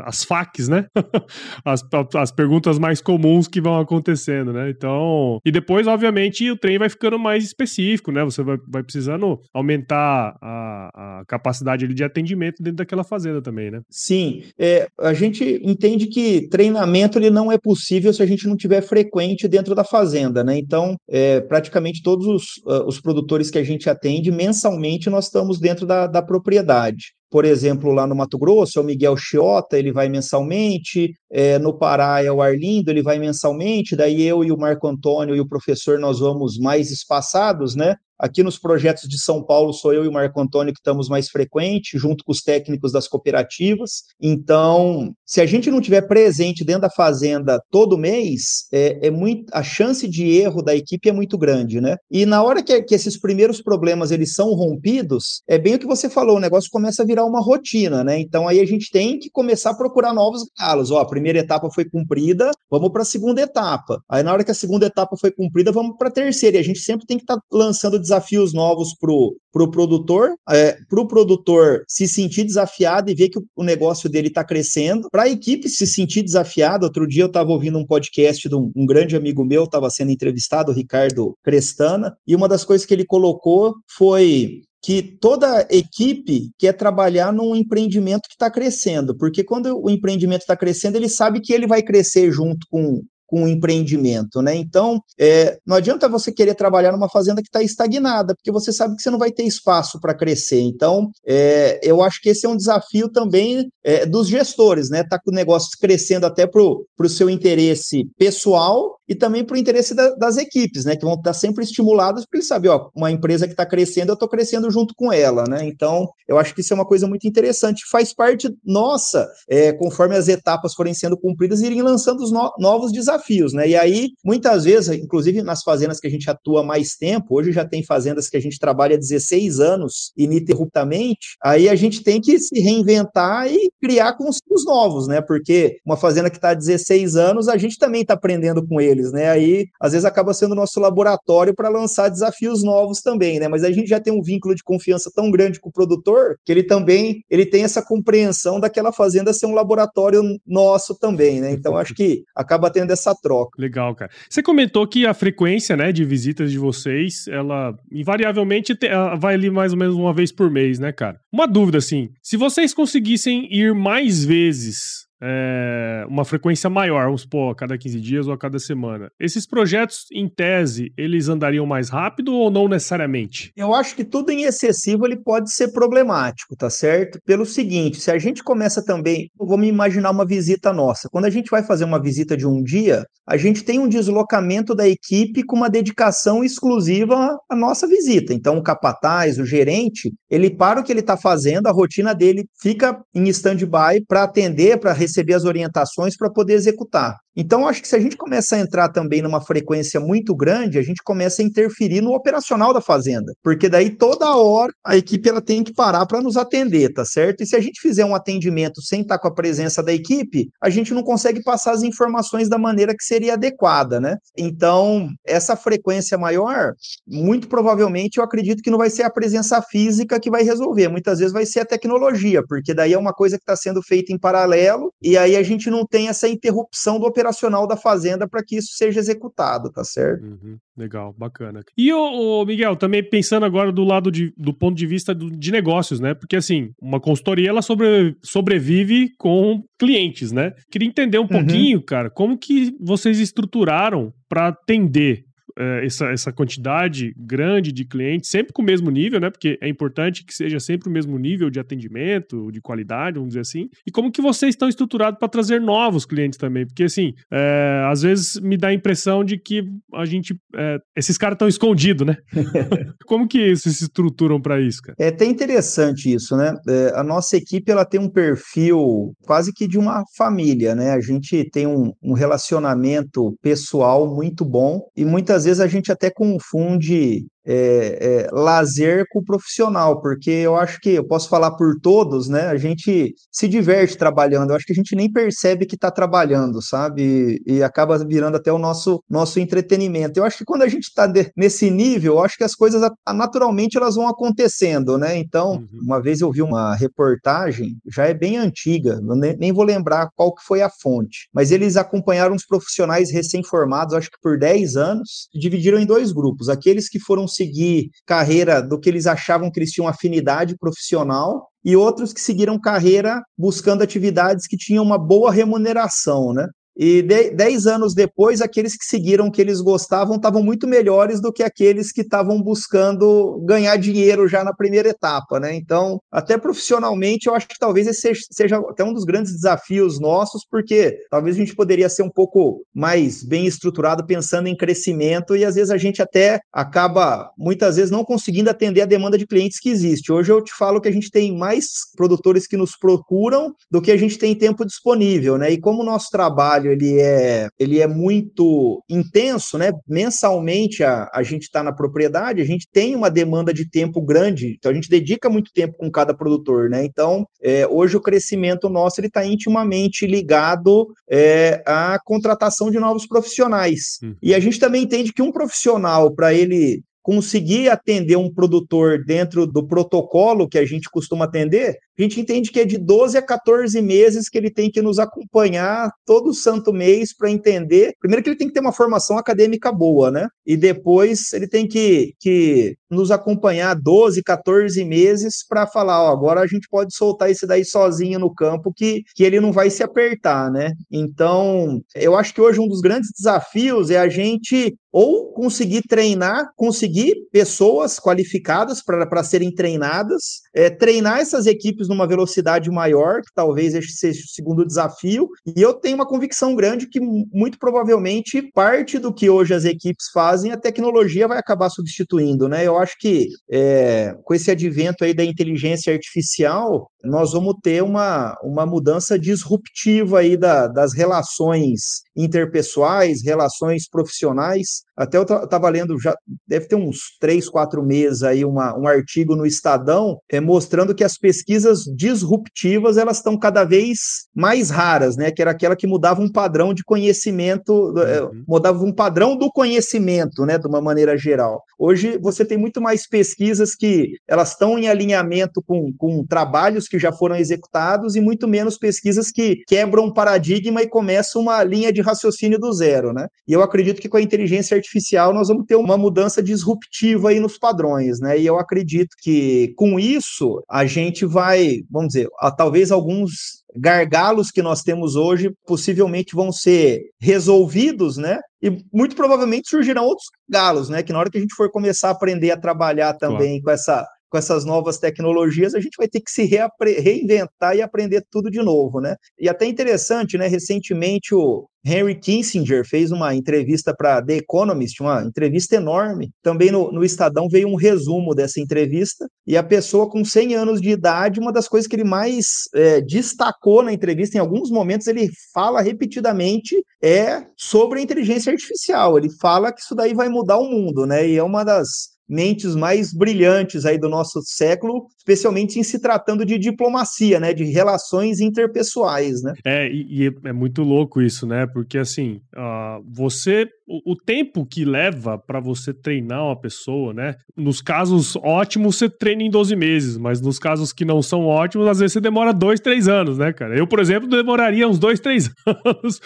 as 0.05 0.25
FAQs, 0.25 0.69
né? 0.69 0.87
as, 1.65 1.85
as 2.15 2.33
perguntas 2.33 2.79
mais 2.79 3.01
comuns 3.01 3.47
que 3.47 3.61
vão 3.61 3.79
acontecendo, 3.79 4.53
né? 4.53 4.71
Então. 4.71 5.39
E 5.45 5.51
depois, 5.51 5.87
obviamente, 5.87 6.51
o 6.51 6.57
trem 6.57 6.79
vai 6.79 6.89
ficando 6.89 7.19
mais 7.19 7.45
específico, 7.45 8.11
né? 8.11 8.25
Você 8.25 8.43
vai, 8.43 8.57
vai 8.69 8.83
precisando 8.83 9.41
aumentar 9.53 10.37
a, 10.41 11.21
a 11.21 11.25
capacidade 11.27 11.87
de 11.87 12.05
atendimento 12.05 12.62
dentro 12.62 12.79
daquela 12.79 13.05
fazenda 13.05 13.43
também, 13.43 13.71
né? 13.71 13.81
Sim. 13.91 14.45
É, 14.59 14.89
a 15.01 15.12
gente 15.12 15.61
entende 15.62 16.07
que 16.07 16.49
treinamento 16.49 17.19
ele 17.19 17.31
não 17.31 17.51
é 17.51 17.59
possível 17.59 18.12
se 18.12 18.23
a 18.23 18.27
gente 18.27 18.47
não 18.47 18.57
tiver 18.57 18.81
frequente 18.81 19.49
dentro 19.49 19.75
da 19.75 19.85
fazenda, 19.85 20.43
né? 20.43 20.57
Então, 20.59 20.97
é, 21.09 21.41
para 21.41 21.61
praticamente 21.66 22.02
todos 22.02 22.26
os, 22.26 22.57
uh, 22.64 22.87
os 22.87 23.00
produtores 23.00 23.50
que 23.50 23.59
a 23.59 23.64
gente 23.64 23.90
atende, 23.90 24.31
mensalmente 24.31 25.11
nós 25.11 25.26
estamos 25.26 25.59
dentro 25.59 25.87
da, 25.87 26.07
da 26.07 26.22
propriedade. 26.22 27.14
Por 27.31 27.45
exemplo, 27.45 27.93
lá 27.93 28.07
no 28.07 28.15
Mato 28.15 28.39
Grosso, 28.39 28.79
é 28.79 28.83
o 28.83 28.85
Miguel 28.85 29.17
Chiota, 29.17 29.79
ele 29.79 29.93
vai 29.93 30.09
mensalmente, 30.09 31.12
é, 31.31 31.59
no 31.59 31.77
Pará 31.77 32.23
é 32.23 32.31
o 32.31 32.41
Arlindo, 32.41 32.91
ele 32.91 33.03
vai 33.03 33.19
mensalmente, 33.19 33.97
daí 33.97 34.23
eu 34.23 34.45
e 34.45 34.53
o 34.53 34.59
Marco 34.59 34.87
Antônio 34.87 35.35
e 35.35 35.41
o 35.41 35.49
professor 35.49 35.99
nós 35.99 36.21
vamos 36.21 36.59
mais 36.59 36.91
espaçados, 36.91 37.75
né? 37.75 37.97
Aqui 38.19 38.43
nos 38.43 38.59
projetos 38.59 39.07
de 39.09 39.21
São 39.21 39.45
Paulo, 39.45 39.75
sou 39.75 39.93
eu 39.93 40.03
e 40.05 40.09
o 40.09 40.12
Marco 40.12 40.41
Antônio 40.41 40.73
que 40.73 40.81
estamos 40.81 41.07
mais 41.07 41.29
frequentes, 41.29 42.01
junto 42.01 42.25
com 42.25 42.33
os 42.33 42.41
técnicos 42.41 42.91
das 42.91 43.07
cooperativas. 43.07 44.05
Então, 44.19 45.12
se 45.25 45.41
a 45.41 45.47
gente 45.47 45.71
não 45.71 45.83
tiver 45.83 46.01
presente 46.01 46.65
dentro 46.65 46.83
da 46.83 46.91
fazenda 46.91 47.61
todo 47.71 47.99
mês, 47.99 48.67
é, 48.73 49.09
é 49.09 49.11
muito, 49.11 49.45
a 49.53 49.62
chance 49.62 50.09
de 50.09 50.31
erro 50.31 50.62
da 50.62 50.75
equipe 50.75 51.11
é 51.11 51.12
muito 51.12 51.37
grande, 51.37 51.79
né? 51.79 51.97
E 52.11 52.25
na 52.25 52.43
hora 52.43 52.62
que, 52.62 52.83
que 52.83 52.95
esses 52.95 53.21
primeiros 53.21 53.61
problemas 53.61 54.11
eles 54.11 54.33
são 54.33 54.55
rompidos, 54.55 55.43
é 55.47 55.59
bem 55.59 55.75
o 55.75 55.79
que 55.79 55.87
você 55.87 56.09
falou, 56.09 56.39
o 56.39 56.41
negócio 56.41 56.71
começa 56.73 57.03
a 57.03 57.07
virar 57.07 57.15
virar 57.16 57.24
uma 57.24 57.40
rotina, 57.40 58.05
né? 58.05 58.20
Então 58.20 58.46
aí 58.46 58.61
a 58.61 58.66
gente 58.66 58.90
tem 58.90 59.18
que 59.18 59.31
começar 59.31 59.70
a 59.70 59.74
procurar 59.74 60.12
novos 60.12 60.46
galos. 60.59 60.90
Ó, 60.90 60.98
a 60.98 61.07
primeira 61.07 61.38
etapa 61.38 61.70
foi 61.70 61.85
cumprida, 61.87 62.50
vamos 62.70 62.90
para 62.90 63.02
a 63.02 63.07
segunda 63.07 63.40
etapa. 63.40 64.02
Aí 64.09 64.22
na 64.22 64.33
hora 64.33 64.44
que 64.44 64.50
a 64.50 64.55
segunda 64.55 64.87
etapa 64.87 65.16
foi 65.16 65.31
cumprida, 65.31 65.72
vamos 65.72 65.96
para 65.96 66.09
a 66.09 66.12
terceira. 66.12 66.59
E 66.59 66.61
a 66.61 66.64
gente 66.64 66.81
sempre 66.81 67.07
tem 67.07 67.16
que 67.16 67.24
estar 67.24 67.37
tá 67.37 67.42
lançando 67.50 67.98
desafios 67.98 68.52
novos 68.52 68.94
pro 68.98 69.35
pro 69.57 69.70
produtor, 69.70 70.35
é, 70.50 70.76
pro 70.87 71.09
produtor 71.09 71.83
se 71.88 72.07
sentir 72.07 72.44
desafiado 72.44 73.11
e 73.11 73.14
ver 73.14 73.31
que 73.31 73.38
o 73.57 73.64
negócio 73.64 74.07
dele 74.07 74.29
está 74.29 74.44
crescendo, 74.44 75.09
para 75.11 75.22
a 75.22 75.29
equipe 75.31 75.66
se 75.66 75.87
sentir 75.87 76.22
desafiada. 76.22 76.85
Outro 76.85 77.09
dia 77.09 77.22
eu 77.22 77.29
estava 77.29 77.50
ouvindo 77.50 77.79
um 77.79 77.87
podcast 77.87 78.50
de 78.50 78.55
um, 78.55 78.70
um 78.76 78.85
grande 78.85 79.16
amigo 79.16 79.42
meu, 79.46 79.64
estava 79.64 79.88
sendo 79.88 80.11
entrevistado, 80.11 80.72
o 80.72 80.74
Ricardo 80.74 81.35
Crestana, 81.42 82.14
e 82.26 82.37
uma 82.37 82.46
das 82.46 82.66
coisas 82.66 82.87
que 82.87 82.92
ele 82.92 83.07
colocou 83.07 83.76
foi 83.96 84.61
que 84.87 85.03
toda 85.03 85.66
equipe 85.68 86.53
quer 86.57 86.72
trabalhar 86.72 87.33
num 87.33 87.57
empreendimento 87.57 88.29
que 88.29 88.37
está 88.37 88.49
crescendo, 88.49 89.16
porque 89.16 89.42
quando 89.42 89.77
o 89.83 89.90
empreendimento 89.90 90.42
está 90.42 90.57
crescendo, 90.57 90.94
ele 90.94 91.09
sabe 91.09 91.40
que 91.40 91.53
ele 91.53 91.66
vai 91.66 91.83
crescer 91.83 92.31
junto 92.31 92.64
com, 92.70 93.03
com 93.27 93.42
o 93.42 93.49
empreendimento, 93.49 94.40
né? 94.40 94.55
Então, 94.55 95.03
é, 95.18 95.59
não 95.66 95.75
adianta 95.75 96.09
você 96.09 96.31
querer 96.31 96.55
trabalhar 96.55 96.92
numa 96.92 97.09
fazenda 97.09 97.42
que 97.42 97.49
está 97.49 97.61
estagnada, 97.64 98.33
porque 98.37 98.53
você 98.53 98.72
sabe 98.72 98.94
que 98.94 99.03
você 99.03 99.11
não 99.11 99.18
vai 99.18 99.33
ter 99.33 99.42
espaço 99.42 100.01
para 100.01 100.14
crescer. 100.14 100.61
Então, 100.61 101.11
é, 101.27 101.81
eu 101.83 102.01
acho 102.01 102.20
que 102.22 102.29
esse 102.29 102.46
é 102.46 102.49
um 102.49 102.57
desafio 102.57 103.09
também 103.09 103.68
é, 103.83 104.07
dos 104.07 104.29
gestores, 104.29 104.88
né? 104.88 105.03
Tá 105.03 105.18
com 105.18 105.33
o 105.33 105.35
negócio 105.35 105.70
crescendo 105.81 106.27
até 106.27 106.46
para 106.46 106.62
o 106.62 107.09
seu 107.09 107.29
interesse 107.29 108.09
pessoal 108.16 108.95
e 109.09 109.14
também 109.14 109.45
para 109.45 109.55
o 109.55 109.59
interesse 109.59 109.95
da, 109.95 110.11
das 110.14 110.37
equipes, 110.37 110.85
né? 110.85 110.97
Que 110.97 111.05
vão 111.05 111.14
estar 111.14 111.33
sempre 111.33 111.64
estimuladas 111.64 112.27
para 112.27 112.38
eles 112.38 112.49
saberem, 112.49 112.77
ó, 112.77 112.90
uma 112.95 113.11
empresa 113.11 113.47
que 113.47 113.53
está 113.53 113.64
crescendo, 113.64 114.11
eu 114.11 114.14
estou 114.14 114.29
crescendo 114.29 114.71
junto 114.71 114.95
com 114.95 115.12
ela, 115.12 115.45
né? 115.49 115.66
Então, 115.66 116.09
eu 116.29 116.38
acho 116.38 116.55
que 116.55 116.61
isso 116.61 116.73
é 116.73 116.77
uma 116.77 116.87
coisa 116.87 117.07
muito 117.07 117.27
interessante, 117.27 117.85
faz 117.90 118.12
parte 118.12 118.49
nossa, 118.64 119.29
é, 119.49 119.73
conforme 119.73 120.16
as 120.16 120.29
etapas 120.29 120.75
forem 120.75 120.95
sendo 120.95 121.16
cumpridas, 121.16 121.61
irem 121.61 121.83
lançando 121.83 122.21
os 122.21 122.33
no 122.33 122.53
novos 122.59 122.92
desafios, 122.92 123.53
né? 123.53 123.69
E 123.69 123.77
aí, 123.77 124.11
muitas 124.25 124.64
vezes, 124.64 124.99
inclusive 124.99 125.42
nas 125.42 125.62
fazendas 125.62 126.01
que 126.01 126.07
a 126.07 126.11
gente 126.11 126.29
atua 126.29 126.62
mais 126.62 126.97
tempo, 126.97 127.37
hoje 127.37 127.53
já 127.53 127.64
tem 127.64 127.83
fazendas 127.83 128.29
que 128.29 128.37
a 128.37 128.40
gente 128.40 128.59
trabalha 128.59 128.99
16 128.99 129.61
anos 129.61 130.12
ininterruptamente, 130.16 131.37
aí 131.42 131.69
a 131.69 131.75
gente 131.75 132.03
tem 132.03 132.21
que 132.21 132.38
se 132.38 132.59
reinventar 132.61 133.47
e 133.49 133.71
criar 133.81 134.14
conceitos 134.14 134.64
novos, 134.64 135.07
né? 135.07 135.21
Porque 135.21 135.79
uma 135.85 135.97
fazenda 135.97 136.31
que 136.31 136.37
está 136.37 136.51
há 136.51 136.55
16 136.55 137.16
anos, 137.16 137.49
a 137.49 137.57
gente 137.57 137.79
também 137.79 138.03
está 138.03 138.14
aprendendo 138.14 138.66
com 138.66 138.81
ele 138.81 138.95
né? 139.12 139.28
Aí, 139.30 139.66
às 139.80 139.92
vezes, 139.92 140.04
acaba 140.04 140.35
sendo 140.35 140.54
nosso 140.54 140.80
laboratório 140.80 141.54
para 141.54 141.68
lançar 141.68 142.09
desafios 142.09 142.62
novos 142.62 143.00
também, 143.00 143.38
né? 143.38 143.48
Mas 143.48 143.64
a 143.64 143.70
gente 143.70 143.88
já 143.88 144.00
tem 144.00 144.12
um 144.12 144.22
vínculo 144.22 144.54
de 144.54 144.62
confiança 144.62 145.11
tão 145.14 145.30
grande 145.30 145.61
com 145.61 145.68
o 145.68 145.72
produtor 145.72 146.38
que 146.44 146.52
ele 146.52 146.62
também 146.62 147.24
ele 147.30 147.46
tem 147.46 147.64
essa 147.64 147.82
compreensão 147.82 148.61
daquela 148.61 148.92
fazenda 148.92 149.32
ser 149.32 149.46
um 149.46 149.54
laboratório 149.54 150.22
nosso 150.46 150.98
também, 150.98 151.40
né? 151.40 151.52
Então, 151.52 151.76
acho 151.76 151.94
que 151.94 152.24
acaba 152.35 152.70
tendo 152.70 152.92
essa 152.92 153.14
troca. 153.14 153.61
Legal, 153.61 153.94
cara. 153.94 154.11
Você 154.28 154.42
comentou 154.42 154.87
que 154.87 155.06
a 155.06 155.14
frequência, 155.14 155.76
né, 155.76 155.92
de 155.92 156.04
visitas 156.04 156.50
de 156.50 156.59
vocês, 156.59 157.26
ela 157.28 157.74
invariavelmente 157.90 158.76
vai 159.18 159.35
ali 159.35 159.50
mais 159.50 159.72
ou 159.72 159.78
menos 159.78 159.94
uma 159.94 160.12
vez 160.12 160.32
por 160.32 160.50
mês, 160.50 160.78
né, 160.78 160.92
cara? 160.92 161.18
Uma 161.32 161.46
dúvida, 161.46 161.78
assim, 161.78 162.11
se 162.22 162.37
vocês 162.37 162.72
conseguissem 162.72 163.48
ir 163.50 163.74
mais 163.74 164.24
vezes 164.24 165.06
é, 165.22 166.05
uma 166.09 166.24
frequência 166.24 166.68
maior, 166.68 167.07
vamos 167.07 167.22
supor, 167.22 167.52
a 167.52 167.55
cada 167.55 167.79
15 167.79 168.00
dias 168.00 168.26
ou 168.26 168.33
a 168.33 168.38
cada 168.38 168.59
semana. 168.59 169.11
Esses 169.18 169.46
projetos, 169.46 170.07
em 170.12 170.29
tese, 170.29 170.92
eles 170.96 171.29
andariam 171.29 171.66
mais 171.66 171.88
rápido 171.88 172.35
ou 172.35 172.50
não 172.50 172.68
necessariamente? 172.68 173.52
Eu 173.57 173.74
acho 173.74 173.94
que 173.94 174.05
tudo 174.05 174.31
em 174.31 174.42
excessivo 174.42 175.07
ele 175.07 175.16
pode 175.16 175.52
ser 175.52 175.72
problemático, 175.72 176.57
tá 176.57 176.70
certo? 176.70 177.18
Pelo 177.24 177.46
seguinte, 177.46 178.00
se 178.00 178.11
a 178.11 178.18
gente 178.18 178.42
começa 178.42 178.85
também, 178.85 179.31
vamos 179.38 179.66
imaginar 179.66 180.11
uma 180.11 180.26
visita 180.26 180.72
nossa. 180.72 181.09
Quando 181.11 181.24
a 181.24 181.31
gente 181.31 181.50
vai 181.50 181.62
fazer 181.62 181.85
uma 181.85 182.00
visita 182.00 182.37
de 182.37 182.46
um 182.46 182.62
dia, 182.62 183.05
a 183.26 183.37
gente 183.37 183.64
tem 183.64 183.79
um 183.79 183.88
deslocamento 183.88 184.74
da 184.74 184.88
equipe 184.88 185.42
com 185.44 185.57
uma 185.57 185.70
dedicação 185.70 186.44
exclusiva 186.44 187.37
à 187.50 187.57
nossa 187.57 187.87
visita. 187.87 188.33
Então, 188.33 188.59
o 188.59 188.62
capataz, 188.62 189.38
o 189.38 189.44
gerente, 189.44 190.12
ele 190.31 190.50
para 190.50 190.81
o 190.81 190.85
que 190.85 190.92
ele 190.92 191.00
está 191.00 191.16
fazendo, 191.16 191.66
a 191.66 191.72
rotina 191.72 192.14
dele 192.14 192.46
fica 192.61 193.00
em 193.14 193.29
stand-by 193.29 194.05
para 194.07 194.22
atender, 194.22 194.79
para 194.79 194.92
receber 195.07 195.35
as 195.35 195.45
orientações 195.45 196.16
para 196.16 196.31
poder 196.31 196.55
executar. 196.55 197.26
Então, 197.37 197.68
acho 197.68 197.83
que 197.83 197.88
se 197.88 197.94
a 197.94 198.01
gente 198.01 198.16
começa 198.16 198.57
a 198.57 198.59
entrar 198.59 198.88
também 198.88 199.20
numa 199.20 199.42
frequência 199.42 200.01
muito 200.01 200.35
grande, 200.35 200.79
a 200.79 200.83
gente 200.83 201.03
começa 201.05 201.42
a 201.42 201.44
interferir 201.44 202.01
no 202.01 202.14
operacional 202.14 202.72
da 202.72 202.81
fazenda, 202.81 203.35
porque 203.42 203.68
daí 203.68 203.90
toda 203.90 204.35
hora 204.35 204.72
a 204.83 204.96
equipe 204.96 205.29
ela 205.29 205.42
tem 205.42 205.62
que 205.62 205.75
parar 205.75 206.07
para 206.07 206.22
nos 206.22 206.38
atender, 206.38 206.94
tá 206.94 207.05
certo? 207.05 207.42
E 207.42 207.46
se 207.46 207.55
a 207.55 207.61
gente 207.61 207.79
fizer 207.79 208.07
um 208.07 208.14
atendimento 208.14 208.81
sem 208.81 209.03
estar 209.03 209.18
com 209.18 209.29
a 209.29 209.35
presença 209.35 209.83
da 209.83 209.92
equipe, 209.92 210.49
a 210.62 210.70
gente 210.70 210.94
não 210.94 211.03
consegue 211.03 211.42
passar 211.42 211.72
as 211.72 211.83
informações 211.83 212.49
da 212.49 212.57
maneira 212.57 212.94
que 212.96 213.05
seria 213.05 213.35
adequada, 213.35 214.01
né? 214.01 214.16
Então, 214.37 215.11
essa 215.27 215.55
frequência 215.55 216.16
maior, 216.16 216.72
muito 217.07 217.49
provavelmente 217.49 218.16
eu 218.16 218.25
acredito 218.25 218.62
que 218.62 218.70
não 218.70 218.79
vai 218.79 218.88
ser 218.88 219.03
a 219.03 219.11
presença 219.11 219.61
física 219.61 220.18
que 220.18 220.31
vai 220.31 220.42
resolver, 220.42 220.88
muitas 220.88 221.18
vezes 221.18 221.35
vai 221.35 221.44
ser 221.44 221.61
a 221.61 221.66
tecnologia, 221.66 222.42
porque 222.49 222.72
daí 222.72 222.94
é 222.94 222.99
uma 222.99 223.12
coisa 223.12 223.37
que 223.37 223.42
está 223.42 223.57
sendo 223.57 223.83
feita 223.83 224.11
em 224.11 224.18
paralelo 224.18 224.90
e 225.03 225.18
aí 225.18 225.37
a 225.37 225.42
gente 225.42 225.68
não 225.68 225.85
tem 225.85 226.09
essa 226.09 226.27
interrupção 226.27 226.99
do 226.99 227.05
operacional 227.05 227.26
operacional 227.27 227.67
da 227.67 227.77
fazenda 227.77 228.29
para 228.29 228.43
que 228.45 228.57
isso 228.57 228.69
seja 228.73 229.01
executado, 229.01 229.71
tá 229.71 229.83
certo? 229.83 230.25
Uhum, 230.25 230.57
legal, 230.77 231.15
bacana. 231.17 231.62
E 231.77 231.93
o, 231.93 232.45
Miguel, 232.45 232.77
também 232.77 233.03
pensando 233.03 233.45
agora 233.45 233.73
do 233.73 233.85
lado 233.85 234.11
de, 234.11 234.33
do 234.37 234.55
ponto 234.55 234.77
de 234.77 234.87
vista 234.87 235.15
do, 235.15 235.31
de 235.31 235.51
negócios, 235.51 235.99
né? 236.01 236.15
Porque 236.15 236.37
assim, 236.37 236.71
uma 236.81 237.01
consultoria 237.01 237.49
ela 237.49 237.62
sobre, 237.62 238.17
sobrevive 238.23 239.11
com 239.19 239.62
clientes, 239.79 240.33
né? 240.33 240.53
Queria 240.71 240.89
entender 240.89 241.19
um 241.19 241.23
uhum. 241.23 241.29
pouquinho, 241.29 241.83
cara, 241.83 242.11
como 242.11 242.39
que 242.39 242.73
vocês 242.81 243.19
estruturaram 243.19 244.12
para 244.29 244.49
atender 244.49 245.25
é, 245.59 245.87
essa, 245.87 246.07
essa 246.07 246.33
quantidade 246.33 247.14
grande 247.16 247.73
de 247.73 247.85
clientes, 247.85 248.31
sempre 248.31 248.53
com 248.53 248.62
o 248.62 248.64
mesmo 248.64 248.90
nível, 248.90 249.21
né? 249.21 249.31
Porque 249.31 249.59
é 249.61 249.69
importante 249.69 250.25
que 250.25 250.35
seja 250.35 250.61
sempre 250.61 250.88
o 250.88 250.92
mesmo 250.92 251.19
nível 251.19 251.51
de 251.51 251.59
atendimento, 251.59 252.51
de 252.53 252.61
qualidade, 252.61 253.14
vamos 253.14 253.31
dizer 253.31 253.40
assim. 253.40 253.69
E 253.87 253.90
como 253.90 254.12
que 254.12 254.21
vocês 254.21 254.51
estão 254.51 254.69
estruturados 254.69 255.19
para 255.19 255.29
trazer 255.29 255.61
novos 255.61 256.05
clientes 256.05 256.38
também? 256.38 256.66
Porque, 256.66 256.85
assim, 256.85 257.12
é, 257.33 257.87
às 257.90 258.03
vezes 258.03 258.38
me 258.40 258.57
dá 258.57 258.69
a 258.69 258.75
impressão 258.75 259.25
de 259.25 259.38
que 259.38 259.62
a 259.95 260.05
gente. 260.05 260.35
É, 260.55 260.79
esses 260.97 261.16
caras 261.16 261.37
estão 261.37 261.49
escondidos, 261.49 262.07
né? 262.07 262.16
como 263.07 263.27
que 263.27 263.55
vocês 263.55 263.79
se 263.79 263.85
estruturam 263.85 264.40
para 264.40 264.61
isso, 264.61 264.83
cara? 264.83 264.97
É 264.99 265.09
até 265.09 265.25
interessante 265.25 266.12
isso, 266.12 266.37
né? 266.37 266.53
A 266.95 267.03
nossa 267.03 267.37
equipe 267.37 267.71
ela 267.71 267.85
tem 267.85 268.01
um 268.01 268.11
perfil 268.11 269.14
quase 269.23 269.53
que 269.53 269.66
de 269.66 269.79
uma 269.79 270.03
família, 270.16 270.75
né? 270.75 270.90
A 270.90 271.01
gente 271.01 271.49
tem 271.51 271.66
um, 271.66 271.92
um 272.03 272.12
relacionamento 272.12 273.37
pessoal 273.40 274.12
muito 274.14 274.45
bom 274.45 274.81
e 274.97 275.05
muitas 275.05 275.45
vezes 275.46 275.61
a 275.61 275.66
gente 275.66 275.90
até 275.90 276.11
confunde 276.11 277.26
é, 277.46 278.26
é, 278.26 278.30
lazer 278.32 279.06
com 279.11 279.20
o 279.20 279.24
profissional, 279.24 280.00
porque 280.00 280.30
eu 280.30 280.56
acho 280.56 280.80
que 280.80 280.90
eu 280.90 281.06
posso 281.06 281.28
falar 281.28 281.52
por 281.52 281.78
todos, 281.80 282.28
né? 282.28 282.48
A 282.48 282.56
gente 282.56 283.14
se 283.30 283.46
diverte 283.46 283.96
trabalhando, 283.96 284.50
eu 284.50 284.56
acho 284.56 284.66
que 284.66 284.72
a 284.72 284.76
gente 284.76 284.96
nem 284.96 285.11
percebe 285.11 285.64
que 285.64 285.76
está 285.76 285.90
trabalhando, 285.90 286.61
sabe? 286.61 287.42
E, 287.46 287.54
e, 287.59 287.62
acaba 287.62 287.98
virando 288.04 288.37
até 288.37 288.52
o 288.52 288.59
nosso, 288.59 289.02
nosso 289.09 289.38
entretenimento. 289.38 290.18
Eu 290.18 290.24
acho 290.24 290.38
que 290.38 290.44
quando 290.44 290.62
a 290.62 290.68
gente 290.68 290.85
está 290.85 291.11
nesse 291.37 291.70
nível, 291.70 292.14
eu 292.14 292.24
acho 292.24 292.37
que 292.37 292.44
as 292.44 292.54
coisas 292.54 292.82
naturalmente 293.14 293.76
elas 293.76 293.94
vão 293.94 294.09
acontecendo, 294.09 294.98
né? 294.98 295.16
Então, 295.16 295.52
uhum. 295.52 295.68
uma 295.82 296.02
vez 296.02 296.20
eu 296.20 296.32
vi 296.32 296.42
uma 296.42 296.74
reportagem, 296.74 297.76
já 297.87 298.06
é 298.06 298.14
bem 298.14 298.37
antiga, 298.37 299.00
nem, 299.02 299.37
nem 299.37 299.52
vou 299.52 299.64
lembrar 299.64 300.11
qual 300.16 300.35
que 300.35 300.42
foi 300.44 300.62
a 300.62 300.70
fonte, 300.70 301.28
mas 301.32 301.52
eles 301.52 301.76
acompanharam 301.76 302.35
os 302.35 302.44
profissionais 302.44 303.12
recém-formados, 303.12 303.94
acho 303.94 304.11
que 304.11 304.18
por 304.20 304.38
10 304.38 304.76
anos, 304.76 305.28
dividiram 305.35 305.78
em 305.78 305.87
dois 305.87 306.11
grupos, 306.12 306.48
aqueles 306.48 306.88
que 306.88 306.98
foram 306.98 307.28
seguir 307.37 307.90
carreira 308.05 308.61
do 308.62 308.79
que 308.81 308.88
eles 308.88 309.07
achavam 309.07 309.51
que 309.51 309.61
eles 309.61 309.70
tinham 309.70 309.88
afinidade 309.88 310.57
profissional 310.59 311.49
e 311.64 311.77
outros 311.77 312.12
que 312.12 312.20
seguiram 312.20 312.61
carreira 312.61 313.22
buscando 313.37 313.83
atividades 313.83 314.46
que 314.46 314.57
tinham 314.57 314.85
uma 314.85 314.99
boa 314.99 315.31
remuneração, 315.33 316.33
né? 316.33 316.46
E 316.77 317.01
de, 317.03 317.31
dez 317.31 317.67
anos 317.67 317.95
depois, 317.95 318.43
aqueles 318.43 318.77
que 318.77 318.85
seguiram 318.85 319.29
o 319.29 319.33
que 319.33 319.41
eles 319.41 319.61
gostavam 319.61 320.17
estavam 320.17 320.43
muito 320.43 320.67
melhores 320.67 321.21
do 321.21 321.33
que 321.33 321.43
aqueles 321.43 321.91
que 321.91 322.03
estavam 322.03 322.41
buscando 322.43 323.41
ganhar 323.45 323.77
dinheiro 323.77 324.29
já 324.29 324.45
na 324.45 324.53
primeira 324.53 324.91
etapa, 324.91 325.41
né? 325.41 325.55
Então, 325.55 326.01
até 326.12 326.37
profissionalmente, 326.37 327.29
eu 327.29 327.35
acho 327.35 327.49
que 327.49 327.59
talvez 327.59 327.87
esse 327.87 328.12
seja, 328.31 328.59
até 328.59 328.85
um 328.85 328.93
dos 328.93 329.05
grandes 329.05 329.33
desafios 329.33 329.99
nossos, 329.99 330.47
porque 330.51 330.99
talvez 331.11 331.37
a 331.37 331.39
gente 331.39 331.57
poderia 331.57 331.89
ser 331.89 332.03
um 332.03 332.11
pouco 332.11 332.62
mais 332.75 333.25
bem 333.25 333.47
estruturado 333.47 334.07
pensando 334.07 334.49
em 334.49 334.57
crescimento 334.57 335.35
e 335.35 335.45
às 335.45 335.55
vezes 335.55 335.71
a 335.71 335.79
gente 335.79 336.03
até 336.03 336.41
acaba, 336.53 337.31
muitas 337.39 337.77
vezes, 337.77 337.91
não 337.91 338.05
conseguindo 338.05 338.51
atender 338.51 338.83
a 338.83 338.87
demanda 338.87 339.17
de 339.17 339.27
clientes 339.27 339.59
que 339.59 339.71
existe. 339.71 340.12
Hoje 340.12 340.31
eu 340.31 340.43
te 340.43 340.53
falo 340.53 340.81
que 340.81 340.89
a 340.89 340.93
gente 340.93 341.11
tem 341.11 341.37
mais 341.37 341.67
produtores 341.97 342.47
que 342.47 342.57
nos 342.57 342.77
procuram 342.77 343.55
do 343.71 343.81
que 343.81 343.91
a 343.91 343.97
gente 343.97 344.19
tem 344.19 344.35
tempo 344.35 344.65
disponível, 344.65 345.39
né? 345.39 345.51
E 345.51 345.59
como 345.59 345.83
o 345.83 345.87
nosso 345.87 346.11
trabalho 346.11 346.65
trabalho 346.66 346.72
ele 346.72 347.00
é, 347.00 347.48
ele 347.59 347.81
é 347.81 347.87
muito 347.87 348.83
intenso, 348.88 349.57
né? 349.57 349.72
Mensalmente 349.87 350.83
a, 350.83 351.09
a 351.12 351.22
gente 351.22 351.42
está 351.42 351.62
na 351.62 351.72
propriedade, 351.72 352.42
a 352.42 352.44
gente 352.44 352.68
tem 352.72 352.96
uma 352.96 353.11
demanda 353.11 353.52
de 353.55 353.68
tempo 353.68 354.00
grande, 354.00 354.57
então 354.59 354.70
a 354.70 354.74
gente 354.74 354.88
dedica 354.88 355.29
muito 355.29 355.52
tempo 355.52 355.76
com 355.76 355.90
cada 355.90 356.14
produtor, 356.14 356.68
né? 356.68 356.85
Então, 356.85 357.26
é, 357.42 357.66
hoje 357.66 357.96
o 357.96 358.00
crescimento 358.00 358.68
nosso 358.68 359.00
ele 359.00 359.09
está 359.09 359.24
intimamente 359.24 360.07
ligado 360.07 360.88
é, 361.09 361.62
à 361.66 361.98
contratação 362.05 362.70
de 362.70 362.79
novos 362.79 363.07
profissionais. 363.07 363.98
Uhum. 364.02 364.16
E 364.22 364.35
a 364.35 364.40
gente 364.40 364.59
também 364.59 364.83
entende 364.83 365.12
que 365.12 365.22
um 365.22 365.33
profissional, 365.33 366.14
para 366.14 366.35
ele 366.35 366.83
conseguir 367.07 367.68
atender 367.68 368.16
um 368.16 368.33
produtor 368.33 369.05
dentro 369.05 369.46
do 369.46 369.64
protocolo 369.64 370.48
que 370.48 370.59
a 370.59 370.66
gente 370.66 370.90
costuma 370.90 371.26
atender, 371.26 371.79
a 371.98 372.02
gente 372.02 372.20
entende 372.20 372.50
que 372.50 372.61
é 372.61 372.64
de 372.64 372.78
12 372.78 373.16
a 373.16 373.22
14 373.22 373.80
meses 373.80 374.28
que 374.28 374.37
ele 374.37 374.50
tem 374.50 374.70
que 374.70 374.82
nos 374.82 374.98
acompanhar 374.98 375.90
todo 376.04 376.35
santo 376.35 376.72
mês 376.72 377.14
para 377.16 377.30
entender. 377.30 377.94
Primeiro 377.98 378.22
que 378.22 378.30
ele 378.30 378.37
tem 378.37 378.48
que 378.48 378.54
ter 378.54 378.61
uma 378.61 378.72
formação 378.72 379.16
acadêmica 379.16 379.72
boa, 379.72 380.11
né? 380.11 380.28
E 380.44 380.56
depois 380.56 381.32
ele 381.32 381.48
tem 381.48 381.66
que, 381.66 382.14
que 382.20 382.76
nos 382.90 383.11
acompanhar 383.11 383.74
12, 383.74 384.22
14 384.22 384.85
meses 384.85 385.44
para 385.48 385.66
falar, 385.66 386.02
ó, 386.02 386.12
agora 386.12 386.40
a 386.40 386.46
gente 386.46 386.68
pode 386.70 386.94
soltar 386.94 387.30
esse 387.30 387.46
daí 387.46 387.64
sozinho 387.64 388.18
no 388.18 388.32
campo 388.32 388.72
que, 388.74 389.02
que 389.14 389.24
ele 389.24 389.40
não 389.40 389.52
vai 389.52 389.70
se 389.70 389.82
apertar, 389.82 390.50
né? 390.50 390.72
Então, 390.90 391.80
eu 391.94 392.16
acho 392.16 392.35
que 392.35 392.40
hoje 392.40 392.61
um 392.61 392.68
dos 392.68 392.80
grandes 392.80 393.11
desafios 393.16 393.90
é 393.90 393.98
a 393.98 394.09
gente 394.09 394.74
ou 394.92 395.30
conseguir 395.32 395.82
treinar, 395.82 396.48
conseguir 396.56 397.14
pessoas 397.30 398.00
qualificadas 398.00 398.82
para 398.82 399.22
serem 399.22 399.54
treinadas, 399.54 400.40
é, 400.54 400.70
treinar 400.70 401.18
essas 401.20 401.44
equipes 401.44 401.86
numa 401.88 402.07
velocidade 402.07 402.70
maior, 402.70 403.20
que 403.22 403.33
talvez 403.35 403.75
esse 403.75 403.92
seja 403.92 404.20
o 404.25 404.29
segundo 404.29 404.66
desafio. 404.66 405.29
E 405.46 405.61
eu 405.61 405.75
tenho 405.75 405.96
uma 405.96 406.07
convicção 406.07 406.55
grande 406.55 406.88
que, 406.88 407.01
muito 407.01 407.59
provavelmente, 407.59 408.51
parte 408.53 408.99
do 408.99 409.12
que 409.12 409.29
hoje 409.29 409.55
as 409.55 409.64
equipes 409.64 410.07
fazem, 410.12 410.53
a 410.53 410.57
tecnologia 410.57 411.29
vai 411.29 411.38
acabar 411.38 411.70
substituindo, 411.70 412.49
né? 412.49 412.66
Eu 412.66 412.79
acho 412.79 412.96
que 412.99 413.29
é, 413.51 414.14
com 414.25 414.35
esse 414.35 414.51
advento 414.51 415.05
aí 415.05 415.14
da 415.14 415.25
inteligência 415.25 415.92
artificial, 415.92 416.90
nós 417.05 417.33
vamos 417.33 417.55
ter 417.62 417.83
uma, 417.83 418.37
uma 418.42 418.66
mudança 418.66 419.18
disruptiva 419.18 420.20
aí 420.20 420.37
da, 420.37 420.66
das 420.66 420.94
relações 420.94 422.03
interpessoais, 422.16 423.22
relações 423.25 423.88
profissionais. 423.88 424.86
Até 424.96 425.18
eu 425.18 425.22
estava 425.22 425.68
lendo, 425.68 426.00
já 426.00 426.16
deve 426.46 426.66
ter 426.66 426.74
uns 426.74 427.16
três, 427.20 427.48
quatro 427.48 427.82
meses 427.82 428.22
aí, 428.22 428.44
uma, 428.44 428.76
um 428.76 428.88
artigo 428.88 429.37
no 429.37 429.46
Estadão 429.46 430.18
é, 430.30 430.40
mostrando 430.40 430.94
que 430.94 431.04
as 431.04 431.16
pesquisas 431.16 431.85
disruptivas 431.96 432.96
elas 432.96 433.18
estão 433.18 433.38
cada 433.38 433.62
vez 433.62 433.98
mais 434.35 434.70
raras, 434.70 435.16
né? 435.16 435.30
Que 435.30 435.42
era 435.42 435.52
aquela 435.52 435.76
que 435.76 435.87
mudava 435.87 436.20
um 436.20 436.30
padrão 436.30 436.74
de 436.74 436.82
conhecimento, 436.82 437.94
é, 437.98 438.22
uhum. 438.22 438.44
mudava 438.48 438.82
um 438.85 438.92
padrão 438.92 439.37
do 439.37 439.50
conhecimento, 439.52 440.44
né? 440.44 440.59
De 440.59 440.66
uma 440.66 440.80
maneira 440.80 441.16
geral. 441.16 441.62
Hoje 441.78 442.18
você 442.18 442.44
tem 442.44 442.59
muito 442.59 442.80
mais 442.80 443.06
pesquisas 443.06 443.76
que 443.76 444.14
elas 444.26 444.50
estão 444.50 444.78
em 444.78 444.88
alinhamento 444.88 445.62
com, 445.62 445.92
com 445.96 446.24
trabalhos 446.26 446.88
que 446.88 446.96
que 446.96 446.98
já 446.98 447.12
foram 447.12 447.37
executados 447.37 448.16
e 448.16 448.20
muito 448.20 448.48
menos 448.48 448.78
pesquisas 448.78 449.30
que 449.30 449.62
quebram 449.66 450.06
um 450.06 450.12
paradigma 450.12 450.82
e 450.82 450.88
começam 450.88 451.42
uma 451.42 451.62
linha 451.62 451.92
de 451.92 452.00
raciocínio 452.00 452.59
do 452.59 452.72
zero, 452.72 453.12
né? 453.12 453.28
E 453.46 453.52
eu 453.52 453.62
acredito 453.62 454.00
que 454.00 454.09
com 454.09 454.16
a 454.16 454.22
inteligência 454.22 454.74
artificial 454.74 454.86
nós 455.33 455.49
vamos 455.49 455.64
ter 455.66 455.77
uma 455.77 455.96
mudança 455.96 456.42
disruptiva 456.42 457.31
aí 457.31 457.40
nos 457.40 457.59
padrões, 457.59 458.20
né? 458.20 458.38
E 458.38 458.46
eu 458.46 458.59
acredito 458.59 459.14
que 459.20 459.72
com 459.77 459.99
isso 459.99 460.62
a 460.68 460.87
gente 460.87 461.25
vai, 461.25 461.81
vamos 461.90 462.09
dizer, 462.09 462.29
a, 462.38 462.51
talvez 462.51 462.90
alguns 462.90 463.64
gargalos 463.77 464.51
que 464.51 464.62
nós 464.62 464.83
temos 464.83 465.16
hoje 465.16 465.51
possivelmente 465.66 466.35
vão 466.35 466.51
ser 466.51 467.03
resolvidos, 467.20 468.16
né? 468.16 468.38
E 468.62 468.83
muito 468.92 469.14
provavelmente 469.14 469.68
surgirão 469.68 470.05
outros 470.05 470.29
galos, 470.49 470.88
né? 470.88 471.03
Que 471.03 471.12
na 471.12 471.18
hora 471.18 471.31
que 471.31 471.38
a 471.38 471.40
gente 471.40 471.55
for 471.55 471.70
começar 471.70 472.09
a 472.09 472.12
aprender 472.12 472.51
a 472.51 472.61
trabalhar 472.61 473.14
também 473.14 473.61
claro. 473.61 473.64
com 473.64 473.70
essa 473.70 474.07
com 474.29 474.39
essas 474.39 474.65
novas 474.65 474.99
tecnologias, 474.99 475.75
a 475.75 475.81
gente 475.81 475.97
vai 475.97 476.09
ter 476.09 476.21
que 476.21 476.31
se 476.31 476.45
reinventar 476.45 477.77
e 477.77 477.83
aprender 477.83 478.25
tudo 478.31 478.51
de 478.51 478.62
novo, 478.62 479.01
né? 479.01 479.17
E 479.39 479.49
até 479.49 479.67
interessante, 479.67 480.37
né? 480.37 480.47
Recentemente 480.47 481.35
o 481.35 481.69
Henry 481.87 482.19
Kissinger 482.19 482.85
fez 482.85 483.12
uma 483.12 483.33
entrevista 483.33 483.95
para 483.97 484.21
The 484.21 484.39
Economist, 484.39 485.01
uma 485.01 485.23
entrevista 485.23 485.77
enorme. 485.77 486.33
Também 486.43 486.73
no, 486.73 486.91
no, 486.91 487.05
Estadão 487.05 487.49
veio 487.49 487.69
um 487.69 487.77
resumo 487.77 488.35
dessa 488.35 488.61
entrevista. 488.61 489.29
E 489.47 489.57
a 489.57 489.62
pessoa 489.62 490.11
com 490.11 490.25
100 490.25 490.57
anos 490.57 490.81
de 490.81 490.91
idade, 490.91 491.39
uma 491.39 491.53
das 491.53 491.69
coisas 491.69 491.87
que 491.87 491.95
ele 491.95 492.03
mais 492.03 492.47
é, 492.75 493.01
destacou 493.01 493.85
na 493.85 493.93
entrevista, 493.93 494.37
em 494.37 494.41
alguns 494.41 494.69
momentos 494.69 495.07
ele 495.07 495.31
fala 495.55 495.81
repetidamente, 495.81 496.75
é 497.01 497.45
sobre 497.57 498.01
a 498.01 498.03
inteligência 498.03 498.51
artificial. 498.51 499.17
Ele 499.17 499.31
fala 499.41 499.73
que 499.73 499.81
isso 499.81 499.95
daí 499.95 500.12
vai 500.12 500.29
mudar 500.29 500.59
o 500.59 500.69
mundo, 500.69 501.07
né? 501.07 501.29
E 501.29 501.37
é 501.37 501.43
uma 501.43 501.62
das 501.62 502.15
mentes 502.29 502.75
mais 502.75 503.12
brilhantes 503.12 503.85
aí 503.85 503.99
do 503.99 504.09
nosso 504.09 504.41
século, 504.43 505.07
especialmente 505.19 505.79
em 505.79 505.83
se 505.83 506.01
tratando 506.01 506.45
de 506.45 506.59
diplomacia, 506.59 507.39
né, 507.41 507.53
de 507.53 507.65
relações 507.65 508.41
interpessoais, 508.41 509.43
né? 509.43 509.53
É, 509.65 509.89
e, 509.89 510.25
e 510.25 510.35
é 510.45 510.53
muito 510.53 510.83
louco 510.83 511.21
isso, 511.21 511.47
né? 511.47 511.67
Porque 511.67 511.99
assim, 511.99 512.41
uh, 512.55 513.03
você 513.09 513.67
o, 513.87 514.12
o, 514.12 514.17
tempo 514.17 514.67
que 514.67 514.85
leva 514.85 515.39
para 515.39 515.61
você 515.61 515.95
treinar 515.95 516.45
uma 516.45 516.61
pessoa, 516.61 517.15
né? 517.15 517.37
Nos 517.57 517.81
casos 517.81 518.35
ótimos, 518.37 518.97
você 518.97 519.09
treina 519.09 519.45
em 519.45 519.51
12 519.51 519.77
meses, 519.77 520.19
mas 520.19 520.41
nos 520.41 520.59
casos 520.59 520.93
que 520.93 521.05
não 521.05 521.23
são 521.23 521.47
ótimos, 521.47 521.87
às 521.87 522.01
vezes 522.01 522.15
você 522.15 522.21
demora 522.21 522.53
dois, 522.53 522.81
três 522.81 523.07
anos, 523.07 523.39
né, 523.39 523.53
cara? 523.53 523.79
Eu, 523.79 523.87
por 523.87 524.01
exemplo, 524.01 524.29
demoraria 524.29 524.89
uns 524.89 524.99
dois, 524.99 525.21
três 525.21 525.51
anos 525.85 526.21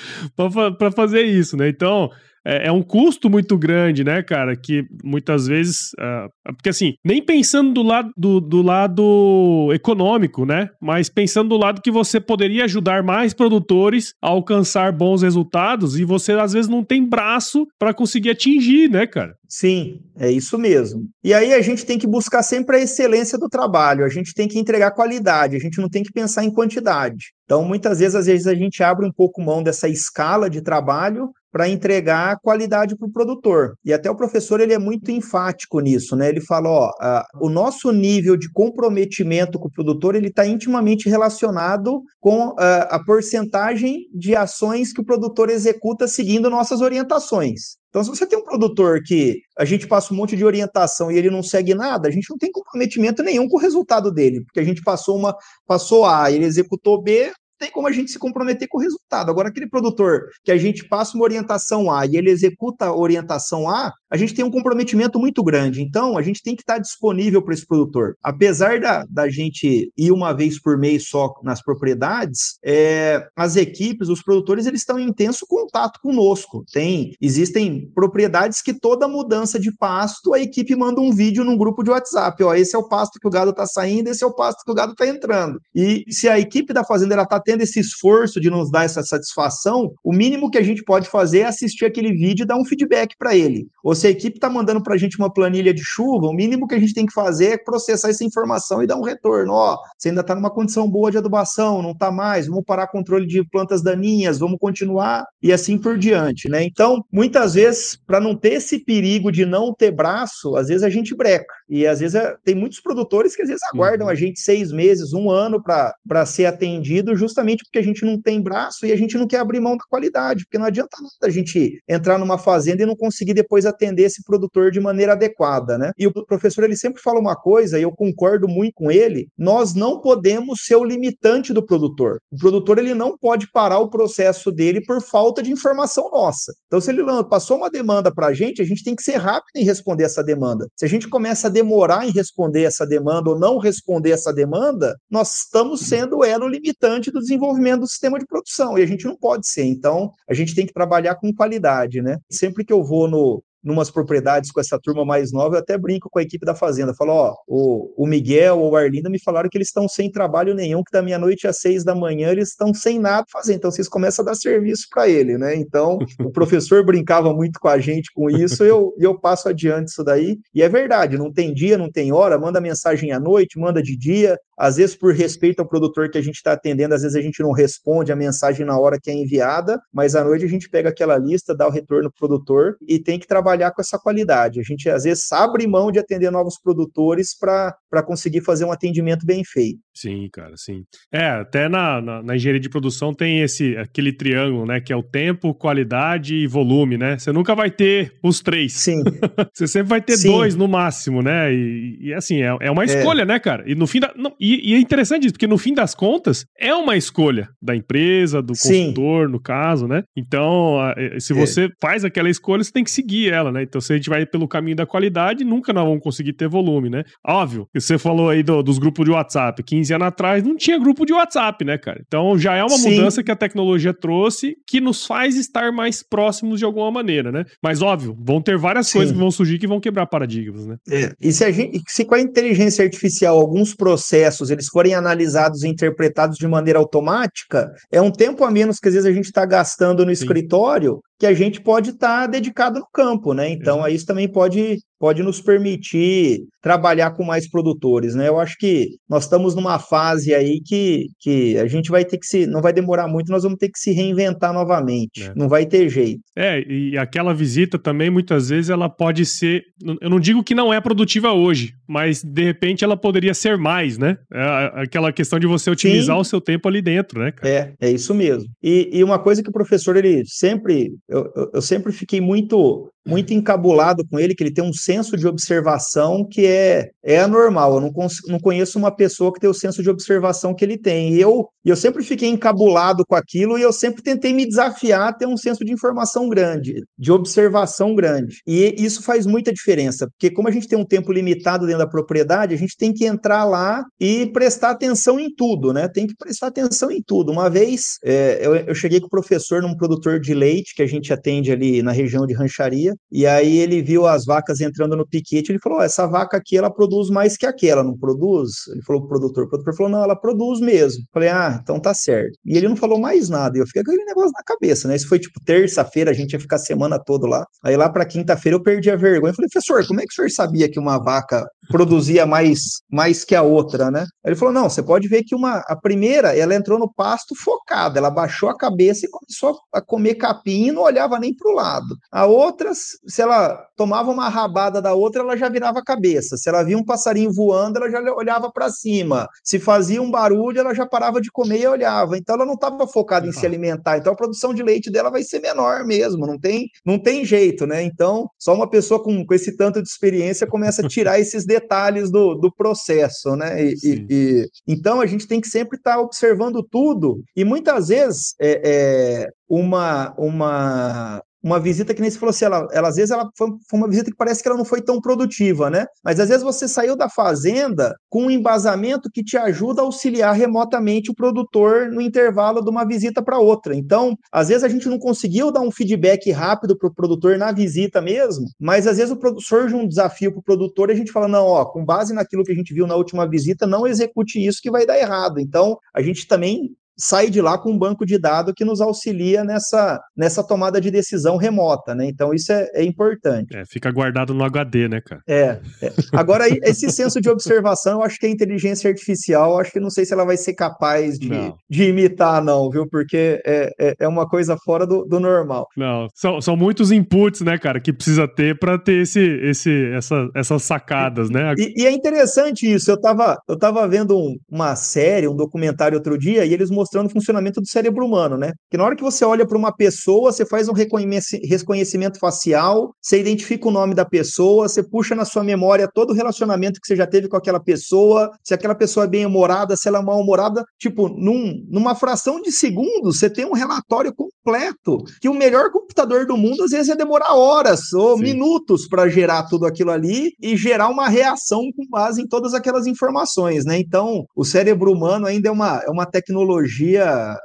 para 0.79 0.91
fazer 0.91 1.23
isso, 1.23 1.57
né? 1.57 1.69
Então, 1.69 2.11
é, 2.45 2.69
é, 2.69 2.73
um 2.73 2.83
custo 2.83 3.29
muito 3.29 3.57
grande, 3.59 4.03
né, 4.03 4.23
cara? 4.23 4.57
Que 4.57 4.85
muitas 5.03 5.47
vezes. 5.47 5.91
Uh, 5.99 6.53
porque 6.55 6.71
assim, 6.71 6.95
nem 7.05 7.23
pensando 7.23 7.73
do 7.73 7.83
lado, 7.83 8.11
do, 8.17 8.41
do, 8.41 8.63
lado 8.63 9.71
econômico, 9.73 10.45
né? 10.45 10.71
Mas 10.81 11.09
pensando 11.09 11.51
do 11.51 11.57
lado 11.57 11.83
que 11.83 11.91
você 11.91 12.21
poderia 12.21 12.65
ajudar 12.65 13.03
mais 13.03 13.35
produtores 13.35 14.15
a 14.23 14.29
alcançar 14.29 14.93
bons 14.93 15.23
resultados 15.23 15.99
e 15.99 16.05
você 16.05 16.33
às 16.33 16.53
vezes 16.53 16.69
não 16.69 16.83
tem 16.85 17.07
braço 17.07 17.67
para 17.79 17.93
conseguir 17.95 18.31
atingir, 18.31 18.91
né, 18.91 19.07
cara? 19.07 19.35
Sim, 19.49 20.01
é 20.17 20.31
isso 20.31 20.57
mesmo. 20.57 21.09
E 21.25 21.35
aí 21.35 21.53
a 21.53 21.61
gente 21.61 21.85
tem 21.85 21.99
que 21.99 22.07
buscar 22.07 22.43
sempre 22.43 22.77
a 22.77 22.81
excelência 22.81 23.37
do 23.37 23.49
trabalho, 23.49 24.05
a 24.05 24.09
gente 24.09 24.33
tem 24.33 24.47
que 24.47 24.59
entregar 24.59 24.93
qualidade, 24.93 25.57
a 25.57 25.59
gente 25.59 25.81
não 25.81 25.89
tem 25.89 26.05
que 26.05 26.13
pensar 26.13 26.45
em 26.45 26.53
quantidade. 26.53 27.33
Então, 27.45 27.65
muitas 27.65 27.99
vezes, 27.99 28.15
às 28.15 28.27
vezes, 28.27 28.47
a 28.47 28.55
gente 28.55 28.81
abre 28.81 29.05
um 29.05 29.11
pouco 29.13 29.43
mão 29.43 29.61
dessa 29.61 29.89
escala 29.89 30.49
de 30.49 30.63
trabalho 30.63 31.31
para 31.53 31.69
entregar 31.69 32.39
qualidade 32.43 32.97
para 32.97 33.07
o 33.07 33.13
produtor. 33.13 33.75
E 33.85 33.93
até 33.93 34.11
o 34.11 34.17
professor 34.17 34.61
ele 34.61 34.73
é 34.73 34.79
muito 34.79 35.11
enfático 35.11 35.81
nisso, 35.81 36.15
né? 36.17 36.29
Ele 36.29 36.41
fala, 36.41 36.69
ó, 36.69 36.91
a, 37.01 37.27
o 37.41 37.49
nosso 37.49 37.91
nível 37.93 38.37
de 38.37 38.51
comprometimento 38.53 39.59
com 39.59 39.69
o 39.69 39.73
produtor 39.73 40.15
ele 40.15 40.29
está 40.29 40.47
intimamente 40.47 41.09
relacionado 41.09 42.03
com 42.21 42.55
a, 42.59 42.97
a 42.97 43.05
porcentagem 43.05 44.07
de 44.15 44.37
ações 44.37 44.93
que 44.93 45.01
o 45.01 45.05
produtor 45.05 45.51
executa 45.51 46.07
seguindo 46.07 46.51
nossas 46.51 46.81
orientações. 46.81 47.81
Então, 47.91 48.05
se 48.05 48.11
você 48.11 48.25
tem 48.25 48.39
um 48.39 48.45
produtor 48.45 49.01
que 49.05 49.41
a 49.59 49.65
gente 49.65 49.87
passa 49.87 50.15
um 50.15 50.17
monte 50.17 50.37
de 50.37 50.45
orientação 50.45 51.11
e 51.11 51.19
ele 51.19 51.29
não 51.29 51.43
segue 51.43 51.75
nada, 51.75 52.07
a 52.07 52.11
gente 52.11 52.31
não 52.31 52.39
tem 52.39 52.51
comprometimento 52.53 53.21
nenhum 53.21 53.49
com 53.49 53.57
o 53.57 53.61
resultado 53.61 54.13
dele, 54.13 54.45
porque 54.45 54.61
a 54.61 54.65
gente 54.65 54.81
passou 54.81 55.17
uma, 55.19 55.35
passou 55.67 56.07
A, 56.07 56.31
ele 56.31 56.45
executou 56.45 57.03
B, 57.03 57.33
tem 57.61 57.71
como 57.71 57.87
a 57.87 57.93
gente 57.93 58.11
se 58.11 58.19
comprometer 58.19 58.67
com 58.67 58.79
o 58.79 58.81
resultado. 58.81 59.31
Agora, 59.31 59.51
aquele 59.51 59.69
produtor 59.69 60.31
que 60.43 60.51
a 60.51 60.57
gente 60.57 60.89
passa 60.89 61.15
uma 61.15 61.25
orientação 61.25 61.93
A 61.93 62.07
e 62.07 62.17
ele 62.17 62.31
executa 62.31 62.87
a 62.87 62.97
orientação 62.97 63.69
A, 63.69 63.93
a 64.11 64.17
gente 64.17 64.35
tem 64.35 64.45
um 64.45 64.51
comprometimento 64.51 65.19
muito 65.19 65.43
grande. 65.43 65.81
Então, 65.81 66.19
a 66.19 66.23
gente 66.23 66.43
tem 66.43 66.57
que 66.57 66.63
estar 66.63 66.79
disponível 66.79 67.41
para 67.43 67.55
esse 67.55 67.67
produtor. 67.67 68.17
Apesar 68.23 68.81
da, 68.81 69.05
da 69.09 69.29
gente 69.29 69.93
ir 69.97 70.11
uma 70.11 70.33
vez 70.33 70.61
por 70.61 70.77
mês 70.77 71.09
só 71.09 71.33
nas 71.43 71.63
propriedades, 71.63 72.59
é, 72.65 73.25
as 73.37 73.57
equipes, 73.57 74.09
os 74.09 74.23
produtores, 74.23 74.67
eles 74.67 74.81
estão 74.81 74.99
em 74.99 75.09
intenso 75.09 75.47
contato 75.47 76.01
conosco. 76.03 76.65
Tem, 76.73 77.13
existem 77.21 77.89
propriedades 77.95 78.61
que 78.61 78.75
toda 78.75 79.07
mudança 79.07 79.59
de 79.59 79.75
pasto, 79.77 80.35
a 80.35 80.41
equipe 80.41 80.75
manda 80.75 81.01
um 81.01 81.13
vídeo 81.13 81.45
num 81.45 81.57
grupo 81.57 81.83
de 81.83 81.91
WhatsApp. 81.91 82.43
Ó, 82.43 82.55
esse 82.55 82.75
é 82.75 82.79
o 82.79 82.89
pasto 82.89 83.19
que 83.21 83.29
o 83.29 83.31
gado 83.31 83.51
está 83.51 83.67
saindo, 83.67 84.09
esse 84.09 84.25
é 84.25 84.27
o 84.27 84.35
pasto 84.35 84.65
que 84.65 84.71
o 84.73 84.75
gado 84.75 84.93
está 84.93 85.07
entrando. 85.07 85.61
E 85.75 86.05
se 86.09 86.29
a 86.29 86.39
equipe 86.39 86.73
da 86.73 86.85
fazenda 86.85 87.21
está 87.21 87.39
tendo 87.39 87.63
esse 87.63 87.79
esforço 87.79 88.41
de 88.41 88.51
nos 88.51 88.71
dar 88.71 88.85
essa 88.85 89.03
satisfação, 89.03 89.93
o 90.03 90.13
mínimo 90.13 90.51
que 90.51 90.59
a 90.59 90.63
gente 90.63 90.83
pode 90.83 91.09
fazer 91.09 91.41
é 91.41 91.45
assistir 91.45 91.85
aquele 91.85 92.13
vídeo 92.13 92.45
e 92.45 92.47
dar 92.47 92.57
um 92.57 92.65
feedback 92.65 93.15
para 93.19 93.37
ele. 93.37 93.69
Ou 93.85 93.95
se 94.01 94.07
a 94.07 94.11
equipe 94.11 94.37
está 94.39 94.49
mandando 94.49 94.83
para 94.83 94.95
a 94.95 94.99
gente 94.99 95.19
uma 95.19 95.33
planilha 95.33 95.75
de 95.75 95.83
chuva, 95.85 96.27
o 96.27 96.33
mínimo 96.33 96.67
que 96.67 96.75
a 96.75 96.79
gente 96.79 96.95
tem 96.95 97.07
que 97.07 97.13
fazer 97.13 97.53
é 97.53 97.59
processar 97.59 98.09
essa 98.09 98.25
informação 98.25 98.83
e 98.83 98.87
dar 98.87 98.97
um 98.97 99.03
retorno. 99.03 99.53
Ó, 99.53 99.79
você 99.97 100.09
ainda 100.09 100.23
está 100.23 100.35
numa 100.35 100.51
condição 100.51 100.91
boa 100.91 101.11
de 101.11 101.19
adubação, 101.19 101.83
não 101.83 101.93
está 101.93 102.11
mais, 102.11 102.47
vamos 102.47 102.65
parar 102.65 102.87
controle 102.87 103.27
de 103.27 103.45
plantas 103.45 103.83
daninhas, 103.83 104.39
vamos 104.39 104.59
continuar 104.59 105.27
e 105.43 105.53
assim 105.53 105.77
por 105.77 105.99
diante, 105.99 106.49
né? 106.49 106.65
Então, 106.65 107.05
muitas 107.13 107.55
vezes, 107.55 107.97
para 108.07 108.21
não 108.21 108.35
ter 108.35 108.55
esse 108.55 108.79
perigo 108.79 109.31
de 109.31 109.45
não 109.45 109.75
ter 109.75 109.91
braço, 109.91 110.57
às 110.57 110.69
vezes 110.69 110.83
a 110.83 110.91
gente 110.91 111.15
breca. 111.15 111.53
E 111.69 111.87
às 111.87 112.01
vezes 112.01 112.15
é, 112.15 112.35
tem 112.45 112.55
muitos 112.55 112.81
produtores 112.81 113.37
que 113.37 113.43
às 113.43 113.49
vezes 113.49 113.63
aguardam 113.73 114.07
uhum. 114.07 114.13
a 114.13 114.15
gente 114.15 114.41
seis 114.41 114.73
meses, 114.73 115.13
um 115.13 115.31
ano 115.31 115.63
para 115.63 116.27
ser 116.27 116.47
atendido, 116.47 117.15
justamente 117.15 117.65
porque 117.65 117.79
a 117.79 117.83
gente 117.83 118.05
não 118.05 118.21
tem 118.21 118.41
braço 118.41 118.87
e 118.87 118.93
a 118.93 118.97
gente 118.97 119.17
não 119.17 119.27
quer 119.27 119.39
abrir 119.39 119.61
mão 119.61 119.77
da 119.77 119.85
qualidade, 119.89 120.45
porque 120.45 120.59
não 120.59 120.67
adianta 120.67 120.97
nada 121.01 121.11
a 121.23 121.31
gente 121.31 121.83
entrar 121.89 122.19
numa 122.19 122.39
fazenda 122.39 122.83
e 122.83 122.87
não 122.87 122.97
conseguir 122.97 123.35
depois 123.35 123.67
atender 123.67 123.90
esse 123.99 124.23
produtor 124.25 124.71
de 124.71 124.81
maneira 124.81 125.13
adequada, 125.13 125.77
né? 125.77 125.93
E 125.99 126.07
o 126.07 126.13
professor 126.13 126.65
ele 126.65 126.77
sempre 126.77 127.03
fala 127.03 127.21
uma 127.21 127.37
coisa, 127.37 127.79
e 127.79 127.83
eu 127.83 127.93
concordo 127.93 128.49
muito 128.49 128.75
com 128.75 128.91
ele, 128.91 129.29
nós 129.37 129.75
não 129.75 130.01
podemos 130.01 130.61
ser 130.65 130.77
o 130.77 130.85
limitante 130.85 131.53
do 131.53 131.65
produtor. 131.65 132.19
O 132.31 132.39
produtor 132.39 132.79
ele 132.79 132.95
não 132.95 133.17
pode 133.17 133.51
parar 133.51 133.79
o 133.79 133.91
processo 133.91 134.51
dele 134.51 134.81
por 134.85 135.01
falta 135.03 135.43
de 135.43 135.51
informação 135.51 136.11
nossa. 136.11 136.53
Então, 136.67 136.81
se 136.81 136.91
ele 136.91 137.03
passou 137.29 137.57
uma 137.57 137.71
demanda 137.71 138.13
para 138.13 138.29
a 138.29 138.35
gente, 138.35 138.63
a 138.63 138.65
gente 138.65 138.85
tem 138.85 138.95
que 138.95 139.03
ser 139.03 139.17
rápido 139.17 139.57
em 139.57 139.65
responder 139.65 140.05
essa 140.05 140.23
demanda. 140.23 140.67
Se 140.77 140.85
a 140.85 140.89
gente 140.89 141.09
começa 141.09 141.49
a 141.49 141.51
demorar 141.51 142.07
em 142.07 142.11
responder 142.11 142.63
essa 142.63 142.87
demanda 142.87 143.31
ou 143.31 143.39
não 143.39 143.59
responder 143.59 144.11
essa 144.11 144.33
demanda, 144.33 144.97
nós 145.11 145.45
estamos 145.45 145.81
sendo 145.81 146.19
o 146.19 146.25
elo 146.25 146.49
limitante 146.49 147.11
do 147.11 147.21
desenvolvimento 147.21 147.81
do 147.81 147.89
sistema 147.89 148.19
de 148.19 148.27
produção 148.27 148.79
e 148.79 148.83
a 148.83 148.87
gente 148.87 149.05
não 149.05 149.17
pode 149.17 149.49
ser. 149.49 149.65
Então, 149.65 150.11
a 150.29 150.35
gente 150.35 150.55
tem 150.55 150.67
que 150.67 150.73
trabalhar 150.73 151.17
com 151.17 151.35
qualidade, 151.35 152.03
né? 152.03 152.19
Sempre 152.31 152.65
que 152.65 152.73
eu 152.73 152.83
vou 152.83 153.09
no, 153.09 153.43
numas 153.63 153.91
propriedades 153.91 154.51
com 154.51 154.61
essa 154.61 154.79
turma 154.79 155.05
mais 155.05 155.33
nova, 155.33 155.57
eu 155.57 155.61
até 155.61 155.77
brinco 155.77 156.09
com 156.11 156.19
a 156.19 156.23
equipe 156.23 156.45
da 156.45 156.55
fazenda. 156.55 156.95
Falo, 156.95 157.13
ó, 157.13 157.35
o, 157.47 158.05
o 158.05 158.07
Miguel 158.07 158.59
ou 158.59 158.73
o 158.73 158.77
Arlinda 158.77 159.11
me 159.11 159.21
falaram 159.21 159.49
que 159.49 159.57
eles 159.57 159.69
estão 159.69 159.89
sem 159.89 160.11
trabalho 160.11 160.55
nenhum, 160.55 160.83
que 160.83 160.93
da 160.93 161.03
meia-noite 161.03 161.47
às 161.47 161.59
seis 161.59 161.85
da 161.85 161.95
manhã 161.95 162.31
eles 162.31 162.51
estão 162.51 162.73
sem 162.73 162.99
nada 162.99 163.27
fazer. 163.31 163.55
Então 163.55 163.71
vocês 163.71 163.89
começam 163.89 164.25
a 164.25 164.27
dar 164.27 164.35
serviço 164.35 164.87
para 164.91 165.09
ele, 165.09 165.37
né? 165.37 165.55
Então 165.55 165.99
o 166.21 166.31
professor 166.33 166.85
brincava 166.85 167.33
muito 167.35 167.61
com 167.61 167.69
a 167.69 167.79
gente 167.79 168.11
com 168.15 168.31
isso, 168.31 168.65
eu, 168.65 168.95
eu 168.99 169.19
passo 169.19 169.49
adiante 169.49 169.89
isso 169.89 170.03
daí. 170.03 170.39
E 170.55 170.63
é 170.63 170.69
verdade, 170.69 171.19
não 171.19 171.33
tem 171.33 171.53
dia, 171.53 171.77
não 171.77 171.91
tem 171.91 172.13
hora, 172.13 172.39
manda 172.39 172.61
mensagem 172.61 173.13
à 173.13 173.21
noite, 173.21 173.59
manda 173.59 173.83
de 173.83 173.97
dia. 173.97 174.39
Às 174.61 174.77
vezes, 174.77 174.95
por 174.95 175.15
respeito 175.15 175.61
ao 175.61 175.67
produtor 175.67 176.11
que 176.11 176.19
a 176.19 176.23
gente 176.23 176.35
está 176.35 176.53
atendendo, 176.53 176.95
às 176.95 177.01
vezes 177.01 177.17
a 177.17 177.23
gente 177.23 177.43
não 177.43 177.51
responde 177.51 178.13
a 178.13 178.17
mensagem 178.17 178.67
na 178.67 178.79
hora 178.79 178.99
que 179.03 179.11
é 179.11 179.15
enviada, 179.15 179.81
mas 179.91 180.15
à 180.15 180.23
noite 180.23 180.45
a 180.45 180.49
gente 180.49 180.69
pega 180.69 180.91
aquela 180.91 181.17
lista, 181.17 181.57
dá 181.57 181.67
o 181.67 181.71
retorno 181.71 182.11
pro 182.11 182.29
produtor 182.29 182.77
e 182.87 182.99
tem 182.99 183.19
que 183.19 183.27
trabalhar 183.27 183.71
com 183.71 183.81
essa 183.81 183.99
qualidade. 183.99 184.61
A 184.61 184.63
gente, 184.63 184.87
às 184.91 185.05
vezes, 185.05 185.33
abre 185.33 185.67
mão 185.67 185.91
de 185.91 185.99
atender 185.99 186.31
novos 186.31 186.61
produtores 186.61 187.35
para 187.35 188.03
conseguir 188.05 188.43
fazer 188.43 188.67
um 188.67 188.73
atendimento 188.73 189.25
bem 189.25 189.43
feito. 189.43 189.81
Sim, 189.95 190.29
cara, 190.33 190.55
sim. 190.57 190.85
É, 191.13 191.27
até 191.27 191.69
na, 191.69 192.01
na, 192.01 192.23
na, 192.23 192.37
engenharia 192.37 192.61
de 192.61 192.71
produção 192.71 193.13
tem 193.13 193.43
esse 193.43 193.77
aquele 193.77 194.13
triângulo, 194.13 194.65
né? 194.65 194.81
Que 194.81 194.93
é 194.93 194.97
o 194.97 195.03
tempo, 195.03 195.53
qualidade 195.53 196.35
e 196.35 196.47
volume, 196.47 196.97
né? 196.97 197.19
Você 197.19 197.33
nunca 197.33 197.55
vai 197.55 197.71
ter 197.71 198.15
os 198.23 198.41
três. 198.41 198.73
Sim. 198.73 199.03
Você 199.53 199.67
sempre 199.67 199.89
vai 199.89 200.01
ter 200.01 200.17
sim. 200.17 200.29
dois 200.29 200.55
no 200.57 200.67
máximo, 200.67 201.23
né? 201.23 201.53
E, 201.53 201.99
e 202.01 202.15
assim, 202.15 202.43
é, 202.43 202.57
é 202.61 202.71
uma 202.71 202.83
é. 202.83 202.87
escolha, 202.87 203.23
é. 203.23 203.27
né, 203.27 203.39
cara? 203.39 203.65
E 203.67 203.75
no 203.75 203.87
fim 203.87 204.01
da. 204.01 204.13
Não, 204.17 204.35
e, 204.41 204.50
e, 204.57 204.75
é 204.75 204.79
interessante 204.79 205.25
isso, 205.25 205.35
porque 205.35 205.47
no 205.47 205.59
fim 205.59 205.75
das 205.75 205.95
contas, 205.95 206.45
é 206.59 206.75
uma 206.75 206.97
escolha 206.97 207.49
da 207.61 207.75
empresa, 207.75 208.43
do 208.43 208.55
consultor, 208.55 209.27
sim. 209.27 209.33
no 209.33 209.41
caso, 209.41 209.87
né? 209.87 210.03
Então, 210.17 210.77
se 211.19 211.33
é. 211.33 211.37
você 211.37 211.65
é. 211.65 211.69
faz 211.81 212.05
aquela 212.05 212.29
escolha, 212.29 212.63
você 212.63 212.73
tem 212.73 212.85
que 212.85 212.91
seguir 212.91 213.33
ela, 213.33 213.53
né? 213.53 213.63
Então, 213.63 213.81
se 213.81 213.93
a 213.93 213.97
gente 213.97 214.09
vai 214.09 214.25
pelo 214.27 214.49
caminho 214.49 214.77
da 214.77 214.87
qualidade, 214.87 215.45
nunca 215.45 215.73
nós 215.73 215.85
vamos 215.85 216.03
conseguir 216.03 216.33
ter 216.33 216.49
volume, 216.49 216.91
né? 216.91 217.03
Óbvio, 217.27 217.69
você 217.75 217.99
falou 217.99 218.31
aí 218.31 218.43
do, 218.43 218.63
dos 218.63 218.79
grupos 218.79 219.05
de 219.05 219.11
WhatsApp, 219.11 219.63
15 219.63 219.95
anos 219.95 220.09
atrás 220.09 220.43
não 220.43 220.57
tinha 220.57 220.79
grupo 220.79 221.05
de 221.05 221.13
WhatsApp, 221.13 221.65
né, 221.65 221.79
cara? 221.79 222.03
Então 222.07 222.39
já 222.39 222.55
é 222.55 222.63
uma 222.63 222.71
Sim. 222.71 222.91
mudança 222.91 223.23
que 223.23 223.31
a 223.31 223.37
tecnologia 223.37 223.93
trouxe 223.93 224.57
que 224.67 224.81
nos 224.81 225.07
faz 225.07 225.37
estar 225.37 225.73
mais 225.73 226.03
próximos 226.03 226.59
de 226.59 226.65
alguma 226.65 226.91
maneira, 226.91 227.31
né? 227.31 227.45
Mas 227.63 227.83
óbvio, 227.83 228.17
vão 228.19 228.41
ter 228.41 228.57
várias 228.57 228.89
Sim. 228.89 228.99
coisas 228.99 229.13
que 229.13 229.19
vão 229.19 229.31
surgir 229.31 229.59
que 229.59 229.67
vão 229.67 229.81
quebrar 229.81 230.07
paradigmas, 230.07 230.67
né? 230.67 230.77
É. 230.89 231.13
E 231.21 231.33
se, 231.33 231.45
a 231.45 231.51
gente, 231.51 231.83
se 231.87 232.05
com 232.05 232.15
a 232.15 232.21
inteligência 232.21 232.85
artificial 232.85 233.39
alguns 233.39 233.75
processos 233.75 234.40
eles 234.49 234.69
forem 234.69 234.95
analisados 234.95 235.65
e 235.65 235.69
interpretados 235.69 236.39
de 236.39 236.47
maneira 236.47 236.79
automática, 236.79 237.71
é 237.91 238.01
um 238.01 238.13
tempo 238.13 238.45
a 238.45 238.51
menos 238.51 238.79
que 238.79 238.89
às 238.89 238.95
vezes 238.95 239.11
a 239.11 239.13
gente 239.13 239.27
está 239.27 239.45
gastando 239.45 240.07
no 240.07 240.15
Sim. 240.15 240.23
escritório 240.23 241.01
que 241.19 241.27
a 241.27 241.35
gente 241.35 241.61
pode 241.61 241.91
estar 241.91 242.23
tá 242.23 242.27
dedicado 242.27 242.79
no 242.79 242.87
campo, 242.93 243.35
né? 243.35 243.51
Então, 243.51 243.87
isso 243.89 244.07
também 244.07 244.27
pode, 244.27 244.79
pode 245.01 245.23
nos 245.23 245.41
permitir 245.41 246.43
trabalhar 246.63 247.13
com 247.13 247.25
mais 247.25 247.49
produtores, 247.49 248.15
né? 248.15 248.29
Eu 248.29 248.39
acho 248.39 248.57
que 248.59 248.91
nós 249.09 249.25
estamos 249.25 249.55
numa 249.55 249.79
fase 249.79 250.35
aí 250.35 250.61
que, 250.61 251.07
que 251.19 251.57
a 251.57 251.67
gente 251.67 251.91
vai 251.91 252.05
ter 252.05 252.19
que 252.19 252.27
se, 252.27 252.47
não 252.47 252.61
vai 252.61 252.71
demorar 252.71 253.09
muito, 253.09 253.33
nós 253.33 253.43
vamos 253.43 253.59
ter 253.59 253.71
que 253.71 253.79
se 253.79 253.93
reinventar 253.93 254.53
novamente, 254.53 255.23
é. 255.23 255.33
não 255.35 255.49
vai 255.49 255.65
ter 255.65 255.89
jeito. 255.89 256.21
É, 256.37 256.61
e 256.71 256.99
aquela 256.99 257.33
visita 257.33 257.79
também, 257.79 258.11
muitas 258.11 258.51
vezes, 258.51 258.69
ela 258.69 258.91
pode 258.91 259.25
ser, 259.25 259.63
eu 260.03 260.11
não 260.11 260.21
digo 260.21 260.45
que 260.45 260.55
não 260.55 260.73
é 260.73 260.79
produtiva 260.83 261.33
hoje, 261.33 261.73
mas 261.89 262.23
de 262.23 262.45
repente 262.45 262.85
ela 262.85 262.97
poderia 262.97 263.33
ser 263.33 263.57
mais, 263.57 263.97
né? 263.97 264.19
É 264.31 264.83
aquela 264.83 265.13
questão 265.15 265.39
de 265.39 265.47
você 265.47 265.71
otimizar 265.71 266.17
Sim. 266.17 266.21
o 266.21 266.25
seu 266.25 266.41
tempo 266.43 266.69
ali 266.69 266.83
dentro, 266.83 267.21
né? 267.21 267.33
Cara? 267.33 267.49
É, 267.49 267.73
é 267.81 267.91
isso 267.91 268.13
mesmo. 268.13 268.51
E, 268.63 268.91
e 268.93 269.03
uma 269.03 269.19
coisa 269.19 269.43
que 269.43 269.49
o 269.49 269.53
professor, 269.53 269.97
ele 269.97 270.25
sempre, 270.27 270.93
eu, 271.09 271.33
eu 271.55 271.63
sempre 271.63 271.91
fiquei 271.91 272.21
muito 272.21 272.91
muito 273.07 273.33
encabulado 273.33 274.07
com 274.07 274.19
ele, 274.19 274.35
que 274.35 274.43
ele 274.43 274.53
tem 274.53 274.65
um 274.65 274.73
senso 274.73 275.17
de 275.17 275.27
observação 275.27 276.27
que 276.29 276.47
é, 276.47 276.91
é 277.03 277.21
anormal. 277.21 277.75
Eu 277.75 277.81
não, 277.81 277.93
não 278.29 278.39
conheço 278.39 278.79
uma 278.79 278.95
pessoa 278.95 279.33
que 279.33 279.41
tem 279.41 279.49
o 279.49 279.55
senso 279.55 279.83
de 279.83 279.91
observação 279.91 280.55
que 280.55 280.65
ele 280.65 280.77
tem. 280.77 281.15
E 281.15 281.21
eu, 281.21 281.49
eu 281.65 281.77
sempre 281.77 282.03
fiquei 282.03 282.29
encabulado 282.29 283.05
com 283.07 283.15
aquilo 283.15 283.59
e 283.59 283.63
eu 283.63 283.73
sempre 283.73 284.03
tentei 284.03 284.33
me 284.33 284.47
desafiar 284.47 285.09
a 285.09 285.13
ter 285.13 285.27
um 285.27 285.37
senso 285.37 285.65
de 285.65 285.73
informação 285.73 286.29
grande, 286.29 286.83
de 286.99 287.13
observação 287.13 287.95
grande. 287.95 288.41
E 288.47 288.75
isso 288.79 289.03
faz 289.03 289.27
muita 289.27 289.53
diferença, 289.53 290.07
porque 290.09 290.31
como 290.31 290.49
a 290.49 290.51
gente 290.51 290.69
tem 290.69 290.79
um 290.79 290.85
tempo 290.85 291.13
limitado 291.13 291.67
dentro 291.67 291.81
da 291.81 291.87
propriedade, 291.87 292.55
a 292.55 292.59
gente 292.59 292.77
tem 292.77 292.93
que 292.93 293.07
entrar 293.07 293.45
lá 293.45 293.85
e 293.99 294.27
prestar 294.27 294.71
atenção 294.71 295.19
em 295.19 295.35
tudo, 295.35 295.73
né? 295.73 295.89
Tem 295.89 296.07
que 296.07 296.15
prestar 296.17 296.49
atenção 296.49 296.91
em 296.91 297.03
tudo. 297.03 297.33
Uma 297.33 297.49
vez 297.49 297.99
é, 298.05 298.39
eu, 298.43 298.55
eu 298.55 298.75
cheguei 298.75 299.01
com 299.01 299.07
o 299.07 299.11
professor 299.11 299.63
num 299.63 299.77
produtor 299.77 300.21
de 300.21 300.35
leite 300.35 300.75
que 300.75 300.83
a 300.83 300.87
gente 300.87 301.13
atende 301.13 301.51
ali 301.51 301.83
na 301.83 301.93
região 301.93 302.27
de 302.27 302.35
rancharia 302.35 302.90
e 303.11 303.27
aí 303.27 303.59
ele 303.59 303.83
viu 303.83 304.07
as 304.07 304.25
vacas 304.25 304.61
entrando 304.61 304.97
no 304.97 305.07
piquete, 305.07 305.53
ele 305.53 305.59
falou: 305.59 305.83
essa 305.83 306.07
vaca 306.07 306.37
aqui 306.37 306.57
ela 306.57 306.71
produz 306.71 307.11
mais 307.11 307.37
que 307.37 307.47
aquela, 307.47 307.83
não 307.83 307.97
produz? 307.97 308.51
Ele 308.73 308.83
falou 308.83 309.03
pro 309.03 309.19
produtor, 309.19 309.45
o 309.45 309.49
produtor 309.49 309.77
falou: 309.77 309.93
não, 309.93 310.05
ela 310.05 310.17
produz 310.17 310.61
mesmo. 310.61 311.03
falei: 311.13 311.29
ah, 311.29 311.59
então 311.63 311.81
tá 311.81 311.95
certo. 311.95 312.39
E 312.45 312.57
ele 312.57 312.69
não 312.69 312.77
falou 312.77 312.99
mais 312.99 313.29
nada, 313.29 313.57
e 313.57 313.61
eu 313.61 313.67
fiquei 313.67 313.83
com 313.83 313.91
aquele 313.91 314.05
negócio 314.05 314.33
na 314.33 314.43
cabeça, 314.45 314.89
né? 314.89 314.97
Isso 314.97 315.09
foi 315.09 315.19
tipo 315.19 315.41
terça-feira, 315.45 316.11
a 316.11 316.15
gente 316.15 316.33
ia 316.33 316.41
ficar 316.41 316.57
a 316.57 316.59
semana 316.59 316.99
toda 316.99 317.27
lá. 317.27 317.45
Aí 317.65 317.77
lá 317.77 317.89
para 317.89 318.05
quinta-feira 318.05 318.57
eu 318.57 318.63
perdi 318.63 318.91
a 318.91 318.97
vergonha. 318.97 319.31
Eu 319.31 319.35
falei: 319.35 319.49
professor, 319.51 319.87
como 319.87 320.01
é 320.01 320.05
que 320.05 320.13
o 320.13 320.15
senhor 320.15 320.31
sabia 320.31 320.71
que 320.71 320.79
uma 320.79 320.99
vaca 320.99 321.47
produzia 321.71 322.27
mais, 322.27 322.83
mais 322.91 323.25
que 323.25 323.35
a 323.35 323.43
outra, 323.43 323.91
né? 323.91 324.05
Ele 324.25 324.37
falou: 324.37 324.53
não, 324.53 324.69
você 324.69 324.83
pode 324.83 325.09
ver 325.09 325.23
que 325.23 325.35
uma, 325.35 325.63
a 325.67 325.77
primeira, 325.77 326.37
ela 326.37 326.55
entrou 326.55 326.79
no 326.79 326.93
pasto 326.93 327.35
focada, 327.35 327.99
ela 327.99 328.11
baixou 328.11 328.49
a 328.49 328.57
cabeça 328.57 329.07
e 329.07 329.11
começou 329.11 329.59
a 329.73 329.81
comer 329.81 330.17
capim 330.17 330.69
e 330.69 330.73
não 330.73 330.83
olhava 330.83 331.19
nem 331.19 331.35
para 331.35 331.51
o 331.51 331.55
lado. 331.55 331.97
A 332.13 332.27
outra, 332.27 332.73
se 333.07 333.23
ela 333.23 333.67
tomava 333.77 334.11
uma 334.11 334.29
rabada 334.29 334.81
da 334.81 334.95
outra, 334.95 335.23
ela 335.23 335.37
já 335.37 335.49
virava 335.49 335.79
a 335.79 335.85
cabeça. 335.85 336.37
Se 336.37 336.49
ela 336.49 336.63
via 336.63 336.77
um 336.77 336.85
passarinho 336.85 337.33
voando, 337.33 337.79
ela 337.79 337.91
já 337.91 338.01
olhava 338.15 338.51
para 338.51 338.69
cima. 338.71 339.29
Se 339.43 339.59
fazia 339.59 340.03
um 340.03 340.11
barulho, 340.11 340.61
ela 340.61 340.75
já 340.75 340.87
parava 340.87 341.21
de 341.21 341.31
comer 341.31 341.63
e 341.63 341.67
olhava. 341.67 342.17
Então 342.17 342.35
ela 342.35 342.47
não 342.47 342.55
estava 342.55 342.87
focada 342.87 343.27
em 343.27 343.33
se 343.33 343.45
alimentar. 343.47 343.99
Então 343.99 344.13
a 344.13 344.17
produção 344.17 344.53
de 344.53 344.63
leite 344.63 344.91
dela 344.91 345.11
vai 345.11 345.23
ser 345.23 345.41
menor 345.41 345.85
mesmo, 345.85 346.27
não 346.27 346.39
tem, 346.39 346.69
não 346.85 346.99
tem 346.99 347.25
jeito, 347.25 347.67
né? 347.67 347.83
Então, 347.83 348.29
só 348.39 348.55
uma 348.55 348.69
pessoa 348.69 349.03
com, 349.03 349.25
com 349.25 349.35
esse 349.35 349.57
tanto 349.57 349.83
de 349.83 349.89
experiência 349.89 350.47
começa 350.47 350.85
a 350.85 350.89
tirar 350.89 351.19
esses 351.21 351.45
detalhes 351.45 352.11
do, 352.11 352.35
do 352.35 352.53
processo, 352.55 353.37
né? 353.37 353.65
E, 353.65 353.75
e, 353.83 354.07
e, 354.11 354.51
então 354.67 355.01
a 355.01 355.07
gente 355.07 355.27
tem 355.27 355.41
que 355.41 355.49
sempre 355.49 355.79
estar 355.79 355.95
tá 355.95 356.01
observando 356.01 356.63
tudo. 356.63 357.23
E 357.37 357.45
muitas 357.45 357.89
vezes 357.89 358.35
é, 358.41 358.61
é 358.65 359.29
uma, 359.49 360.15
uma 360.17 361.23
uma 361.43 361.59
visita 361.59 361.95
que 361.95 362.01
nem 362.01 362.11
se 362.11 362.19
falou 362.19 362.31
assim, 362.31 362.45
ela, 362.45 362.67
ela 362.73 362.89
às 362.89 362.97
vezes 362.97 363.11
ela 363.11 363.29
foi, 363.37 363.49
foi, 363.69 363.79
uma 363.79 363.89
visita 363.89 364.11
que 364.11 364.17
parece 364.17 364.43
que 364.43 364.49
ela 364.49 364.59
não 364.59 364.65
foi 364.65 364.83
tão 364.83 365.01
produtiva, 365.01 365.71
né? 365.71 365.87
Mas 366.05 366.21
às 366.21 366.29
vezes 366.29 366.43
você 366.43 366.69
saiu 366.69 366.97
da 366.97 367.09
fazenda 367.09 367.95
com 368.09 368.25
um 368.25 368.31
embasamento 368.31 369.11
que 369.13 369.25
te 369.25 369.37
ajuda 369.37 369.81
a 369.81 369.85
auxiliar 369.85 370.35
remotamente 370.35 371.11
o 371.11 371.15
produtor 371.15 371.91
no 371.91 372.01
intervalo 372.01 372.63
de 372.63 372.71
uma 372.71 372.85
visita 372.85 373.23
para 373.23 373.39
outra. 373.39 373.75
Então, 373.75 374.17
às 374.33 374.49
vezes 374.49 374.65
a 374.65 374.69
gente 374.69 374.89
não 374.89 374.99
conseguiu 374.99 375.51
dar 375.51 375.61
um 375.61 375.71
feedback 375.71 376.31
rápido 376.31 376.77
para 376.77 376.89
o 376.89 376.95
produtor 376.95 377.39
na 377.39 377.53
visita 377.53 378.01
mesmo, 378.01 378.47
mas 378.59 378.87
às 378.87 378.99
vezes 378.99 379.15
o 379.15 379.41
surge 379.41 379.75
um 379.75 379.87
desafio 379.87 380.33
para 380.33 380.41
o 380.41 380.45
produtor 380.45 380.91
e 380.91 380.93
a 380.93 380.97
gente 380.97 381.13
fala, 381.13 381.29
não, 381.29 381.47
ó, 381.47 381.65
com 381.65 381.85
base 381.85 382.13
naquilo 382.13 382.45
que 382.45 382.53
a 382.53 382.55
gente 382.55 382.75
viu 382.75 382.87
na 382.87 382.97
última 382.97 383.29
visita, 383.29 383.67
não 383.67 383.87
execute 383.87 384.45
isso 384.45 384.61
que 384.63 384.71
vai 384.71 384.85
dar 384.85 384.99
errado. 384.99 385.41
Então, 385.41 385.79
a 385.95 386.03
gente 386.03 386.27
também 386.27 386.75
sai 387.01 387.31
de 387.31 387.41
lá 387.41 387.59
com 387.59 387.73
um 387.73 387.79
banco 387.79 388.05
de 388.05 388.19
dados 388.19 388.53
que 388.55 388.65
nos 388.65 388.81
auxilia 388.81 389.43
nessa, 389.45 390.01
nessa 390.17 390.45
tomada 390.45 390.81
de 390.81 390.91
decisão 390.91 391.37
remota, 391.37 391.95
né? 391.95 392.07
Então 392.07 392.35
isso 392.35 392.53
é, 392.53 392.69
é 392.75 392.85
importante. 392.85 393.57
É, 393.57 393.65
fica 393.67 393.91
guardado 393.91 394.35
no 394.35 394.45
HD, 394.45 394.89
né, 394.89 395.01
cara? 395.01 395.23
É. 395.27 395.59
é. 395.83 395.93
Agora, 396.13 396.45
esse 396.49 396.91
senso 396.91 397.21
de 397.21 397.29
observação, 397.29 398.01
eu 398.01 398.03
acho 398.03 398.19
que 398.19 398.27
a 398.27 398.31
inteligência 398.31 398.89
artificial, 398.89 399.59
acho 399.59 399.73
que 399.73 399.81
não 399.81 399.91
sei 399.91 400.05
se 400.05 400.13
ela 400.13 400.25
vai 400.25 400.37
ser 400.37 400.55
capaz 400.55 401.19
de, 401.19 401.31
de 401.69 401.85
imitar, 401.85 402.43
não, 402.43 402.71
viu? 402.71 402.87
Porque 402.89 403.41
é, 403.47 403.71
é, 403.81 403.95
é 404.01 404.09
uma 404.09 404.29
coisa 404.29 404.57
fora 404.65 404.87
do, 404.87 405.05
do 405.05 405.19
normal. 405.19 405.67
Não, 405.77 406.09
são, 406.15 406.41
são 406.41 406.57
muitos 406.57 406.93
inputs, 406.93 407.41
né, 407.41 407.59
cara, 407.59 407.81
que 407.81 407.93
precisa 407.93 408.29
ter 408.29 408.59
para 408.59 408.79
ter 408.79 409.03
esse, 409.03 409.21
esse, 409.21 409.93
essa, 409.93 410.29
essas 410.35 410.63
sacadas, 410.63 411.31
né? 411.31 411.55
E, 411.57 411.83
e, 411.83 411.87
é 411.87 411.93
interessante 411.93 412.71
isso. 412.71 412.91
Eu 412.91 413.01
tava, 413.01 413.39
eu 413.49 413.59
tava 413.59 413.87
vendo 413.89 414.17
um, 414.19 414.37
uma 414.51 414.77
série, 414.77 415.29
um 415.29 415.37
documentário 415.37 415.97
outro 415.97 416.19
dia, 416.19 416.45
e 416.45 416.53
eles 416.53 416.71
mostrando 416.91 417.07
o 417.07 417.11
funcionamento 417.11 417.61
do 417.61 417.69
cérebro 417.69 418.05
humano, 418.05 418.37
né? 418.37 418.53
Que 418.69 418.77
na 418.77 418.85
hora 418.85 418.97
que 418.97 419.03
você 419.03 419.25
olha 419.25 419.47
para 419.47 419.57
uma 419.57 419.75
pessoa, 419.75 420.33
você 420.33 420.45
faz 420.45 420.69
um 420.69 420.73
reconhecimento 420.73 422.19
facial, 422.19 422.93
você 423.01 423.21
identifica 423.21 423.69
o 423.69 423.71
nome 423.71 423.95
da 423.95 424.05
pessoa, 424.05 424.69
você 424.69 424.83
puxa 424.83 425.15
na 425.15 425.25
sua 425.25 425.45
memória 425.45 425.89
todo 425.93 426.11
o 426.11 426.15
relacionamento 426.15 426.81
que 426.81 426.87
você 426.87 426.97
já 426.97 427.07
teve 427.07 427.29
com 427.29 427.37
aquela 427.37 427.61
pessoa, 427.61 428.31
se 428.43 428.53
aquela 428.53 428.75
pessoa 428.75 429.05
é 429.05 429.09
bem-humorada, 429.09 429.77
se 429.77 429.87
ela 429.87 430.01
é 430.01 430.03
mal-humorada, 430.03 430.65
tipo, 430.79 431.09
num, 431.09 431.65
numa 431.69 431.95
fração 431.95 432.41
de 432.43 432.51
segundos, 432.51 433.19
você 433.19 433.31
tem 433.31 433.45
um 433.45 433.55
relatório 433.55 434.13
completo 434.13 434.99
que 435.21 435.29
o 435.29 435.35
melhor 435.35 435.71
computador 435.71 436.27
do 436.27 436.37
mundo 436.37 436.65
às 436.65 436.71
vezes 436.71 436.89
ia 436.89 436.97
demorar 436.97 437.35
horas 437.35 437.93
ou 437.93 438.17
Sim. 438.17 438.25
minutos 438.25 438.89
para 438.89 439.09
gerar 439.09 439.45
tudo 439.45 439.67
aquilo 439.67 439.91
ali 439.91 440.31
e 440.43 440.57
gerar 440.57 440.89
uma 440.89 441.09
reação 441.09 441.61
com 441.77 441.87
base 441.89 442.23
em 442.23 442.27
todas 442.27 442.55
aquelas 442.55 442.87
informações, 442.87 443.65
né? 443.65 443.79
Então, 443.79 444.25
o 444.35 444.45
cérebro 444.45 444.91
humano 444.91 445.27
ainda 445.27 445.49
é 445.49 445.53
uma, 445.53 445.83
é 445.87 445.91
uma 445.91 446.07
tecnologia 446.07 446.70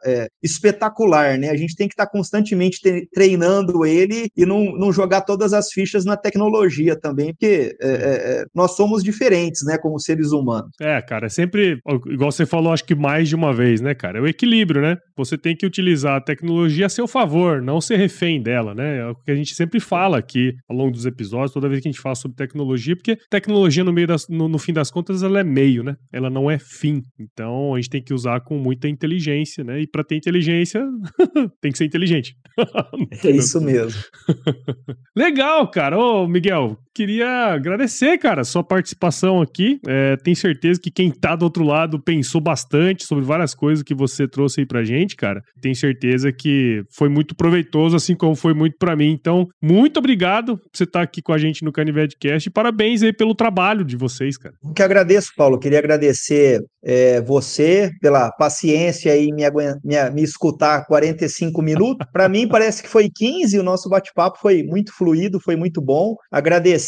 é, 0.05 0.27
espetacular, 0.43 1.37
né? 1.37 1.49
A 1.49 1.57
gente 1.57 1.75
tem 1.75 1.87
que 1.87 1.93
estar 1.93 2.05
tá 2.05 2.11
constantemente 2.11 2.79
treinando 3.13 3.85
ele 3.85 4.27
e 4.35 4.45
não, 4.45 4.77
não 4.77 4.91
jogar 4.91 5.21
todas 5.21 5.53
as 5.53 5.71
fichas 5.71 6.05
na 6.05 6.17
tecnologia 6.17 6.99
também, 6.99 7.33
porque 7.33 7.75
é, 7.81 7.87
é, 7.87 7.91
é, 7.91 8.45
nós 8.53 8.75
somos 8.75 9.03
diferentes, 9.03 9.63
né, 9.65 9.77
como 9.77 9.99
seres 9.99 10.31
humanos. 10.31 10.69
É, 10.79 11.01
cara, 11.01 11.27
é 11.27 11.29
sempre, 11.29 11.79
igual 12.07 12.31
você 12.31 12.45
falou, 12.45 12.73
acho 12.73 12.85
que 12.85 12.95
mais 12.95 13.29
de 13.29 13.35
uma 13.35 13.53
vez, 13.53 13.81
né, 13.81 13.93
cara? 13.93 14.19
É 14.19 14.21
o 14.21 14.27
equilíbrio, 14.27 14.81
né? 14.81 14.97
Você 15.17 15.37
tem 15.37 15.55
que 15.55 15.65
utilizar 15.65 16.15
a 16.15 16.21
tecnologia 16.21 16.85
a 16.85 16.89
seu 16.89 17.07
favor, 17.07 17.61
não 17.61 17.79
ser 17.81 17.97
refém 17.97 18.41
dela, 18.41 18.73
né? 18.73 18.99
É 18.99 19.07
o 19.07 19.15
que 19.15 19.31
a 19.31 19.35
gente 19.35 19.55
sempre 19.55 19.79
fala 19.79 20.17
aqui 20.17 20.53
ao 20.69 20.75
longo 20.75 20.91
dos 20.91 21.05
episódios, 21.05 21.51
toda 21.51 21.69
vez 21.69 21.81
que 21.81 21.87
a 21.87 21.91
gente 21.91 22.01
fala 22.01 22.15
sobre 22.15 22.35
tecnologia, 22.35 22.95
porque 22.95 23.17
tecnologia, 23.29 23.83
no 23.83 23.93
meio 23.93 24.07
das, 24.07 24.27
no, 24.29 24.47
no 24.47 24.59
fim 24.59 24.73
das 24.73 24.91
contas, 24.91 25.23
ela 25.23 25.39
é 25.39 25.43
meio, 25.43 25.83
né? 25.83 25.95
Ela 26.13 26.29
não 26.29 26.49
é 26.49 26.57
fim. 26.59 27.01
Então 27.19 27.73
a 27.73 27.77
gente 27.77 27.89
tem 27.89 28.03
que 28.03 28.13
usar 28.13 28.41
com 28.41 28.57
muita 28.57 28.87
inteligência, 28.87 29.14
né? 29.63 29.81
E 29.81 29.87
para 29.87 30.03
ter 30.03 30.15
inteligência, 30.15 30.83
tem 31.61 31.71
que 31.71 31.77
ser 31.77 31.85
inteligente. 31.85 32.37
é 33.23 33.31
isso 33.31 33.61
mesmo. 33.61 34.01
Legal, 35.15 35.69
cara. 35.69 35.97
Ô, 35.97 36.27
Miguel, 36.27 36.77
queria 36.95 37.53
agradecer, 37.53 38.17
cara, 38.17 38.45
sua 38.45 38.63
participação 38.63 39.41
aqui. 39.41 39.79
É, 39.85 40.15
tenho 40.15 40.35
certeza 40.35 40.79
que 40.79 40.89
quem 40.89 41.11
tá 41.11 41.35
do 41.35 41.43
outro 41.43 41.65
lado 41.65 42.01
pensou 42.01 42.39
bastante 42.39 43.05
sobre 43.05 43.25
várias 43.25 43.53
coisas 43.53 43.83
que 43.83 43.93
você 43.93 44.25
trouxe 44.25 44.61
aí 44.61 44.65
pra 44.65 44.83
gente, 44.83 45.15
cara. 45.17 45.41
Tenho 45.61 45.75
certeza 45.75 46.31
que 46.31 46.83
foi 46.89 47.09
muito 47.09 47.35
proveitoso, 47.35 47.97
assim 47.97 48.15
como 48.15 48.33
foi 48.33 48.53
muito 48.53 48.77
para 48.79 48.95
mim. 48.95 49.11
Então, 49.11 49.45
muito 49.61 49.97
obrigado 49.97 50.57
por 50.57 50.69
você 50.73 50.85
estar 50.85 50.99
tá 50.99 51.03
aqui 51.03 51.21
com 51.21 51.33
a 51.33 51.37
gente 51.37 51.65
no 51.65 51.71
Canivedcast 51.73 52.47
e 52.47 52.51
parabéns 52.51 53.03
aí 53.03 53.11
pelo 53.11 53.35
trabalho 53.35 53.83
de 53.83 53.97
vocês, 53.97 54.37
cara. 54.37 54.55
Que 54.73 54.81
agradeço, 54.81 55.31
Paulo. 55.35 55.59
Queria 55.59 55.79
agradecer 55.79 56.61
é, 56.83 57.19
você 57.19 57.91
pela 57.99 58.31
paciência 58.31 59.17
e 59.17 59.33
me, 59.33 59.43
me, 59.83 60.09
me 60.11 60.23
escutar 60.23 60.85
45 60.85 61.61
minutos. 61.61 62.07
Para 62.13 62.29
mim, 62.29 62.47
parece 62.47 62.81
que 62.81 62.87
foi 62.87 63.09
15. 63.13 63.59
O 63.59 63.63
nosso 63.63 63.89
bate-papo 63.89 64.39
foi 64.39 64.63
muito 64.63 64.93
fluido, 64.93 65.41
foi 65.41 65.57
muito 65.57 65.81
bom. 65.81 66.15
Agradecer 66.31 66.84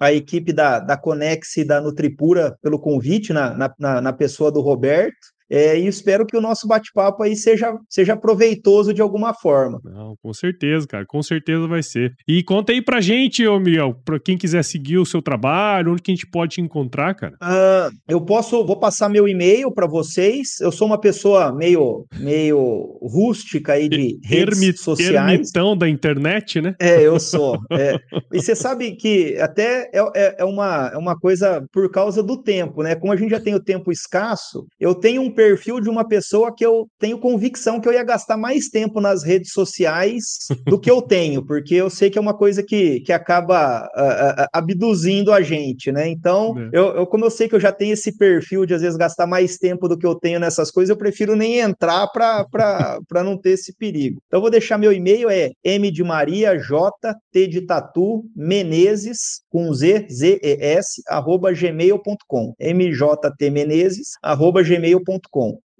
a 0.00 0.12
equipe 0.12 0.52
da, 0.52 0.78
da 0.78 0.96
Conex 0.96 1.56
e 1.56 1.64
da 1.64 1.80
Nutripura 1.80 2.56
pelo 2.62 2.78
convite, 2.78 3.32
na, 3.32 3.72
na, 3.78 4.00
na 4.00 4.12
pessoa 4.12 4.50
do 4.50 4.60
Roberto. 4.60 5.37
É, 5.50 5.78
e 5.78 5.86
espero 5.86 6.26
que 6.26 6.36
o 6.36 6.40
nosso 6.40 6.66
bate-papo 6.66 7.22
aí 7.22 7.34
seja, 7.36 7.74
seja 7.88 8.16
proveitoso 8.16 8.92
de 8.92 9.00
alguma 9.00 9.32
forma. 9.34 9.80
Não, 9.84 10.14
com 10.22 10.32
certeza, 10.32 10.86
cara, 10.86 11.06
com 11.06 11.22
certeza 11.22 11.66
vai 11.66 11.82
ser. 11.82 12.12
E 12.26 12.42
conta 12.42 12.72
aí 12.72 12.82
pra 12.82 13.00
gente, 13.00 13.46
ô 13.46 13.58
Miguel, 13.58 13.94
pra 14.04 14.18
quem 14.20 14.36
quiser 14.36 14.62
seguir 14.62 14.98
o 14.98 15.06
seu 15.06 15.22
trabalho, 15.22 15.92
onde 15.92 16.02
que 16.02 16.10
a 16.10 16.14
gente 16.14 16.26
pode 16.26 16.56
te 16.56 16.60
encontrar, 16.60 17.14
cara? 17.14 17.34
Uh, 17.42 17.94
eu 18.08 18.20
posso, 18.20 18.64
vou 18.64 18.78
passar 18.78 19.08
meu 19.08 19.28
e-mail 19.28 19.72
para 19.72 19.86
vocês. 19.86 20.60
Eu 20.60 20.70
sou 20.70 20.86
uma 20.86 21.00
pessoa 21.00 21.52
meio, 21.52 22.06
meio 22.18 22.98
rústica 23.02 23.74
aí 23.74 23.88
de 23.88 24.18
redes 24.24 24.80
sociais. 24.80 25.32
Ermitão 25.32 25.76
da 25.76 25.88
internet, 25.88 26.60
né? 26.60 26.74
É, 26.80 27.00
eu 27.02 27.18
sou. 27.18 27.58
É. 27.72 27.98
E 28.32 28.40
você 28.40 28.54
sabe 28.54 28.96
que 28.96 29.36
até 29.38 29.90
é, 29.92 30.00
é, 30.14 30.36
é, 30.38 30.44
uma, 30.44 30.90
é 30.92 30.96
uma 30.96 31.18
coisa 31.18 31.64
por 31.72 31.90
causa 31.90 32.22
do 32.22 32.42
tempo, 32.42 32.82
né? 32.82 32.94
Como 32.94 33.12
a 33.12 33.16
gente 33.16 33.30
já 33.30 33.40
tem 33.40 33.54
o 33.54 33.62
tempo 33.62 33.92
escasso, 33.92 34.66
eu 34.78 34.94
tenho 34.94 35.22
um 35.22 35.30
perfil 35.38 35.80
de 35.80 35.88
uma 35.88 36.04
pessoa 36.04 36.52
que 36.52 36.66
eu 36.66 36.88
tenho 36.98 37.20
convicção 37.20 37.80
que 37.80 37.88
eu 37.88 37.92
ia 37.92 38.02
gastar 38.02 38.36
mais 38.36 38.68
tempo 38.68 39.00
nas 39.00 39.22
redes 39.22 39.52
sociais 39.52 40.48
do 40.66 40.80
que 40.80 40.90
eu 40.90 41.00
tenho, 41.00 41.46
porque 41.46 41.76
eu 41.76 41.88
sei 41.88 42.10
que 42.10 42.18
é 42.18 42.20
uma 42.20 42.36
coisa 42.36 42.60
que, 42.60 42.98
que 43.02 43.12
acaba 43.12 43.88
uh, 43.96 44.42
uh, 44.42 44.46
abduzindo 44.52 45.32
a 45.32 45.40
gente, 45.40 45.92
né? 45.92 46.08
Então, 46.08 46.58
é. 46.58 46.70
eu, 46.72 46.86
eu, 46.96 47.06
como 47.06 47.24
eu 47.24 47.30
sei 47.30 47.48
que 47.48 47.54
eu 47.54 47.60
já 47.60 47.70
tenho 47.70 47.92
esse 47.92 48.18
perfil 48.18 48.66
de 48.66 48.74
às 48.74 48.82
vezes 48.82 48.98
gastar 48.98 49.28
mais 49.28 49.58
tempo 49.58 49.86
do 49.86 49.96
que 49.96 50.04
eu 50.04 50.16
tenho 50.16 50.40
nessas 50.40 50.72
coisas, 50.72 50.90
eu 50.90 50.96
prefiro 50.96 51.36
nem 51.36 51.60
entrar 51.60 52.08
para 52.08 53.22
não 53.22 53.38
ter 53.38 53.50
esse 53.50 53.72
perigo. 53.76 54.20
Então, 54.26 54.38
eu 54.38 54.42
vou 54.42 54.50
deixar 54.50 54.76
meu 54.76 54.92
e-mail 54.92 55.30
é 55.30 55.52
m 55.62 55.88
de 55.92 56.02
Maria 56.02 56.58
J 56.58 57.14
T 57.30 57.46
de 57.46 57.60
Tatu 57.60 58.24
Menezes 58.34 59.42
com 59.48 59.72
Z 59.72 60.08
Z 60.10 60.40
E 60.42 60.58
S 60.60 61.00
arroba 61.06 61.52
gmail.com 61.52 62.54
mjt 62.58 63.50
menezes 63.52 64.14
arroba 64.20 64.64
gmail.com 64.64 65.27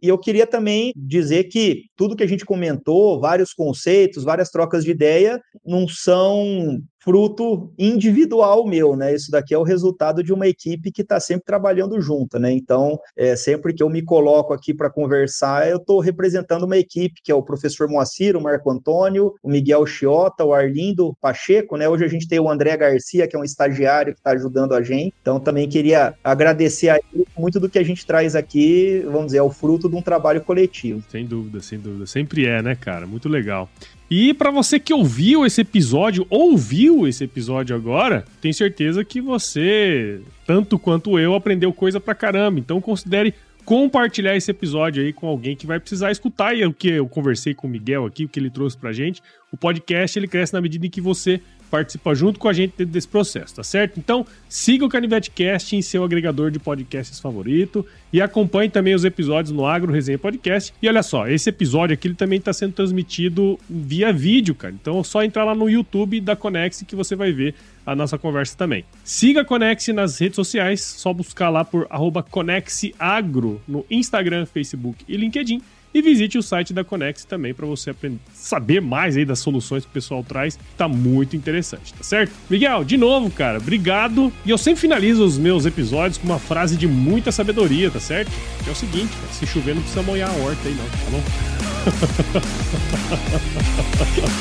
e 0.01 0.09
eu 0.09 0.19
queria 0.19 0.47
também 0.47 0.93
dizer 0.97 1.45
que 1.45 1.87
tudo 1.97 2.15
que 2.15 2.23
a 2.23 2.29
gente 2.29 2.45
comentou, 2.45 3.21
vários 3.21 3.53
conceitos, 3.53 4.23
várias 4.23 4.51
trocas 4.51 4.85
de 4.85 4.93
ideia, 4.93 5.41
não 5.65 5.89
são 5.89 6.81
fruto 7.09 7.73
individual 7.79 8.67
meu, 8.67 8.95
né? 8.95 9.15
Isso 9.15 9.31
daqui 9.31 9.55
é 9.55 9.59
o 9.59 9.63
resultado 9.63 10.23
de 10.23 10.31
uma 10.31 10.47
equipe 10.47 10.93
que 10.93 11.01
está 11.01 11.19
sempre 11.19 11.47
trabalhando 11.47 11.99
junto, 12.03 12.39
né? 12.39 12.53
Então, 12.53 13.01
é, 13.17 13.35
sempre 13.35 13.73
que 13.73 13.83
eu 13.83 13.89
me 13.89 14.03
coloco 14.03 14.53
aqui 14.53 14.75
para 14.75 14.91
conversar, 14.91 15.67
eu 15.67 15.79
estou 15.79 16.01
representando 16.01 16.65
uma 16.65 16.77
equipe 16.77 17.23
que 17.25 17.33
é 17.33 17.35
o 17.35 17.43
professor 17.43 17.89
Moacir, 17.89 18.37
o 18.37 18.43
Marco 18.43 18.71
Antônio, 18.71 19.33
o 19.43 19.49
Miguel 19.49 19.87
Chiota, 19.87 20.45
o 20.45 20.53
Arlindo 20.53 21.17
Pacheco, 21.19 21.79
né? 21.79 21.89
Hoje 21.89 22.05
a 22.05 22.09
gente 22.09 22.29
tem 22.29 22.39
o 22.41 22.51
André 22.51 22.77
Garcia, 22.77 23.27
que 23.27 23.35
é 23.35 23.39
um 23.39 23.45
estagiário 23.45 24.13
que 24.13 24.21
está 24.21 24.33
ajudando 24.33 24.75
a 24.75 24.83
gente. 24.83 25.15
Então, 25.23 25.41
também 25.41 25.67
queria 25.67 26.13
agradecer 26.23 26.91
a 26.91 26.99
ele. 27.15 27.27
Muito 27.39 27.59
do 27.59 27.71
que 27.71 27.79
a 27.79 27.83
gente 27.83 28.05
traz 28.05 28.37
aqui, 28.37 29.03
vamos 29.07 29.27
dizer, 29.27 29.39
é 29.39 29.43
o 29.43 29.49
fruto 29.49 29.89
de 29.89 29.97
um 29.97 30.03
trabalho 30.03 30.43
coletivo. 30.43 31.03
Sem 31.09 31.25
dúvida, 31.25 31.61
sem 31.61 31.79
dúvida. 31.79 32.05
Sempre 32.05 32.45
é, 32.45 32.61
né, 32.61 32.75
cara? 32.75 33.07
Muito 33.07 33.31
legal. 33.31 33.67
E 34.11 34.33
para 34.33 34.51
você 34.51 34.81
que 34.81 34.95
ouviu 34.95 35.45
esse 35.45 35.61
episódio, 35.61 36.27
ouviu 36.31 37.07
esse 37.07 37.25
episódio 37.25 37.77
agora, 37.77 38.25
tenho 38.41 38.55
certeza 38.55 39.05
que 39.05 39.21
você, 39.21 40.21
tanto 40.47 40.79
quanto 40.79 41.19
eu, 41.19 41.35
aprendeu 41.35 41.73
coisa 41.73 42.01
pra 42.01 42.15
caramba. 42.15 42.59
Então 42.59 42.81
considere 42.81 43.35
compartilhar 43.67 44.35
esse 44.35 44.51
episódio 44.51 45.05
aí 45.05 45.13
com 45.13 45.27
alguém 45.27 45.55
que 45.55 45.67
vai 45.67 45.79
precisar 45.79 46.11
escutar 46.11 46.57
e 46.57 46.65
o 46.65 46.73
que 46.73 46.89
eu 46.89 47.07
conversei 47.07 47.53
com 47.53 47.67
o 47.67 47.71
Miguel 47.71 48.07
aqui, 48.07 48.25
o 48.25 48.29
que 48.29 48.41
ele 48.41 48.49
trouxe 48.49 48.79
pra 48.79 48.95
gente. 48.95 49.23
O 49.53 49.59
podcast 49.59 50.19
ele 50.19 50.27
cresce 50.27 50.55
na 50.55 50.61
medida 50.63 50.87
em 50.87 50.91
que 50.91 51.03
você 51.03 51.39
participa 51.69 52.15
junto 52.15 52.39
com 52.39 52.49
a 52.49 52.53
gente 52.53 52.75
dentro 52.77 52.93
desse 52.93 53.09
processo, 53.09 53.55
tá 53.55 53.63
certo? 53.63 53.99
Então, 53.99 54.27
siga 54.49 54.85
o 54.85 54.89
CanivetCast 54.89 55.77
em 55.77 55.83
seu 55.83 56.03
agregador 56.03 56.51
de 56.51 56.59
podcasts 56.59 57.21
favorito 57.21 57.87
e 58.13 58.21
acompanhe 58.21 58.71
também 58.71 58.95
os 58.95 59.05
episódios 59.05 59.53
no 59.53 59.67
Agro 59.67 59.93
Resenha 59.93 60.19
Podcast. 60.19 60.73
E 60.81 60.89
olha 60.89 61.03
só, 61.03 61.29
esse 61.29 61.51
episódio 61.51 61.95
aqui 61.95 62.09
ele 62.09 62.15
também 62.15 62.39
está 62.39 62.53
sendo 62.53 62.73
transmitido 62.73 63.59
via 63.69 64.13
vídeo, 64.13 64.55
cara. 64.55 64.75
Então 64.75 64.99
é 64.99 65.05
só 65.05 65.23
entrar 65.23 65.45
lá 65.45 65.55
no 65.55 65.69
YouTube 65.69 66.21
da 66.21 66.35
Conex 66.35 66.85
que 66.87 66.97
você 66.97 67.15
vai 67.15 67.33
ver 67.33 67.55
a 67.85 67.95
nossa 67.95 68.19
conversa 68.19 68.57
também. 68.57 68.85
Siga 69.05 69.41
a 69.41 69.45
Conex 69.45 69.89
nas 69.89 70.19
redes 70.19 70.37
sociais, 70.37 70.81
só 70.83 71.13
buscar 71.13 71.49
lá 71.49 71.65
por 71.65 71.89
ConexAgro 72.31 73.61
no 73.67 73.85
Instagram, 73.91 74.45
Facebook 74.47 75.05
e 75.09 75.17
LinkedIn. 75.17 75.63
E 75.99 76.03
visite 76.03 76.39
o 76.39 76.43
site 76.45 76.73
da 76.73 76.85
Conex 76.85 77.25
também 77.25 77.53
para 77.53 77.67
você 77.67 77.91
aprender, 77.91 78.21
saber 78.33 78.81
mais 78.81 79.17
aí 79.17 79.25
das 79.25 79.41
soluções 79.41 79.83
que 79.85 79.91
o 79.91 79.93
pessoal 79.93 80.23
traz. 80.23 80.57
Tá 80.77 80.87
muito 80.87 81.35
interessante, 81.35 81.93
tá 81.93 82.05
certo? 82.05 82.31
Miguel, 82.49 82.85
de 82.85 82.97
novo, 82.97 83.29
cara, 83.33 83.59
obrigado. 83.59 84.33
E 84.47 84.51
eu 84.51 84.57
sempre 84.57 84.81
finalizo 84.81 85.25
os 85.25 85.37
meus 85.37 85.67
episódios 85.67 86.17
com 86.17 86.29
uma 86.29 86.39
frase 86.39 86.77
de 86.77 86.87
muita 86.87 87.33
sabedoria, 87.33 87.91
tá 87.91 87.99
certo? 87.99 88.31
Que 88.63 88.69
é 88.69 88.73
o 88.73 88.77
seguinte, 88.77 89.09
cara, 89.09 89.33
se 89.33 89.45
chover 89.45 89.75
não 89.75 89.83
precisa 89.83 90.05
molhar 90.05 90.31
a 90.31 90.35
horta 90.35 90.69
aí 90.69 90.77
não, 90.77 90.85
tá 90.85 91.11
bom? 91.11 91.23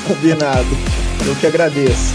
Combinado. 0.14 0.76
Eu 1.26 1.34
que 1.34 1.46
agradeço. 1.48 2.14